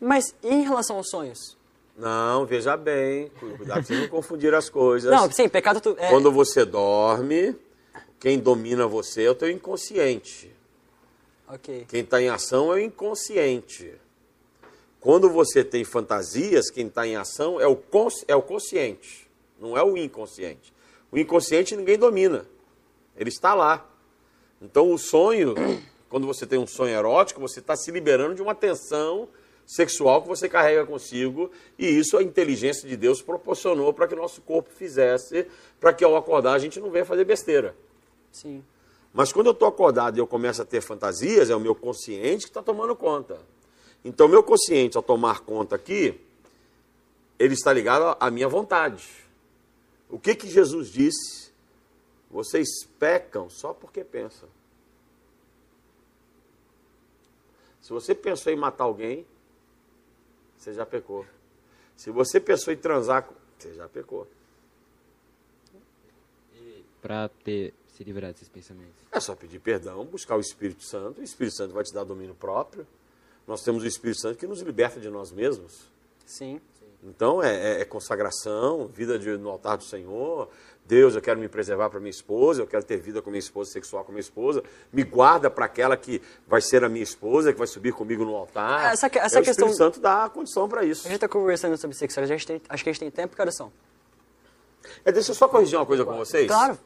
Mas 0.00 0.34
em 0.42 0.62
relação 0.62 0.96
aos 0.96 1.10
sonhos? 1.10 1.56
Não, 1.96 2.46
veja 2.46 2.76
bem. 2.76 3.28
Cuidado 3.56 3.84
você 3.84 3.94
não 3.94 4.08
confundir 4.08 4.54
as 4.54 4.70
coisas. 4.70 5.10
Não, 5.10 5.30
sim, 5.30 5.48
pecado. 5.48 5.80
Tu, 5.80 5.94
é, 5.98 6.08
Quando 6.08 6.32
você 6.32 6.64
dorme, 6.64 7.54
quem 8.18 8.38
domina 8.38 8.86
você 8.86 9.24
é 9.24 9.30
o 9.30 9.34
teu 9.34 9.50
inconsciente. 9.50 10.50
Ok. 11.46 11.84
Quem 11.88 12.00
está 12.00 12.22
em 12.22 12.28
ação 12.28 12.72
é 12.72 12.76
o 12.76 12.78
inconsciente. 12.78 13.92
Quando 15.00 15.28
você 15.28 15.62
tem 15.64 15.84
fantasias, 15.84 16.70
quem 16.70 16.86
está 16.86 17.06
em 17.06 17.16
ação 17.16 17.60
é 17.60 17.66
o, 17.66 17.74
cons- 17.76 18.24
é 18.28 18.36
o 18.36 18.42
consciente, 18.42 19.28
não 19.58 19.76
é 19.76 19.82
o 19.82 19.96
inconsciente. 19.96 20.72
O 21.10 21.18
inconsciente 21.18 21.74
ninguém 21.74 21.98
domina, 21.98 22.46
ele 23.16 23.30
está 23.30 23.54
lá. 23.54 23.86
Então 24.60 24.92
o 24.92 24.98
sonho, 24.98 25.54
quando 26.08 26.26
você 26.26 26.46
tem 26.46 26.58
um 26.58 26.66
sonho 26.66 26.92
erótico, 26.94 27.40
você 27.40 27.60
está 27.60 27.74
se 27.76 27.90
liberando 27.90 28.34
de 28.34 28.42
uma 28.42 28.54
tensão 28.54 29.26
sexual 29.70 30.20
que 30.20 30.26
você 30.26 30.48
carrega 30.48 30.84
consigo, 30.84 31.48
e 31.78 31.86
isso 31.86 32.18
a 32.18 32.22
inteligência 32.24 32.88
de 32.88 32.96
Deus 32.96 33.22
proporcionou 33.22 33.94
para 33.94 34.08
que 34.08 34.16
nosso 34.16 34.40
corpo 34.40 34.68
fizesse, 34.68 35.46
para 35.78 35.92
que 35.92 36.02
ao 36.02 36.16
acordar 36.16 36.54
a 36.54 36.58
gente 36.58 36.80
não 36.80 36.90
venha 36.90 37.04
fazer 37.04 37.24
besteira. 37.24 37.76
Sim. 38.32 38.64
Mas 39.14 39.32
quando 39.32 39.46
eu 39.46 39.52
estou 39.52 39.68
acordado 39.68 40.16
e 40.16 40.20
eu 40.20 40.26
começo 40.26 40.60
a 40.60 40.64
ter 40.64 40.80
fantasias, 40.80 41.50
é 41.50 41.54
o 41.54 41.60
meu 41.60 41.74
consciente 41.74 42.46
que 42.46 42.50
está 42.50 42.62
tomando 42.62 42.96
conta. 42.96 43.38
Então, 44.04 44.26
meu 44.26 44.42
consciente, 44.42 44.96
ao 44.96 45.04
tomar 45.04 45.40
conta 45.40 45.76
aqui, 45.76 46.20
ele 47.38 47.54
está 47.54 47.72
ligado 47.72 48.16
à 48.18 48.28
minha 48.28 48.48
vontade. 48.48 49.08
O 50.08 50.18
que, 50.18 50.34
que 50.34 50.48
Jesus 50.48 50.90
disse? 50.90 51.52
Vocês 52.28 52.84
pecam 52.98 53.48
só 53.48 53.72
porque 53.72 54.02
pensam. 54.02 54.48
Se 57.80 57.92
você 57.92 58.16
pensou 58.16 58.52
em 58.52 58.56
matar 58.56 58.84
alguém, 58.84 59.24
você 60.60 60.72
já 60.74 60.84
pecou. 60.84 61.24
Se 61.96 62.10
você 62.10 62.38
pensou 62.38 62.72
em 62.72 62.76
transar, 62.76 63.28
você 63.58 63.74
já 63.74 63.88
pecou. 63.88 64.26
Pra 67.02 67.28
ter 67.44 67.72
se 67.96 68.04
livrar 68.04 68.32
desses 68.32 68.48
pensamentos. 68.48 68.94
É 69.10 69.18
só 69.20 69.34
pedir 69.34 69.58
perdão, 69.58 70.04
buscar 70.04 70.36
o 70.36 70.40
Espírito 70.40 70.84
Santo. 70.84 71.20
O 71.20 71.24
Espírito 71.24 71.56
Santo 71.56 71.72
vai 71.74 71.82
te 71.82 71.92
dar 71.92 72.04
domínio 72.04 72.34
próprio. 72.34 72.86
Nós 73.46 73.62
temos 73.62 73.82
o 73.82 73.86
Espírito 73.86 74.20
Santo 74.20 74.38
que 74.38 74.46
nos 74.46 74.60
liberta 74.60 75.00
de 75.00 75.08
nós 75.08 75.32
mesmos. 75.32 75.88
Sim. 76.26 76.60
Então 77.02 77.42
é, 77.42 77.78
é- 77.78 77.80
é 77.80 77.84
consagração, 77.86 78.86
vida 78.88 79.18
de- 79.18 79.36
no 79.38 79.48
altar 79.48 79.78
do 79.78 79.84
Senhor. 79.84 80.50
Deus, 80.90 81.14
eu 81.14 81.22
quero 81.22 81.38
me 81.38 81.48
preservar 81.48 81.88
para 81.88 82.00
minha 82.00 82.10
esposa, 82.10 82.62
eu 82.62 82.66
quero 82.66 82.82
ter 82.82 82.96
vida 82.96 83.22
com 83.22 83.30
minha 83.30 83.38
esposa, 83.38 83.70
sexual 83.70 84.04
com 84.04 84.10
minha 84.10 84.20
esposa. 84.20 84.60
Me 84.92 85.04
guarda 85.04 85.48
para 85.48 85.64
aquela 85.66 85.96
que 85.96 86.20
vai 86.48 86.60
ser 86.60 86.82
a 86.82 86.88
minha 86.88 87.04
esposa, 87.04 87.52
que 87.52 87.58
vai 87.58 87.68
subir 87.68 87.92
comigo 87.92 88.24
no 88.24 88.34
altar. 88.34 88.92
Essa 88.92 89.08
que- 89.08 89.16
essa 89.18 89.38
É, 89.38 89.40
o 89.40 89.44
questão- 89.44 89.68
Espírito 89.68 89.76
Santo 89.94 90.00
dá 90.00 90.24
a 90.24 90.28
condição 90.28 90.68
para 90.68 90.84
isso. 90.84 91.02
A 91.02 91.10
gente 91.10 91.14
está 91.18 91.28
conversando 91.28 91.76
sobre 91.76 91.96
sexualidade, 91.96 92.44
tem- 92.44 92.60
acho 92.68 92.82
que 92.82 92.90
a 92.90 92.92
gente 92.92 93.00
tem 93.00 93.10
tempo, 93.10 93.36
são? 93.52 93.72
É, 95.04 95.12
deixa 95.12 95.30
eu 95.30 95.34
só 95.36 95.46
corrigir 95.46 95.78
uma 95.78 95.86
coisa 95.86 96.04
com 96.04 96.16
vocês. 96.16 96.48
Claro. 96.48 96.76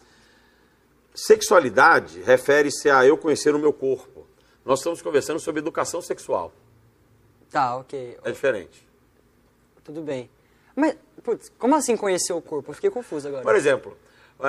Sexualidade 1.14 2.20
refere-se 2.22 2.90
a 2.90 3.06
eu 3.06 3.16
conhecer 3.16 3.54
o 3.54 3.58
meu 3.58 3.72
corpo. 3.72 4.26
Nós 4.64 4.80
estamos 4.80 5.00
conversando 5.00 5.38
sobre 5.40 5.60
educação 5.60 6.02
sexual. 6.02 6.52
Tá, 7.50 7.76
ok. 7.76 8.18
É 8.22 8.30
diferente. 8.30 8.86
Tudo 9.82 10.02
bem. 10.02 10.28
Mas, 10.76 10.96
putz, 11.22 11.50
como 11.58 11.74
assim 11.74 11.96
conhecer 11.96 12.32
o 12.32 12.40
corpo? 12.40 12.70
Eu 12.70 12.74
fiquei 12.74 12.90
confuso 12.90 13.28
agora. 13.28 13.42
Por 13.42 13.54
exemplo, 13.54 13.96
a, 14.40 14.48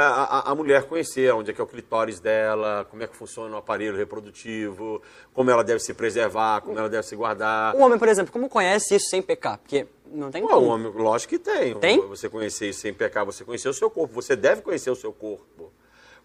a- 0.50 0.52
a 0.52 0.56
mulher 0.56 0.84
conhecer 0.84 1.32
onde 1.34 1.52
é 1.52 1.54
que 1.54 1.62
é 1.62 1.64
o 1.64 1.68
clitóris 1.68 2.20
dela, 2.20 2.86
como 2.90 3.04
é 3.04 3.08
que 3.08 3.16
funciona 3.16 3.54
o 3.56 3.58
aparelho 3.58 3.96
reprodutivo, 3.96 5.02
como 5.34 5.52
ela 5.52 5.64
deve 5.64 5.80
se 5.80 5.94
preservar, 5.94 6.62
como 6.62 6.78
ela 6.78 6.90
deve 6.90 7.04
se 7.04 7.16
guardar. 7.16 7.76
O 7.76 7.80
homem, 7.82 8.00
por 8.00 8.08
exemplo, 8.08 8.32
como 8.32 8.50
conhece 8.50 8.96
isso 8.96 9.10
sem 9.10 9.22
pecar? 9.22 9.58
Porque 9.60 9.88
não 10.08 10.32
tem 10.32 10.42
Ué, 10.44 10.50
como. 10.50 10.66
o 10.68 10.70
homem, 10.70 10.92
lógico 10.92 11.30
que 11.32 11.40
tem. 11.40 11.76
Tem? 11.80 12.00
Você 12.08 12.28
conhecer 12.30 12.70
isso 12.70 12.82
sem 12.82 12.94
pecar, 12.94 13.24
você 13.26 13.44
conhecer 13.46 13.70
o 13.70 13.74
seu 13.74 13.90
corpo. 13.90 14.14
Você 14.16 14.36
deve 14.36 14.62
conhecer 14.62 14.90
o 14.90 14.96
seu 14.96 15.14
corpo. 15.14 15.72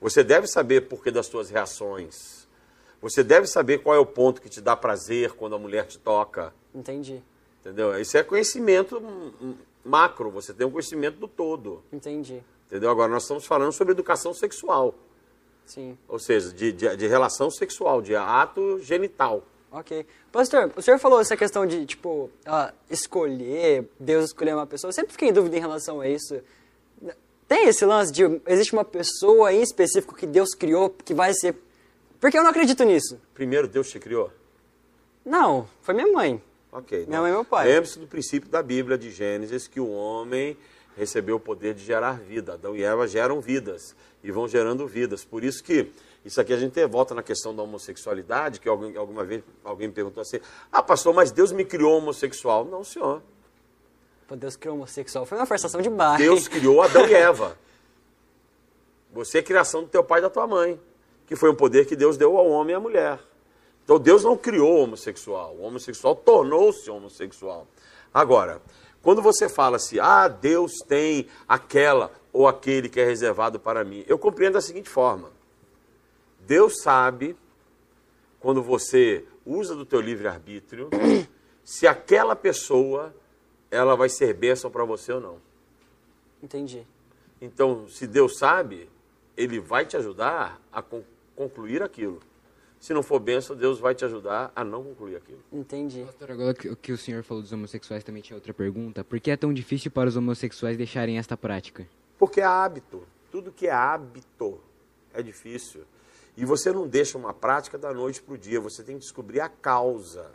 Você 0.01 0.25
deve 0.25 0.47
saber 0.47 0.83
por 0.89 1.03
que 1.03 1.11
das 1.11 1.27
suas 1.27 1.51
reações. 1.51 2.49
Você 3.03 3.23
deve 3.23 3.47
saber 3.47 3.79
qual 3.83 3.95
é 3.95 3.99
o 3.99 4.07
ponto 4.07 4.41
que 4.41 4.49
te 4.49 4.61
dá 4.61 4.75
prazer 4.77 5.33
quando 5.33 5.55
a 5.57 5.59
mulher 5.59 5.87
te 5.87 5.99
toca. 5.99 6.53
Entendi, 6.75 7.23
Entendeu? 7.61 7.99
Isso 8.01 8.17
é 8.17 8.23
conhecimento 8.23 8.97
hum, 8.99 9.33
hum, 9.43 9.55
macro, 9.85 10.31
você 10.31 10.53
tem 10.53 10.67
um 10.67 10.71
conhecimento 10.71 11.19
do 11.19 11.29
todo. 11.29 11.83
entendi. 11.93 12.43
Entendeu? 12.67 12.91
Agora 12.91 13.11
nós 13.11 13.23
estamos 13.23 13.45
falando 13.47 13.73
sobre 13.73 13.93
educação 13.93 14.33
sexual. 14.33 14.95
Sim, 15.67 15.97
Ou 16.09 16.19
seja, 16.19 16.53
de, 16.53 16.73
de, 16.73 16.97
de 16.97 17.07
relação 17.07 17.51
sexual, 17.51 18.01
de 18.03 18.15
ato 18.17 18.79
genital. 18.81 19.45
ok. 19.71 20.05
Pastor, 20.33 20.73
o 20.77 20.83
senhor 20.83 20.99
falou 20.99 21.21
essa 21.21 21.37
questão 21.37 21.67
de, 21.67 21.85
tipo, 21.87 22.31
ah, 22.47 22.73
escolher, 22.89 23.89
Deus 23.99 24.27
escolher 24.27 24.55
uma 24.55 24.67
pessoa. 24.67 24.89
Eu 24.89 24.93
sempre 24.93 25.13
fiquei 25.13 25.29
em 25.29 25.33
dúvida 25.33 25.57
em 25.57 25.61
relação 25.61 26.01
a 26.01 26.09
isso. 26.09 26.41
Tem 27.49 27.67
esse 27.67 27.85
lance 27.85 28.13
de, 28.13 28.23
existe 28.47 28.73
uma 28.73 28.85
pessoa 28.85 29.53
em 29.53 29.61
específico 29.63 30.15
que 30.15 30.27
Deus 30.27 30.55
criou 30.55 30.91
que 30.91 31.13
vai 31.13 31.33
ser... 31.35 31.57
Porque 32.21 32.39
eu 32.39 32.43
não 32.45 32.51
acredito 32.51 32.85
nisso. 32.85 33.21
Primeiro 33.35 33.67
Deus 33.67 33.91
te 33.91 33.99
criou? 33.99 34.31
Não, 35.25 35.69
foi 35.83 35.95
minha 35.95 36.07
mãe. 36.13 36.41
Ok. 36.73 37.07
Minha 37.07 37.21
mãe 37.21 37.31
e 37.31 37.35
meu 37.35 37.45
pai. 37.45 37.67
Lembre-se 37.67 37.99
do 37.99 38.07
princípio 38.07 38.49
da 38.49 38.63
Bíblia 38.63 38.97
de 38.97 39.11
Gênesis 39.11 39.67
que 39.67 39.81
o 39.81 39.91
homem 39.91 40.57
recebeu 40.97 41.37
o 41.37 41.41
poder 41.41 41.75
de 41.75 41.85
gerar 41.85 42.21
vida. 42.21 42.55
Adão 42.55 42.77
e 42.77 42.83
Eva 42.83 43.09
geram 43.09 43.41
vidas 43.41 43.97
e 44.23 44.31
vão 44.31 44.47
gerando 44.47 44.87
vidas. 44.87 45.25
Por 45.25 45.43
isso 45.43 45.63
que 45.65 45.91
isso 46.25 46.41
aqui 46.41 46.53
a 46.53 46.57
gente 46.57 46.85
volta 46.87 47.15
na 47.15 47.23
questão 47.23 47.55
da 47.55 47.63
homossexualidade, 47.63 48.61
que 48.61 48.69
alguém, 48.69 48.97
alguma 48.97 49.25
vez 49.25 49.43
alguém 49.65 49.89
me 49.89 49.95
perguntou 49.95 50.21
assim: 50.21 50.39
"Ah, 50.71 50.83
pastor, 50.83 51.15
mas 51.15 51.33
Deus 51.33 51.51
me 51.51 51.65
criou 51.65 51.97
homossexual?" 51.97 52.65
Não, 52.65 52.85
senhor. 52.85 53.23
Pô, 54.29 54.37
Deus 54.37 54.55
criou 54.55 54.77
homossexual. 54.77 55.27
Foi 55.27 55.39
uma 55.39 55.47
forçação 55.47 55.81
de 55.81 55.91
barra. 55.91 56.19
Deus 56.19 56.47
criou 56.49 56.83
Adão 56.83 57.07
e 57.07 57.15
Eva. 57.15 57.59
Você 59.13 59.39
é 59.39 59.43
criação 59.43 59.83
do 59.83 59.89
teu 59.89 60.05
pai 60.05 60.21
e 60.21 60.23
da 60.23 60.31
tua 60.31 60.47
mãe, 60.47 60.81
que 61.27 61.35
foi 61.35 61.51
um 61.51 61.55
poder 61.55 61.85
que 61.87 61.97
Deus 61.97 62.17
deu 62.17 62.37
ao 62.37 62.47
homem 62.49 62.75
e 62.75 62.77
à 62.77 62.81
mulher. 62.81 63.19
Então 63.91 63.99
Deus 63.99 64.23
não 64.23 64.37
criou 64.37 64.79
o 64.79 64.83
homossexual, 64.85 65.57
o 65.57 65.63
homossexual 65.63 66.15
tornou-se 66.15 66.89
homossexual. 66.89 67.67
Agora, 68.15 68.63
quando 69.03 69.21
você 69.21 69.49
fala 69.49 69.79
assim, 69.79 69.99
ah, 69.99 70.29
Deus 70.29 70.75
tem 70.87 71.27
aquela, 71.49 72.13
ou 72.33 72.47
aquele 72.47 72.89
que 72.89 73.01
é 73.01 73.05
reservado 73.05 73.59
para 73.59 73.83
mim? 73.83 74.05
Eu 74.07 74.17
compreendo 74.17 74.53
da 74.53 74.61
seguinte 74.61 74.89
forma: 74.89 75.33
Deus 76.47 76.83
sabe 76.83 77.37
quando 78.39 78.63
você 78.63 79.25
usa 79.45 79.75
do 79.75 79.85
teu 79.85 80.01
livre 80.01 80.29
arbítrio 80.29 80.89
se 81.65 81.85
aquela 81.89 82.37
pessoa 82.37 83.13
ela 83.73 83.97
vai 83.97 84.09
ser 84.09 84.35
bênção 84.35 84.71
para 84.71 84.85
você 84.85 85.15
ou 85.15 85.21
não. 85.21 85.39
Entendi. 86.41 86.87
Então, 87.43 87.89
se 87.89 88.07
Deus 88.07 88.39
sabe, 88.39 88.89
Ele 89.37 89.59
vai 89.59 89.85
te 89.85 89.97
ajudar 89.97 90.61
a 90.73 90.81
con 90.81 91.03
concluir 91.35 91.83
aquilo. 91.83 92.21
Se 92.81 92.95
não 92.95 93.03
for 93.03 93.21
bênção, 93.21 93.55
Deus 93.55 93.79
vai 93.79 93.95
te 93.95 94.07
ajudar 94.07 94.51
a 94.57 94.65
não 94.65 94.83
concluir 94.83 95.17
aquilo. 95.17 95.41
Entendi. 95.53 96.03
Pastor, 96.03 96.31
agora 96.31 96.55
que, 96.55 96.75
que 96.77 96.93
o 96.93 96.97
senhor 96.97 97.23
falou 97.23 97.43
dos 97.43 97.53
homossexuais, 97.53 98.03
também 98.03 98.23
tinha 98.23 98.35
outra 98.35 98.55
pergunta. 98.55 99.05
Por 99.05 99.21
que 99.21 99.31
é 99.31 99.37
tão 99.37 99.53
difícil 99.53 99.91
para 99.91 100.09
os 100.09 100.17
homossexuais 100.17 100.79
deixarem 100.79 101.19
esta 101.19 101.37
prática? 101.37 101.87
Porque 102.19 102.41
é 102.41 102.45
hábito. 102.45 103.07
Tudo 103.31 103.53
que 103.53 103.67
é 103.67 103.71
hábito 103.71 104.59
é 105.13 105.23
difícil. 105.23 105.83
E 106.35 106.47
você 106.47 106.73
não 106.73 106.89
deixa 106.89 107.19
uma 107.19 107.35
prática 107.35 107.77
da 107.77 107.93
noite 107.93 108.23
para 108.23 108.33
o 108.33 108.39
dia, 108.39 108.59
você 108.59 108.83
tem 108.83 108.97
que 108.97 109.03
descobrir 109.03 109.41
a 109.41 109.49
causa. 109.51 110.31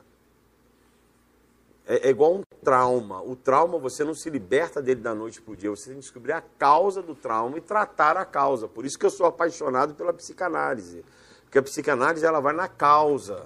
É, 1.88 2.08
é, 2.08 2.10
igual 2.12 2.36
um 2.36 2.43
trauma. 2.64 3.24
O 3.24 3.36
trauma, 3.36 3.80
você 3.80 4.04
não 4.04 4.14
se 4.14 4.30
liberta 4.30 4.84
dele 4.84 5.02
da 5.02 5.16
noite 5.16 5.41
para 5.41 5.54
o 5.54 5.56
dia, 5.56 5.72
você 5.72 5.86
tem 5.86 5.96
que 5.96 6.02
descobrir 6.02 6.34
a 6.34 6.41
causa 6.41 7.02
do 7.02 7.16
trauma 7.16 7.58
e 7.58 7.62
tratar 7.62 8.18
a 8.18 8.26
causa. 8.26 8.68
Por 8.68 8.86
isso 8.86 9.00
que 9.00 9.06
eu 9.06 9.10
sou 9.10 9.26
apaixonado 9.26 9.96
pela 9.96 10.14
psicanálise. 10.14 11.04
Porque 11.56 11.60
a 11.60 11.72
psicanálise 11.72 12.26
ela 12.26 12.41
vai 12.41 12.53
na 12.53 12.68
causa. 12.68 13.45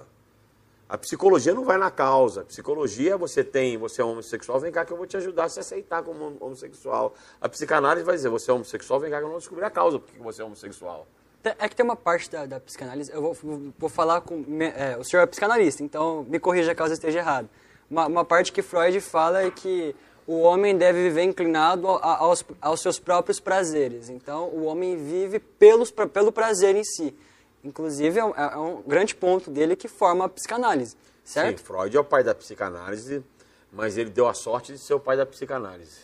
A 0.88 0.98
psicologia 0.98 1.54
não 1.54 1.64
vai 1.64 1.78
na 1.78 1.92
causa. 1.92 2.40
A 2.40 2.44
psicologia 2.44 3.16
você 3.16 3.44
tem, 3.44 3.78
você 3.78 4.02
é 4.02 4.04
homossexual, 4.04 4.58
vem 4.58 4.72
cá 4.72 4.84
que 4.84 4.92
eu 4.92 4.96
vou 4.96 5.06
te 5.06 5.16
ajudar 5.16 5.44
a 5.44 5.48
se 5.48 5.60
aceitar 5.60 6.02
como 6.02 6.36
homossexual. 6.40 7.14
A 7.40 7.48
psicanálise 7.48 8.04
vai 8.04 8.16
dizer, 8.16 8.28
você 8.28 8.50
é 8.50 8.54
homossexual, 8.54 8.98
vem 8.98 9.12
cá 9.12 9.18
que 9.18 9.24
eu 9.24 9.28
vou 9.28 9.38
descobrir 9.38 9.64
a 9.64 9.70
causa 9.70 10.00
porque 10.00 10.20
você 10.20 10.42
é 10.42 10.44
homossexual. 10.44 11.06
É 11.44 11.68
que 11.68 11.76
tem 11.76 11.84
uma 11.84 11.94
parte 11.94 12.28
da, 12.28 12.46
da 12.46 12.58
psicanálise, 12.58 13.12
eu 13.12 13.22
vou, 13.22 13.72
vou 13.78 13.88
falar 13.88 14.22
com. 14.22 14.44
É, 14.60 14.96
o 14.98 15.04
senhor 15.04 15.22
é 15.22 15.26
psicanalista, 15.26 15.84
então 15.84 16.26
me 16.28 16.40
corrija 16.40 16.74
caso 16.74 16.92
esteja 16.92 17.20
errado. 17.20 17.48
Uma, 17.88 18.08
uma 18.08 18.24
parte 18.24 18.50
que 18.50 18.60
Freud 18.60 19.00
fala 19.00 19.44
é 19.44 19.52
que 19.52 19.94
o 20.26 20.40
homem 20.40 20.76
deve 20.76 21.00
viver 21.00 21.22
inclinado 21.22 21.86
aos, 21.86 22.44
aos 22.60 22.80
seus 22.80 22.98
próprios 22.98 23.38
prazeres. 23.38 24.10
Então, 24.10 24.48
o 24.48 24.64
homem 24.64 24.96
vive 24.96 25.38
pelos, 25.38 25.92
pelo 25.92 26.32
prazer 26.32 26.74
em 26.74 26.82
si. 26.82 27.14
Inclusive, 27.62 28.18
é 28.18 28.24
um, 28.24 28.34
é 28.34 28.56
um 28.56 28.82
grande 28.82 29.14
ponto 29.14 29.50
dele 29.50 29.76
que 29.76 29.88
forma 29.88 30.24
a 30.24 30.28
psicanálise, 30.28 30.96
certo? 31.22 31.58
Sim, 31.58 31.64
Freud 31.64 31.96
é 31.96 32.00
o 32.00 32.04
pai 32.04 32.24
da 32.24 32.34
psicanálise, 32.34 33.22
mas 33.70 33.98
ele 33.98 34.10
deu 34.10 34.26
a 34.26 34.34
sorte 34.34 34.72
de 34.72 34.78
ser 34.78 34.94
o 34.94 35.00
pai 35.00 35.16
da 35.16 35.26
psicanálise. 35.26 36.00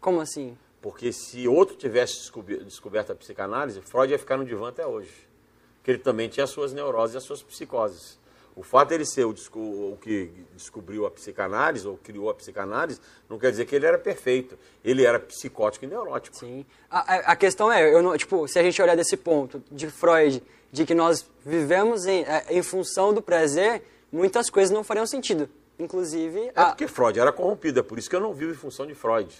Como 0.00 0.20
assim? 0.20 0.56
Porque 0.80 1.12
se 1.12 1.46
outro 1.48 1.76
tivesse 1.76 2.30
descoberto 2.64 3.12
a 3.12 3.14
psicanálise, 3.14 3.80
Freud 3.80 4.12
ia 4.12 4.18
ficar 4.18 4.36
no 4.36 4.44
divã 4.44 4.68
até 4.68 4.86
hoje. 4.86 5.28
Porque 5.76 5.90
ele 5.90 5.98
também 5.98 6.28
tinha 6.28 6.44
as 6.44 6.50
suas 6.50 6.72
neuroses 6.72 7.14
e 7.14 7.18
as 7.18 7.24
suas 7.24 7.42
psicoses. 7.42 8.18
O 8.56 8.62
fato 8.62 8.90
de 8.90 8.94
ele 8.94 9.04
ser 9.04 9.24
o, 9.24 9.30
o, 9.30 9.98
que 10.00 10.30
descobriu 10.54 11.06
a 11.06 11.10
psicanálise, 11.10 11.86
ou 11.88 11.96
criou 11.96 12.30
a 12.30 12.34
psicanálise, 12.34 13.00
não 13.28 13.38
quer 13.38 13.50
dizer 13.50 13.66
que 13.66 13.74
ele 13.74 13.84
era 13.84 13.98
perfeito. 13.98 14.56
Ele 14.84 15.04
era 15.04 15.18
psicótico 15.18 15.84
e 15.84 15.88
neurótico. 15.88 16.36
Sim. 16.36 16.64
A, 16.88 17.32
a 17.32 17.36
questão 17.36 17.72
é, 17.72 17.92
eu 17.92 18.00
não, 18.00 18.16
tipo, 18.16 18.46
se 18.46 18.58
a 18.58 18.62
gente 18.62 18.80
olhar 18.80 18.96
desse 18.96 19.16
ponto 19.16 19.62
de 19.72 19.90
Freud, 19.90 20.40
de 20.74 20.84
que 20.84 20.92
nós 20.92 21.24
vivemos 21.46 22.04
em, 22.04 22.24
é, 22.24 22.46
em 22.50 22.60
função 22.60 23.14
do 23.14 23.22
prazer, 23.22 23.84
muitas 24.10 24.50
coisas 24.50 24.74
não 24.74 24.82
fariam 24.82 25.06
sentido. 25.06 25.48
Inclusive... 25.78 26.50
É 26.52 26.64
porque 26.64 26.88
Freud 26.88 27.16
era 27.16 27.32
corrompido, 27.32 27.78
é 27.78 27.82
por 27.82 27.96
isso 27.96 28.10
que 28.10 28.16
eu 28.16 28.20
não 28.20 28.34
vivo 28.34 28.50
em 28.50 28.56
função 28.56 28.84
de 28.84 28.92
Freud. 28.92 29.32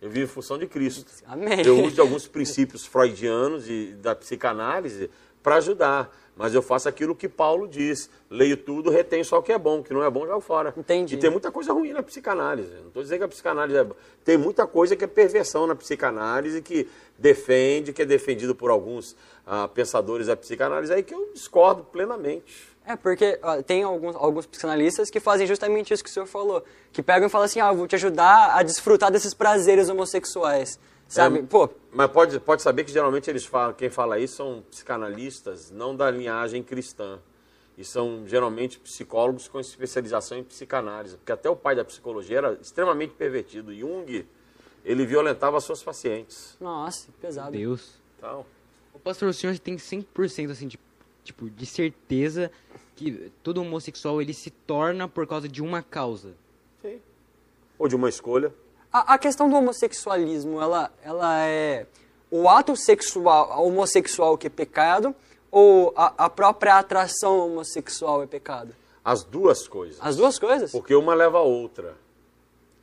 Eu 0.00 0.10
vivo 0.10 0.24
em 0.24 0.34
função 0.34 0.58
de 0.58 0.66
Cristo. 0.66 1.06
Amém. 1.24 1.64
Eu 1.64 1.84
uso 1.84 2.02
alguns 2.02 2.26
princípios 2.26 2.84
freudianos 2.84 3.70
e 3.70 3.94
da 4.02 4.12
psicanálise 4.16 5.08
para 5.40 5.54
ajudar. 5.56 6.12
Mas 6.34 6.54
eu 6.54 6.62
faço 6.62 6.88
aquilo 6.88 7.14
que 7.14 7.28
Paulo 7.28 7.68
diz. 7.68 8.10
Leio 8.28 8.56
tudo, 8.56 8.90
retenho 8.90 9.24
só 9.24 9.38
o 9.38 9.42
que 9.42 9.52
é 9.52 9.58
bom, 9.58 9.78
o 9.78 9.84
que 9.84 9.92
não 9.94 10.02
é 10.02 10.10
bom, 10.10 10.26
jogo 10.26 10.40
fora. 10.40 10.74
Entendi. 10.76 11.14
E 11.14 11.18
tem 11.18 11.30
muita 11.30 11.52
coisa 11.52 11.72
ruim 11.72 11.92
na 11.92 12.02
psicanálise. 12.02 12.72
Não 12.80 12.88
estou 12.88 13.02
dizendo 13.02 13.18
que 13.18 13.24
a 13.24 13.28
psicanálise 13.28 13.78
é. 13.78 13.86
Tem 14.24 14.36
muita 14.36 14.66
coisa 14.66 14.96
que 14.96 15.04
é 15.04 15.06
perversão 15.06 15.66
na 15.66 15.76
psicanálise, 15.76 16.60
que 16.60 16.88
defende, 17.18 17.92
que 17.92 18.02
é 18.02 18.04
defendido 18.04 18.54
por 18.54 18.70
alguns 18.70 19.14
ah, 19.46 19.68
pensadores 19.68 20.26
da 20.26 20.36
psicanálise 20.36 20.92
aí, 20.92 21.02
que 21.02 21.14
eu 21.14 21.32
discordo 21.32 21.84
plenamente. 21.84 22.72
É, 22.84 22.96
porque 22.96 23.38
ó, 23.42 23.62
tem 23.62 23.82
alguns, 23.82 24.16
alguns 24.16 24.46
psicanalistas 24.46 25.08
que 25.08 25.20
fazem 25.20 25.46
justamente 25.46 25.92
isso 25.92 26.02
que 26.02 26.10
o 26.10 26.12
senhor 26.12 26.26
falou. 26.26 26.64
Que 26.92 27.02
pegam 27.02 27.28
e 27.28 27.30
falam 27.30 27.44
assim, 27.44 27.60
ah, 27.60 27.68
eu 27.68 27.76
vou 27.76 27.86
te 27.86 27.94
ajudar 27.94 28.56
a 28.56 28.62
desfrutar 28.62 29.10
desses 29.10 29.34
prazeres 29.34 29.88
homossexuais. 29.88 30.78
Sabe? 31.06 31.40
É, 31.40 31.42
Pô. 31.42 31.68
Mas 31.92 32.10
pode, 32.10 32.40
pode 32.40 32.62
saber 32.62 32.84
que 32.84 32.92
geralmente 32.92 33.28
eles 33.28 33.44
falam, 33.44 33.74
quem 33.74 33.90
fala 33.90 34.18
isso 34.18 34.36
são 34.36 34.64
psicanalistas, 34.70 35.70
não 35.70 35.94
da 35.94 36.10
linhagem 36.10 36.62
cristã. 36.62 37.18
E 37.76 37.84
são 37.84 38.24
geralmente 38.26 38.78
psicólogos 38.78 39.48
com 39.48 39.58
especialização 39.58 40.38
em 40.38 40.44
psicanálise. 40.44 41.16
Porque 41.16 41.32
até 41.32 41.48
o 41.48 41.56
pai 41.56 41.74
da 41.74 41.84
psicologia 41.84 42.38
era 42.38 42.52
extremamente 42.60 43.14
pervertido. 43.14 43.74
Jung, 43.74 44.26
ele 44.84 45.06
violentava 45.06 45.60
suas 45.60 45.82
pacientes. 45.82 46.56
Nossa, 46.60 47.08
pesado. 47.20 47.52
Deus. 47.52 47.94
Então, 48.18 48.44
O 48.94 48.98
pastor, 48.98 49.28
o 49.28 49.32
senhor 49.34 49.58
tem 49.58 49.76
100% 49.76 50.50
assim, 50.50 50.68
de, 50.68 50.78
tipo, 51.24 51.48
de 51.50 51.66
certeza 51.66 52.50
que 52.94 53.32
todo 53.42 53.60
homossexual 53.60 54.20
ele 54.20 54.34
se 54.34 54.50
torna 54.50 55.08
por 55.08 55.26
causa 55.26 55.48
de 55.48 55.62
uma 55.62 55.82
causa. 55.82 56.34
sim. 56.80 57.00
Ou 57.78 57.88
de 57.88 57.96
uma 57.96 58.08
escolha. 58.08 58.54
A, 58.92 59.14
a 59.14 59.18
questão 59.18 59.48
do 59.48 59.56
homossexualismo, 59.56 60.60
ela, 60.60 60.92
ela 61.02 61.44
é 61.44 61.86
o 62.30 62.48
ato 62.48 62.76
sexual 62.76 63.66
homossexual 63.66 64.38
que 64.38 64.46
é 64.46 64.50
pecado 64.50 65.14
ou 65.50 65.92
a, 65.96 66.24
a 66.24 66.30
própria 66.30 66.78
atração 66.78 67.38
homossexual 67.46 68.22
é 68.22 68.26
pecado? 68.26 68.74
As 69.04 69.24
duas 69.24 69.66
coisas. 69.66 69.98
As 70.00 70.16
duas 70.16 70.38
coisas? 70.38 70.70
Porque 70.70 70.94
uma 70.94 71.14
leva 71.14 71.38
a 71.38 71.42
outra. 71.42 71.96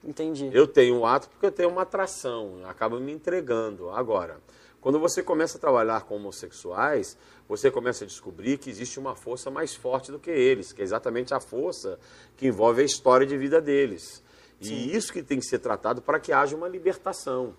Entendi. 0.03 0.49
Eu 0.53 0.67
tenho 0.67 0.95
um 0.99 1.05
ato 1.05 1.29
porque 1.29 1.45
eu 1.45 1.51
tenho 1.51 1.69
uma 1.69 1.81
atração, 1.81 2.59
acaba 2.67 2.99
me 2.99 3.11
entregando. 3.11 3.89
Agora, 3.89 4.39
quando 4.81 4.99
você 4.99 5.21
começa 5.21 5.57
a 5.57 5.61
trabalhar 5.61 6.01
com 6.05 6.15
homossexuais, 6.15 7.17
você 7.47 7.69
começa 7.69 8.05
a 8.05 8.07
descobrir 8.07 8.57
que 8.57 8.69
existe 8.69 8.99
uma 8.99 9.15
força 9.15 9.51
mais 9.51 9.75
forte 9.75 10.11
do 10.11 10.19
que 10.19 10.31
eles, 10.31 10.71
que 10.71 10.81
é 10.81 10.83
exatamente 10.85 11.33
a 11.33 11.39
força 11.39 11.99
que 12.37 12.47
envolve 12.47 12.81
a 12.81 12.85
história 12.85 13.27
de 13.27 13.37
vida 13.37 13.59
deles. 13.59 14.23
E 14.61 14.95
isso 14.95 15.11
que 15.13 15.23
tem 15.23 15.39
que 15.39 15.45
ser 15.45 15.59
tratado 15.59 16.01
para 16.01 16.19
que 16.19 16.31
haja 16.31 16.55
uma 16.55 16.67
libertação. 16.67 17.55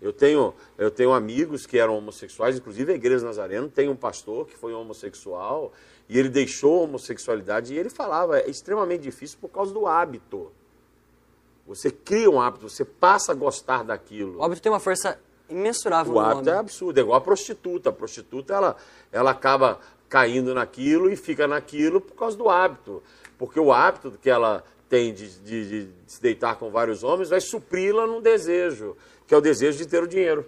Eu 0.00 0.12
tenho, 0.12 0.54
eu 0.76 0.90
tenho 0.90 1.12
amigos 1.12 1.64
que 1.64 1.78
eram 1.78 1.96
homossexuais, 1.96 2.56
inclusive 2.56 2.92
a 2.92 2.94
Igreja 2.94 3.24
Nazareno 3.24 3.68
tem 3.68 3.88
um 3.88 3.96
pastor 3.96 4.46
que 4.46 4.54
foi 4.54 4.74
homossexual 4.74 5.72
e 6.08 6.18
ele 6.18 6.28
deixou 6.28 6.80
a 6.80 6.82
homossexualidade 6.84 7.72
e 7.72 7.78
ele 7.78 7.88
falava, 7.88 8.38
é 8.38 8.48
extremamente 8.48 9.02
difícil 9.02 9.38
por 9.40 9.48
causa 9.48 9.72
do 9.72 9.86
hábito. 9.86 10.52
Você 11.66 11.90
cria 11.90 12.30
um 12.30 12.40
hábito, 12.40 12.68
você 12.68 12.84
passa 12.84 13.32
a 13.32 13.34
gostar 13.34 13.82
daquilo. 13.82 14.38
O 14.38 14.42
hábito 14.42 14.60
tem 14.60 14.70
uma 14.70 14.78
força 14.78 15.18
imensurável 15.48 16.14
O 16.14 16.20
hábito 16.20 16.50
é 16.50 16.56
absurdo, 16.58 16.98
é 16.98 17.00
igual 17.02 17.18
a 17.18 17.20
prostituta. 17.20 17.90
A 17.90 17.92
prostituta, 17.92 18.54
ela, 18.54 18.76
ela 19.12 19.30
acaba 19.30 19.80
caindo 20.08 20.54
naquilo 20.54 21.10
e 21.10 21.16
fica 21.16 21.46
naquilo 21.46 22.00
por 22.00 22.14
causa 22.14 22.36
do 22.36 22.48
hábito. 22.48 23.02
Porque 23.38 23.58
o 23.60 23.72
hábito 23.72 24.12
que 24.20 24.30
ela 24.30 24.64
tem 24.88 25.12
de, 25.12 25.28
de- 25.40 25.86
de 25.86 25.92
se 26.06 26.20
deitar 26.22 26.56
com 26.56 26.70
vários 26.70 27.02
homens 27.02 27.28
vai 27.28 27.40
supri-la 27.40 28.06
num 28.06 28.20
desejo, 28.20 28.96
que 29.26 29.34
é 29.34 29.36
o 29.36 29.40
desejo 29.40 29.76
de 29.78 29.86
ter 29.86 30.02
o 30.02 30.06
dinheiro. 30.06 30.46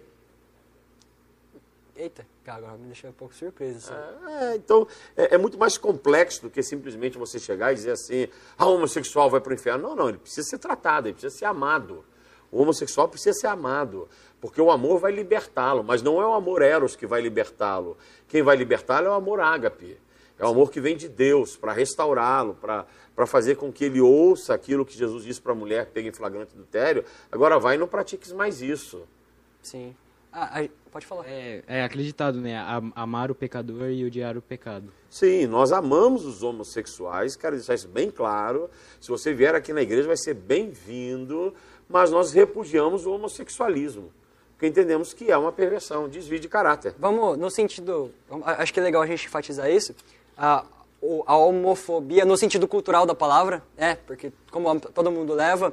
Eita, 1.97 2.25
agora 2.47 2.77
me 2.79 2.87
deixou 2.87 3.11
um 3.11 3.13
pouco 3.13 3.35
surpreso. 3.35 3.79
assim. 3.93 4.33
É, 4.33 4.55
então, 4.55 4.87
é, 5.17 5.35
é 5.35 5.39
muito 5.39 5.59
mais 5.59 5.77
complexo 5.77 6.43
do 6.43 6.51
que 6.51 6.63
simplesmente 6.63 7.19
você 7.19 7.41
chegar 7.41 7.73
e 7.73 7.75
dizer 7.75 7.91
assim, 7.91 8.29
ah, 8.57 8.67
o 8.67 8.77
homossexual 8.77 9.29
vai 9.29 9.41
para 9.41 9.51
o 9.51 9.55
inferno. 9.55 9.89
Não, 9.89 9.97
não, 9.97 10.09
ele 10.09 10.19
precisa 10.19 10.47
ser 10.49 10.59
tratado, 10.59 11.09
ele 11.09 11.15
precisa 11.15 11.37
ser 11.37 11.45
amado. 11.47 12.05
O 12.53 12.63
homossexual 12.63 13.09
precisa 13.09 13.35
ser 13.35 13.49
amado, 13.49 14.09
porque 14.41 14.61
o 14.61 14.71
amor 14.71 14.99
vai 15.01 15.13
libertá-lo, 15.13 15.83
mas 15.83 16.03
não 16.03 16.21
é 16.21 16.27
o 16.27 16.33
amor 16.35 16.63
eros 16.63 16.95
que 16.97 17.07
vai 17.07 17.21
libertá-lo. 17.21 17.97
Quem 18.29 18.43
vai 18.43 18.57
libertá-lo 18.57 19.07
é 19.07 19.11
o 19.11 19.15
amor 19.15 19.41
ágape. 19.41 19.97
É 20.39 20.45
o 20.45 20.49
amor 20.49 20.71
que 20.71 20.81
vem 20.81 20.97
de 20.97 21.09
Deus 21.09 21.57
para 21.57 21.73
restaurá-lo, 21.73 22.55
para 22.55 23.27
fazer 23.27 23.57
com 23.57 23.73
que 23.73 23.85
ele 23.87 24.01
ouça 24.01 24.55
aquilo 24.55 24.87
que 24.87 24.97
Jesus 24.97 25.25
disse 25.25 25.41
para 25.41 25.51
a 25.51 25.55
mulher 25.57 25.87
que 25.87 25.93
pega 25.93 26.09
em 26.09 26.13
flagrante 26.13 26.53
adultério. 26.55 27.05
Agora 27.33 27.59
vai 27.59 27.75
e 27.75 27.79
não 27.79 27.89
pratiques 27.89 28.31
mais 28.31 28.63
isso. 28.63 29.03
Sim. 29.61 29.97
Ah, 30.33 30.63
pode 30.93 31.05
falar. 31.07 31.25
É, 31.27 31.65
é 31.67 31.83
acreditado, 31.83 32.41
né? 32.41 32.57
Am- 32.57 32.93
Amar 32.95 33.31
o 33.33 33.35
pecador 33.35 33.89
e 33.91 34.05
odiar 34.05 34.37
o 34.37 34.43
pecado. 34.43 34.93
Sim, 35.11 35.47
nós 35.47 35.73
amamos 35.73 36.25
os 36.25 36.43
homossexuais, 36.45 37.35
quero 37.35 37.57
deixar 37.57 37.75
isso 37.75 37.89
bem 37.89 38.09
claro. 38.11 38.71
Se 39.01 39.09
você 39.09 39.33
vier 39.35 39.55
aqui 39.57 39.73
na 39.73 39.83
igreja, 39.83 40.07
vai 40.07 40.17
ser 40.19 40.35
bem-vindo, 40.35 41.53
mas 41.89 42.11
nós 42.13 42.33
repudiamos 42.33 43.07
o 43.07 43.13
homossexualismo, 43.13 44.13
porque 44.59 44.67
entendemos 44.67 45.15
que 45.15 45.31
é 45.31 45.39
uma 45.39 45.53
perversão, 45.53 46.07
um 46.07 46.09
desvio 46.09 46.41
de 46.41 46.49
caráter. 46.49 46.93
Vamos, 46.99 47.39
no 47.39 47.49
sentido. 47.49 48.11
Acho 48.45 48.75
que 48.75 48.81
é 48.81 48.83
legal 48.83 49.01
a 49.01 49.07
gente 49.07 49.25
enfatizar 49.25 49.71
isso. 49.71 49.95
A, 50.37 50.65
a 51.27 51.37
homofobia, 51.37 52.25
no 52.25 52.37
sentido 52.37 52.67
cultural 52.67 53.07
da 53.07 53.15
palavra, 53.15 53.63
é, 53.77 53.95
porque 53.95 54.33
como 54.51 54.81
todo 54.81 55.13
mundo 55.13 55.33
leva, 55.33 55.73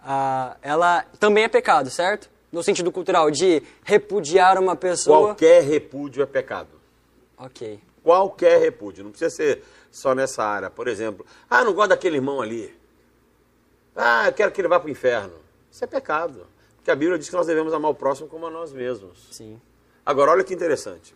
ah, 0.00 0.56
ela 0.62 1.04
também 1.20 1.44
é 1.44 1.48
pecado, 1.48 1.90
certo? 1.90 2.32
no 2.50 2.62
sentido 2.62 2.92
cultural, 2.92 3.30
de 3.30 3.62
repudiar 3.82 4.58
uma 4.58 4.76
pessoa. 4.76 5.28
Qualquer 5.28 5.62
repúdio 5.62 6.22
é 6.22 6.26
pecado. 6.26 6.68
Ok. 7.38 7.80
Qualquer 8.02 8.60
repúdio. 8.60 9.04
Não 9.04 9.10
precisa 9.10 9.30
ser 9.30 9.64
só 9.90 10.14
nessa 10.14 10.44
área. 10.44 10.68
Por 10.68 10.86
exemplo, 10.86 11.24
ah, 11.48 11.64
não 11.64 11.72
gosto 11.72 11.90
daquele 11.90 12.16
irmão 12.16 12.42
ali. 12.42 12.74
Ah, 13.96 14.26
eu 14.26 14.32
quero 14.32 14.52
que 14.52 14.60
ele 14.60 14.68
vá 14.68 14.78
para 14.78 14.88
o 14.88 14.90
inferno. 14.90 15.34
Isso 15.70 15.82
é 15.82 15.86
pecado. 15.86 16.46
Porque 16.82 16.90
a 16.90 16.96
Bíblia 16.96 17.16
diz 17.16 17.28
que 17.28 17.36
nós 17.36 17.46
devemos 17.46 17.72
amar 17.72 17.92
o 17.92 17.94
próximo 17.94 18.26
como 18.26 18.44
a 18.44 18.50
nós 18.50 18.72
mesmos. 18.72 19.28
Sim. 19.30 19.60
Agora, 20.04 20.32
olha 20.32 20.42
que 20.42 20.52
interessante. 20.52 21.14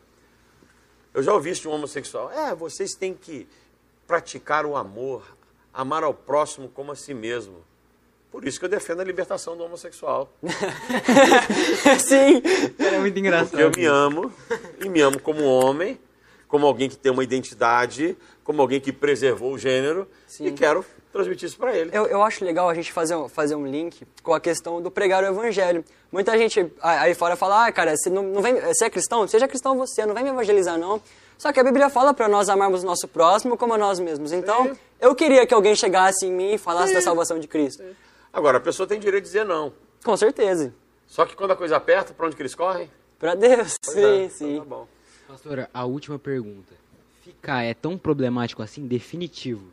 Eu 1.12 1.24
já 1.24 1.34
ouvi 1.34 1.50
isso 1.50 1.62
de 1.62 1.68
um 1.68 1.72
homossexual. 1.72 2.30
É, 2.30 2.54
vocês 2.54 2.94
têm 2.94 3.12
que 3.12 3.48
praticar 4.06 4.64
o 4.64 4.76
amor, 4.76 5.24
amar 5.74 6.04
ao 6.04 6.14
próximo 6.14 6.68
como 6.68 6.92
a 6.92 6.94
si 6.94 7.12
mesmo. 7.12 7.64
Por 8.30 8.46
isso 8.46 8.60
que 8.60 8.64
eu 8.64 8.68
defendo 8.68 9.00
a 9.00 9.04
libertação 9.04 9.56
do 9.56 9.64
homossexual. 9.64 10.32
Sim. 11.98 12.42
Era 12.78 13.00
muito 13.00 13.18
engraçado. 13.18 13.50
Porque 13.50 13.62
eu 13.64 13.72
me 13.76 13.86
amo, 13.86 14.32
e 14.84 14.88
me 14.88 15.00
amo 15.00 15.18
como 15.18 15.42
homem, 15.42 15.98
como 16.46 16.64
alguém 16.64 16.88
que 16.88 16.96
tem 16.96 17.10
uma 17.10 17.24
identidade, 17.24 18.16
como 18.44 18.62
alguém 18.62 18.80
que 18.80 18.92
preservou 18.92 19.52
o 19.52 19.58
gênero, 19.58 20.08
Sim. 20.28 20.46
e 20.46 20.52
quero 20.52 20.84
transmitir 21.12 21.48
isso 21.48 21.56
para 21.58 21.74
ele. 21.76 21.90
Eu, 21.92 22.06
eu 22.06 22.22
acho 22.22 22.44
legal 22.44 22.68
a 22.68 22.74
gente 22.74 22.92
fazer, 22.92 23.14
um- 23.16 23.28
fazer 23.28 23.54
um 23.54 23.66
link 23.66 24.06
com 24.22 24.34
a 24.34 24.40
questão 24.40 24.80
do 24.82 24.90
pregar 24.90 25.22
o 25.22 25.26
evangelho. 25.26 25.84
Muita 26.12 26.36
gente 26.36 26.70
aí 26.82 27.14
fora 27.14 27.36
fala, 27.36 27.66
ah, 27.66 27.72
cara, 27.72 27.96
você, 27.96 28.10
não, 28.10 28.22
não 28.22 28.42
vem, 28.42 28.54
você 28.60 28.84
é 28.86 28.90
cristão? 28.90 29.26
Seja 29.26 29.48
cristão 29.48 29.76
você, 29.76 30.04
não 30.06 30.14
vem 30.14 30.24
me 30.24 30.30
evangelizar 30.30 30.78
não. 30.78 31.00
Só 31.38 31.52
que 31.52 31.60
a 31.60 31.64
Bíblia 31.64 31.90
fala 31.90 32.14
para 32.14 32.28
nós 32.28 32.48
amarmos 32.48 32.82
o 32.82 32.86
nosso 32.86 33.06
próximo 33.08 33.56
como 33.56 33.74
a 33.74 33.78
nós 33.78 33.98
mesmos. 33.98 34.32
Então, 34.32 34.64
Sim. 34.68 34.76
eu 35.00 35.14
queria 35.14 35.46
que 35.46 35.52
alguém 35.52 35.74
chegasse 35.76 36.24
em 36.26 36.32
mim 36.32 36.54
e 36.54 36.58
falasse 36.58 36.94
da 36.94 37.02
salvação 37.02 37.38
de 37.38 37.46
Cristo. 37.46 37.82
Agora, 38.32 38.58
a 38.58 38.60
pessoa 38.60 38.86
tem 38.86 38.98
direito 38.98 39.24
de 39.24 39.28
dizer 39.30 39.44
não. 39.44 39.72
Com 40.04 40.16
certeza. 40.16 40.72
Só 41.06 41.24
que 41.26 41.36
quando 41.36 41.50
a 41.52 41.56
coisa 41.56 41.76
aperta, 41.76 42.14
para 42.14 42.26
onde 42.26 42.36
que 42.36 42.42
eles 42.42 42.54
correm? 42.54 42.90
Pra 43.18 43.34
Deus. 43.34 43.76
Pois 43.84 43.94
sim, 43.96 44.24
é, 44.24 44.28
sim. 44.28 44.52
Então 44.54 44.64
tá 44.64 44.68
bom. 44.76 44.88
Pastora, 45.28 45.70
a 45.74 45.84
última 45.84 46.18
pergunta. 46.18 46.74
Ficar 47.22 47.62
é 47.64 47.74
tão 47.74 47.98
problemático 47.98 48.62
assim, 48.62 48.86
definitivo? 48.86 49.64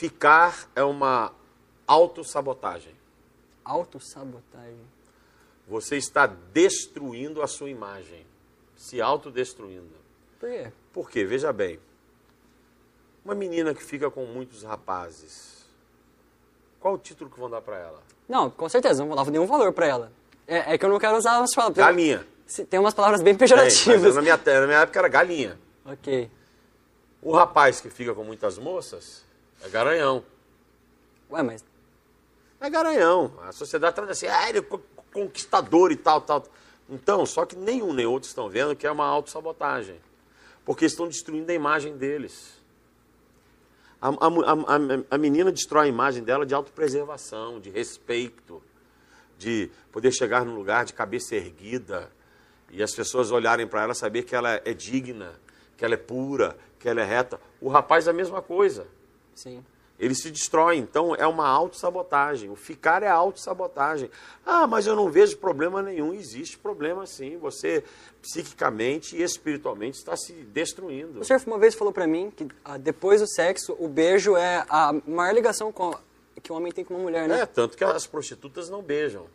Ficar 0.00 0.66
é 0.74 0.82
uma 0.82 1.30
autossabotagem. 1.86 2.94
Autossabotagem. 3.62 4.80
Você 5.68 5.98
está 5.98 6.26
destruindo 6.26 7.42
a 7.42 7.46
sua 7.46 7.68
imagem. 7.68 8.24
Se 8.74 8.98
autodestruindo. 8.98 9.94
Por 10.38 10.48
quê? 10.48 10.72
Por 10.90 11.10
quê? 11.10 11.22
Veja 11.26 11.52
bem. 11.52 11.78
Uma 13.22 13.34
menina 13.34 13.74
que 13.74 13.84
fica 13.84 14.10
com 14.10 14.24
muitos 14.24 14.62
rapazes, 14.62 15.66
qual 16.80 16.94
o 16.94 16.98
título 16.98 17.28
que 17.28 17.38
vão 17.38 17.50
dar 17.50 17.60
para 17.60 17.76
ela? 17.76 18.02
Não, 18.26 18.48
com 18.48 18.70
certeza, 18.70 19.02
não 19.02 19.08
vou 19.08 19.22
dar 19.22 19.30
nenhum 19.30 19.44
valor 19.44 19.70
pra 19.70 19.86
ela. 19.86 20.10
É, 20.48 20.72
é 20.72 20.78
que 20.78 20.84
eu 20.86 20.88
não 20.88 20.98
quero 20.98 21.18
usar 21.18 21.36
umas 21.40 21.54
palavras. 21.54 21.76
Galinha. 21.76 22.26
Tem 22.70 22.80
umas 22.80 22.94
palavras 22.94 23.20
bem 23.20 23.34
Tem, 23.34 23.40
pejorativas. 23.40 24.14
na, 24.14 24.22
minha, 24.22 24.38
na 24.38 24.66
minha 24.66 24.78
época 24.78 24.98
era 24.98 25.08
galinha. 25.08 25.58
Ok. 25.84 26.30
O 27.20 27.32
rapaz 27.36 27.82
que 27.82 27.90
fica 27.90 28.14
com 28.14 28.24
muitas 28.24 28.56
moças 28.56 29.28
é 29.62 29.68
garanhão. 29.68 30.24
Ué, 31.30 31.42
mas 31.42 31.64
É 32.60 32.68
garanhão. 32.68 33.32
A 33.42 33.52
sociedade 33.52 33.94
trata 33.94 34.12
assim, 34.12 34.26
ah, 34.26 34.48
ele 34.48 34.58
é 34.58 34.62
co- 34.62 34.80
conquistador 35.12 35.90
e 35.92 35.96
tal, 35.96 36.20
tal. 36.20 36.44
Então, 36.88 37.24
só 37.24 37.46
que 37.46 37.56
nenhum 37.56 37.92
nem 37.92 38.04
outro 38.06 38.28
estão 38.28 38.48
vendo 38.48 38.76
que 38.76 38.86
é 38.86 38.90
uma 38.90 39.06
autossabotagem. 39.06 39.98
Porque 40.64 40.84
estão 40.84 41.08
destruindo 41.08 41.50
a 41.50 41.54
imagem 41.54 41.96
deles. 41.96 42.58
A, 44.00 44.08
a- 44.08 44.12
a- 44.12 45.04
a 45.14 45.18
menina 45.18 45.50
destrói 45.52 45.86
a 45.86 45.88
imagem 45.88 46.22
dela 46.22 46.44
de 46.44 46.54
autopreservação, 46.54 47.60
de 47.60 47.70
respeito, 47.70 48.62
de 49.38 49.70
poder 49.92 50.12
chegar 50.12 50.44
num 50.44 50.54
lugar 50.54 50.84
de 50.84 50.92
cabeça 50.92 51.34
erguida 51.34 52.10
e 52.70 52.82
as 52.82 52.94
pessoas 52.94 53.30
olharem 53.30 53.66
para 53.66 53.82
ela 53.82 53.94
saber 53.94 54.22
que 54.24 54.34
ela 54.34 54.60
é 54.64 54.74
digna, 54.74 55.32
que 55.76 55.84
ela 55.84 55.94
é 55.94 55.98
pura, 55.98 56.56
que 56.78 56.88
ela 56.88 57.00
é 57.00 57.04
reta. 57.04 57.40
O 57.60 57.68
rapaz 57.68 58.06
é 58.06 58.10
a 58.10 58.14
mesma 58.14 58.42
coisa. 58.42 58.86
Sim. 59.40 59.64
Ele 59.98 60.14
se 60.14 60.30
destrói, 60.30 60.76
então 60.78 61.14
é 61.14 61.26
uma 61.26 61.46
autossabotagem. 61.46 62.48
O 62.48 62.56
ficar 62.56 63.02
é 63.02 63.08
autossabotagem. 63.08 64.10
Ah, 64.46 64.66
mas 64.66 64.86
eu 64.86 64.96
não 64.96 65.10
vejo 65.10 65.36
problema 65.36 65.82
nenhum. 65.82 66.14
Existe 66.14 66.56
problema 66.56 67.06
sim. 67.06 67.36
Você 67.36 67.84
psiquicamente 68.22 69.14
e 69.14 69.22
espiritualmente 69.22 69.98
está 69.98 70.16
se 70.16 70.32
destruindo. 70.32 71.20
O 71.20 71.24
senhor 71.24 71.42
uma 71.46 71.58
vez 71.58 71.74
falou 71.74 71.92
pra 71.92 72.06
mim 72.06 72.32
que 72.34 72.48
ah, 72.64 72.78
depois 72.78 73.20
do 73.20 73.26
sexo, 73.28 73.76
o 73.78 73.88
beijo 73.88 74.36
é 74.36 74.64
a 74.70 74.94
maior 75.06 75.34
ligação 75.34 75.70
que 76.42 76.50
o 76.50 76.54
homem 76.56 76.72
tem 76.72 76.82
com 76.82 76.94
uma 76.94 77.02
mulher, 77.02 77.28
né? 77.28 77.40
É, 77.40 77.44
tanto 77.46 77.76
que 77.76 77.84
as 77.84 78.06
prostitutas 78.06 78.70
não 78.70 78.80
beijam. 78.82 79.26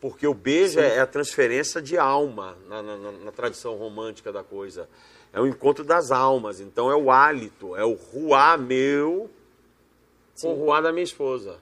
Porque 0.00 0.26
o 0.26 0.34
beijo 0.34 0.80
é 0.80 0.98
a 0.98 1.06
transferência 1.06 1.80
de 1.80 1.96
alma 1.98 2.56
na, 2.68 2.82
na- 2.82 2.96
na- 2.96 3.12
na 3.12 3.30
tradição 3.30 3.76
romântica 3.76 4.32
da 4.32 4.42
coisa. 4.42 4.88
É 5.32 5.40
o 5.40 5.46
encontro 5.46 5.84
das 5.84 6.10
almas. 6.10 6.60
Então 6.60 6.90
é 6.90 6.96
o 6.96 7.10
hálito, 7.10 7.76
é 7.76 7.84
o 7.84 7.92
ruá 7.94 8.56
meu 8.56 9.30
com 10.40 10.52
o 10.54 10.64
ruá 10.64 10.80
da 10.80 10.90
minha 10.90 11.04
esposa. 11.04 11.56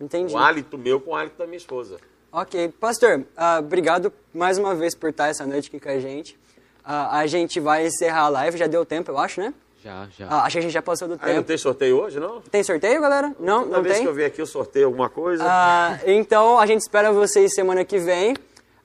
Entendi. 0.00 0.34
O 0.34 0.38
hálito 0.38 0.76
meu 0.78 1.00
com 1.00 1.10
o 1.10 1.14
hálito 1.14 1.36
da 1.38 1.46
minha 1.46 1.58
esposa. 1.58 1.98
Ok. 2.32 2.70
Pastor, 2.80 3.24
ah, 3.36 3.58
obrigado 3.60 4.12
mais 4.32 4.56
uma 4.58 4.74
vez 4.74 4.94
por 4.94 5.10
estar 5.10 5.28
essa 5.28 5.44
noite 5.46 5.68
aqui 5.68 5.78
com 5.78 5.88
a 5.90 5.98
gente. 6.00 6.38
Ah, 6.84 7.18
a 7.18 7.26
gente 7.26 7.60
vai 7.60 7.86
encerrar 7.86 8.22
a 8.22 8.28
live, 8.28 8.56
já 8.58 8.66
deu 8.66 8.84
tempo, 8.84 9.10
eu 9.10 9.18
acho, 9.18 9.40
né? 9.40 9.52
Já, 9.84 10.08
já. 10.16 10.26
Ah, 10.28 10.44
acho 10.44 10.52
que 10.54 10.58
a 10.58 10.62
gente 10.62 10.72
já 10.72 10.82
passou 10.82 11.06
do 11.08 11.14
Aí 11.14 11.28
não 11.28 11.34
tempo. 11.36 11.46
tem 11.48 11.58
sorteio 11.58 12.00
hoje, 12.00 12.18
não? 12.18 12.40
Tem 12.40 12.62
sorteio, 12.62 13.00
galera? 13.00 13.34
Não, 13.38 13.64
Toda 13.64 13.76
não 13.76 13.82
vez 13.82 13.96
tem? 13.96 14.04
que 14.04 14.08
eu 14.08 14.14
venho 14.14 14.28
aqui 14.28 14.40
eu 14.40 14.46
sorteio 14.46 14.86
alguma 14.86 15.10
coisa. 15.10 15.44
Ah, 15.46 15.98
então 16.06 16.58
a 16.58 16.66
gente 16.66 16.80
espera 16.80 17.12
vocês 17.12 17.52
semana 17.54 17.84
que 17.84 17.98
vem. 17.98 18.34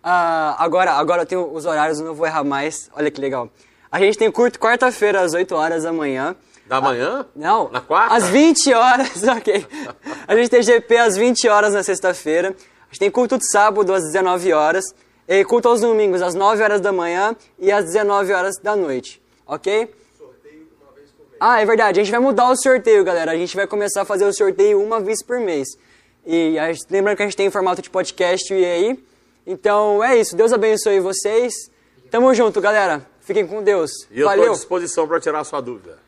Ah, 0.04 0.56
agora, 0.60 0.92
agora 0.94 1.22
eu 1.22 1.26
tenho 1.26 1.54
os 1.54 1.66
horários, 1.66 2.00
eu 2.00 2.06
não 2.06 2.14
vou 2.14 2.26
errar 2.28 2.44
mais. 2.44 2.90
Olha 2.94 3.10
que 3.10 3.22
legal. 3.22 3.50
A 3.92 4.00
gente 4.00 4.18
tem 4.18 4.32
curto 4.32 4.60
quarta-feira 4.60 5.22
às 5.22 5.34
8 5.34 5.56
horas 5.56 5.84
da 5.84 5.94
manhã. 5.94 6.36
da 6.66 6.82
manhã? 6.82 7.26
Não. 7.36 7.70
Na 7.70 7.80
quarta? 7.82 8.16
Às 8.16 8.28
20 8.30 8.74
horas, 8.74 9.24
ok. 9.28 9.66
A 10.28 10.36
gente 10.36 10.50
tem 10.50 10.62
GP 10.62 10.98
às 10.98 11.16
20 11.18 11.48
horas 11.48 11.74
na 11.74 11.84
sexta-feira. 11.84 12.50
A 12.50 12.86
gente 12.92 13.00
tem 13.00 13.12
culto 13.12 13.38
de 13.38 13.50
sábado 13.50 13.94
às 13.94 14.04
19 14.04 14.52
horas. 14.54 14.84
E 15.28 15.44
culto 15.44 15.68
aos 15.68 15.82
domingos 15.82 16.22
às 16.22 16.34
9 16.36 16.64
horas 16.64 16.80
da 16.82 16.92
manhã 16.92 17.36
e 17.60 17.72
às 17.72 17.86
19 17.86 18.32
horas 18.34 18.58
da 18.62 18.76
noite. 18.76 19.22
Ok? 19.46 19.90
Ah, 21.40 21.62
é 21.62 21.66
verdade. 21.66 22.00
A 22.00 22.04
gente 22.04 22.12
vai 22.12 22.20
mudar 22.20 22.50
o 22.50 22.56
sorteio, 22.56 23.04
galera. 23.04 23.32
A 23.32 23.36
gente 23.36 23.56
vai 23.56 23.68
começar 23.68 24.02
a 24.02 24.06
fazer 24.06 24.26
o 24.26 24.34
sorteio 24.34 24.82
uma 24.82 25.00
vez 25.00 25.22
por 25.24 25.40
mês. 25.40 25.68
E 26.26 26.58
a 26.58 26.72
gente- 26.74 26.86
lembrando 26.90 27.16
que 27.18 27.24
a 27.24 27.26
gente 27.26 27.38
tem 27.38 27.48
em 27.48 27.52
formato 27.52 27.82
de 27.82 27.90
podcast 27.90 28.54
e 28.54 28.66
aí. 28.66 29.00
Então 29.46 30.04
é 30.04 30.18
isso. 30.18 30.36
Deus 30.36 30.52
abençoe 30.52 31.00
vocês. 31.00 31.54
Tamo 32.10 32.34
junto, 32.34 32.60
galera. 32.60 33.06
Fiquem 33.28 33.46
com 33.46 33.62
Deus. 33.62 33.92
E 34.10 34.22
eu 34.22 34.30
estou 34.30 34.46
à 34.46 34.50
disposição 34.54 35.06
para 35.06 35.20
tirar 35.20 35.42
a 35.42 35.44
sua 35.44 35.60
dúvida. 35.60 36.00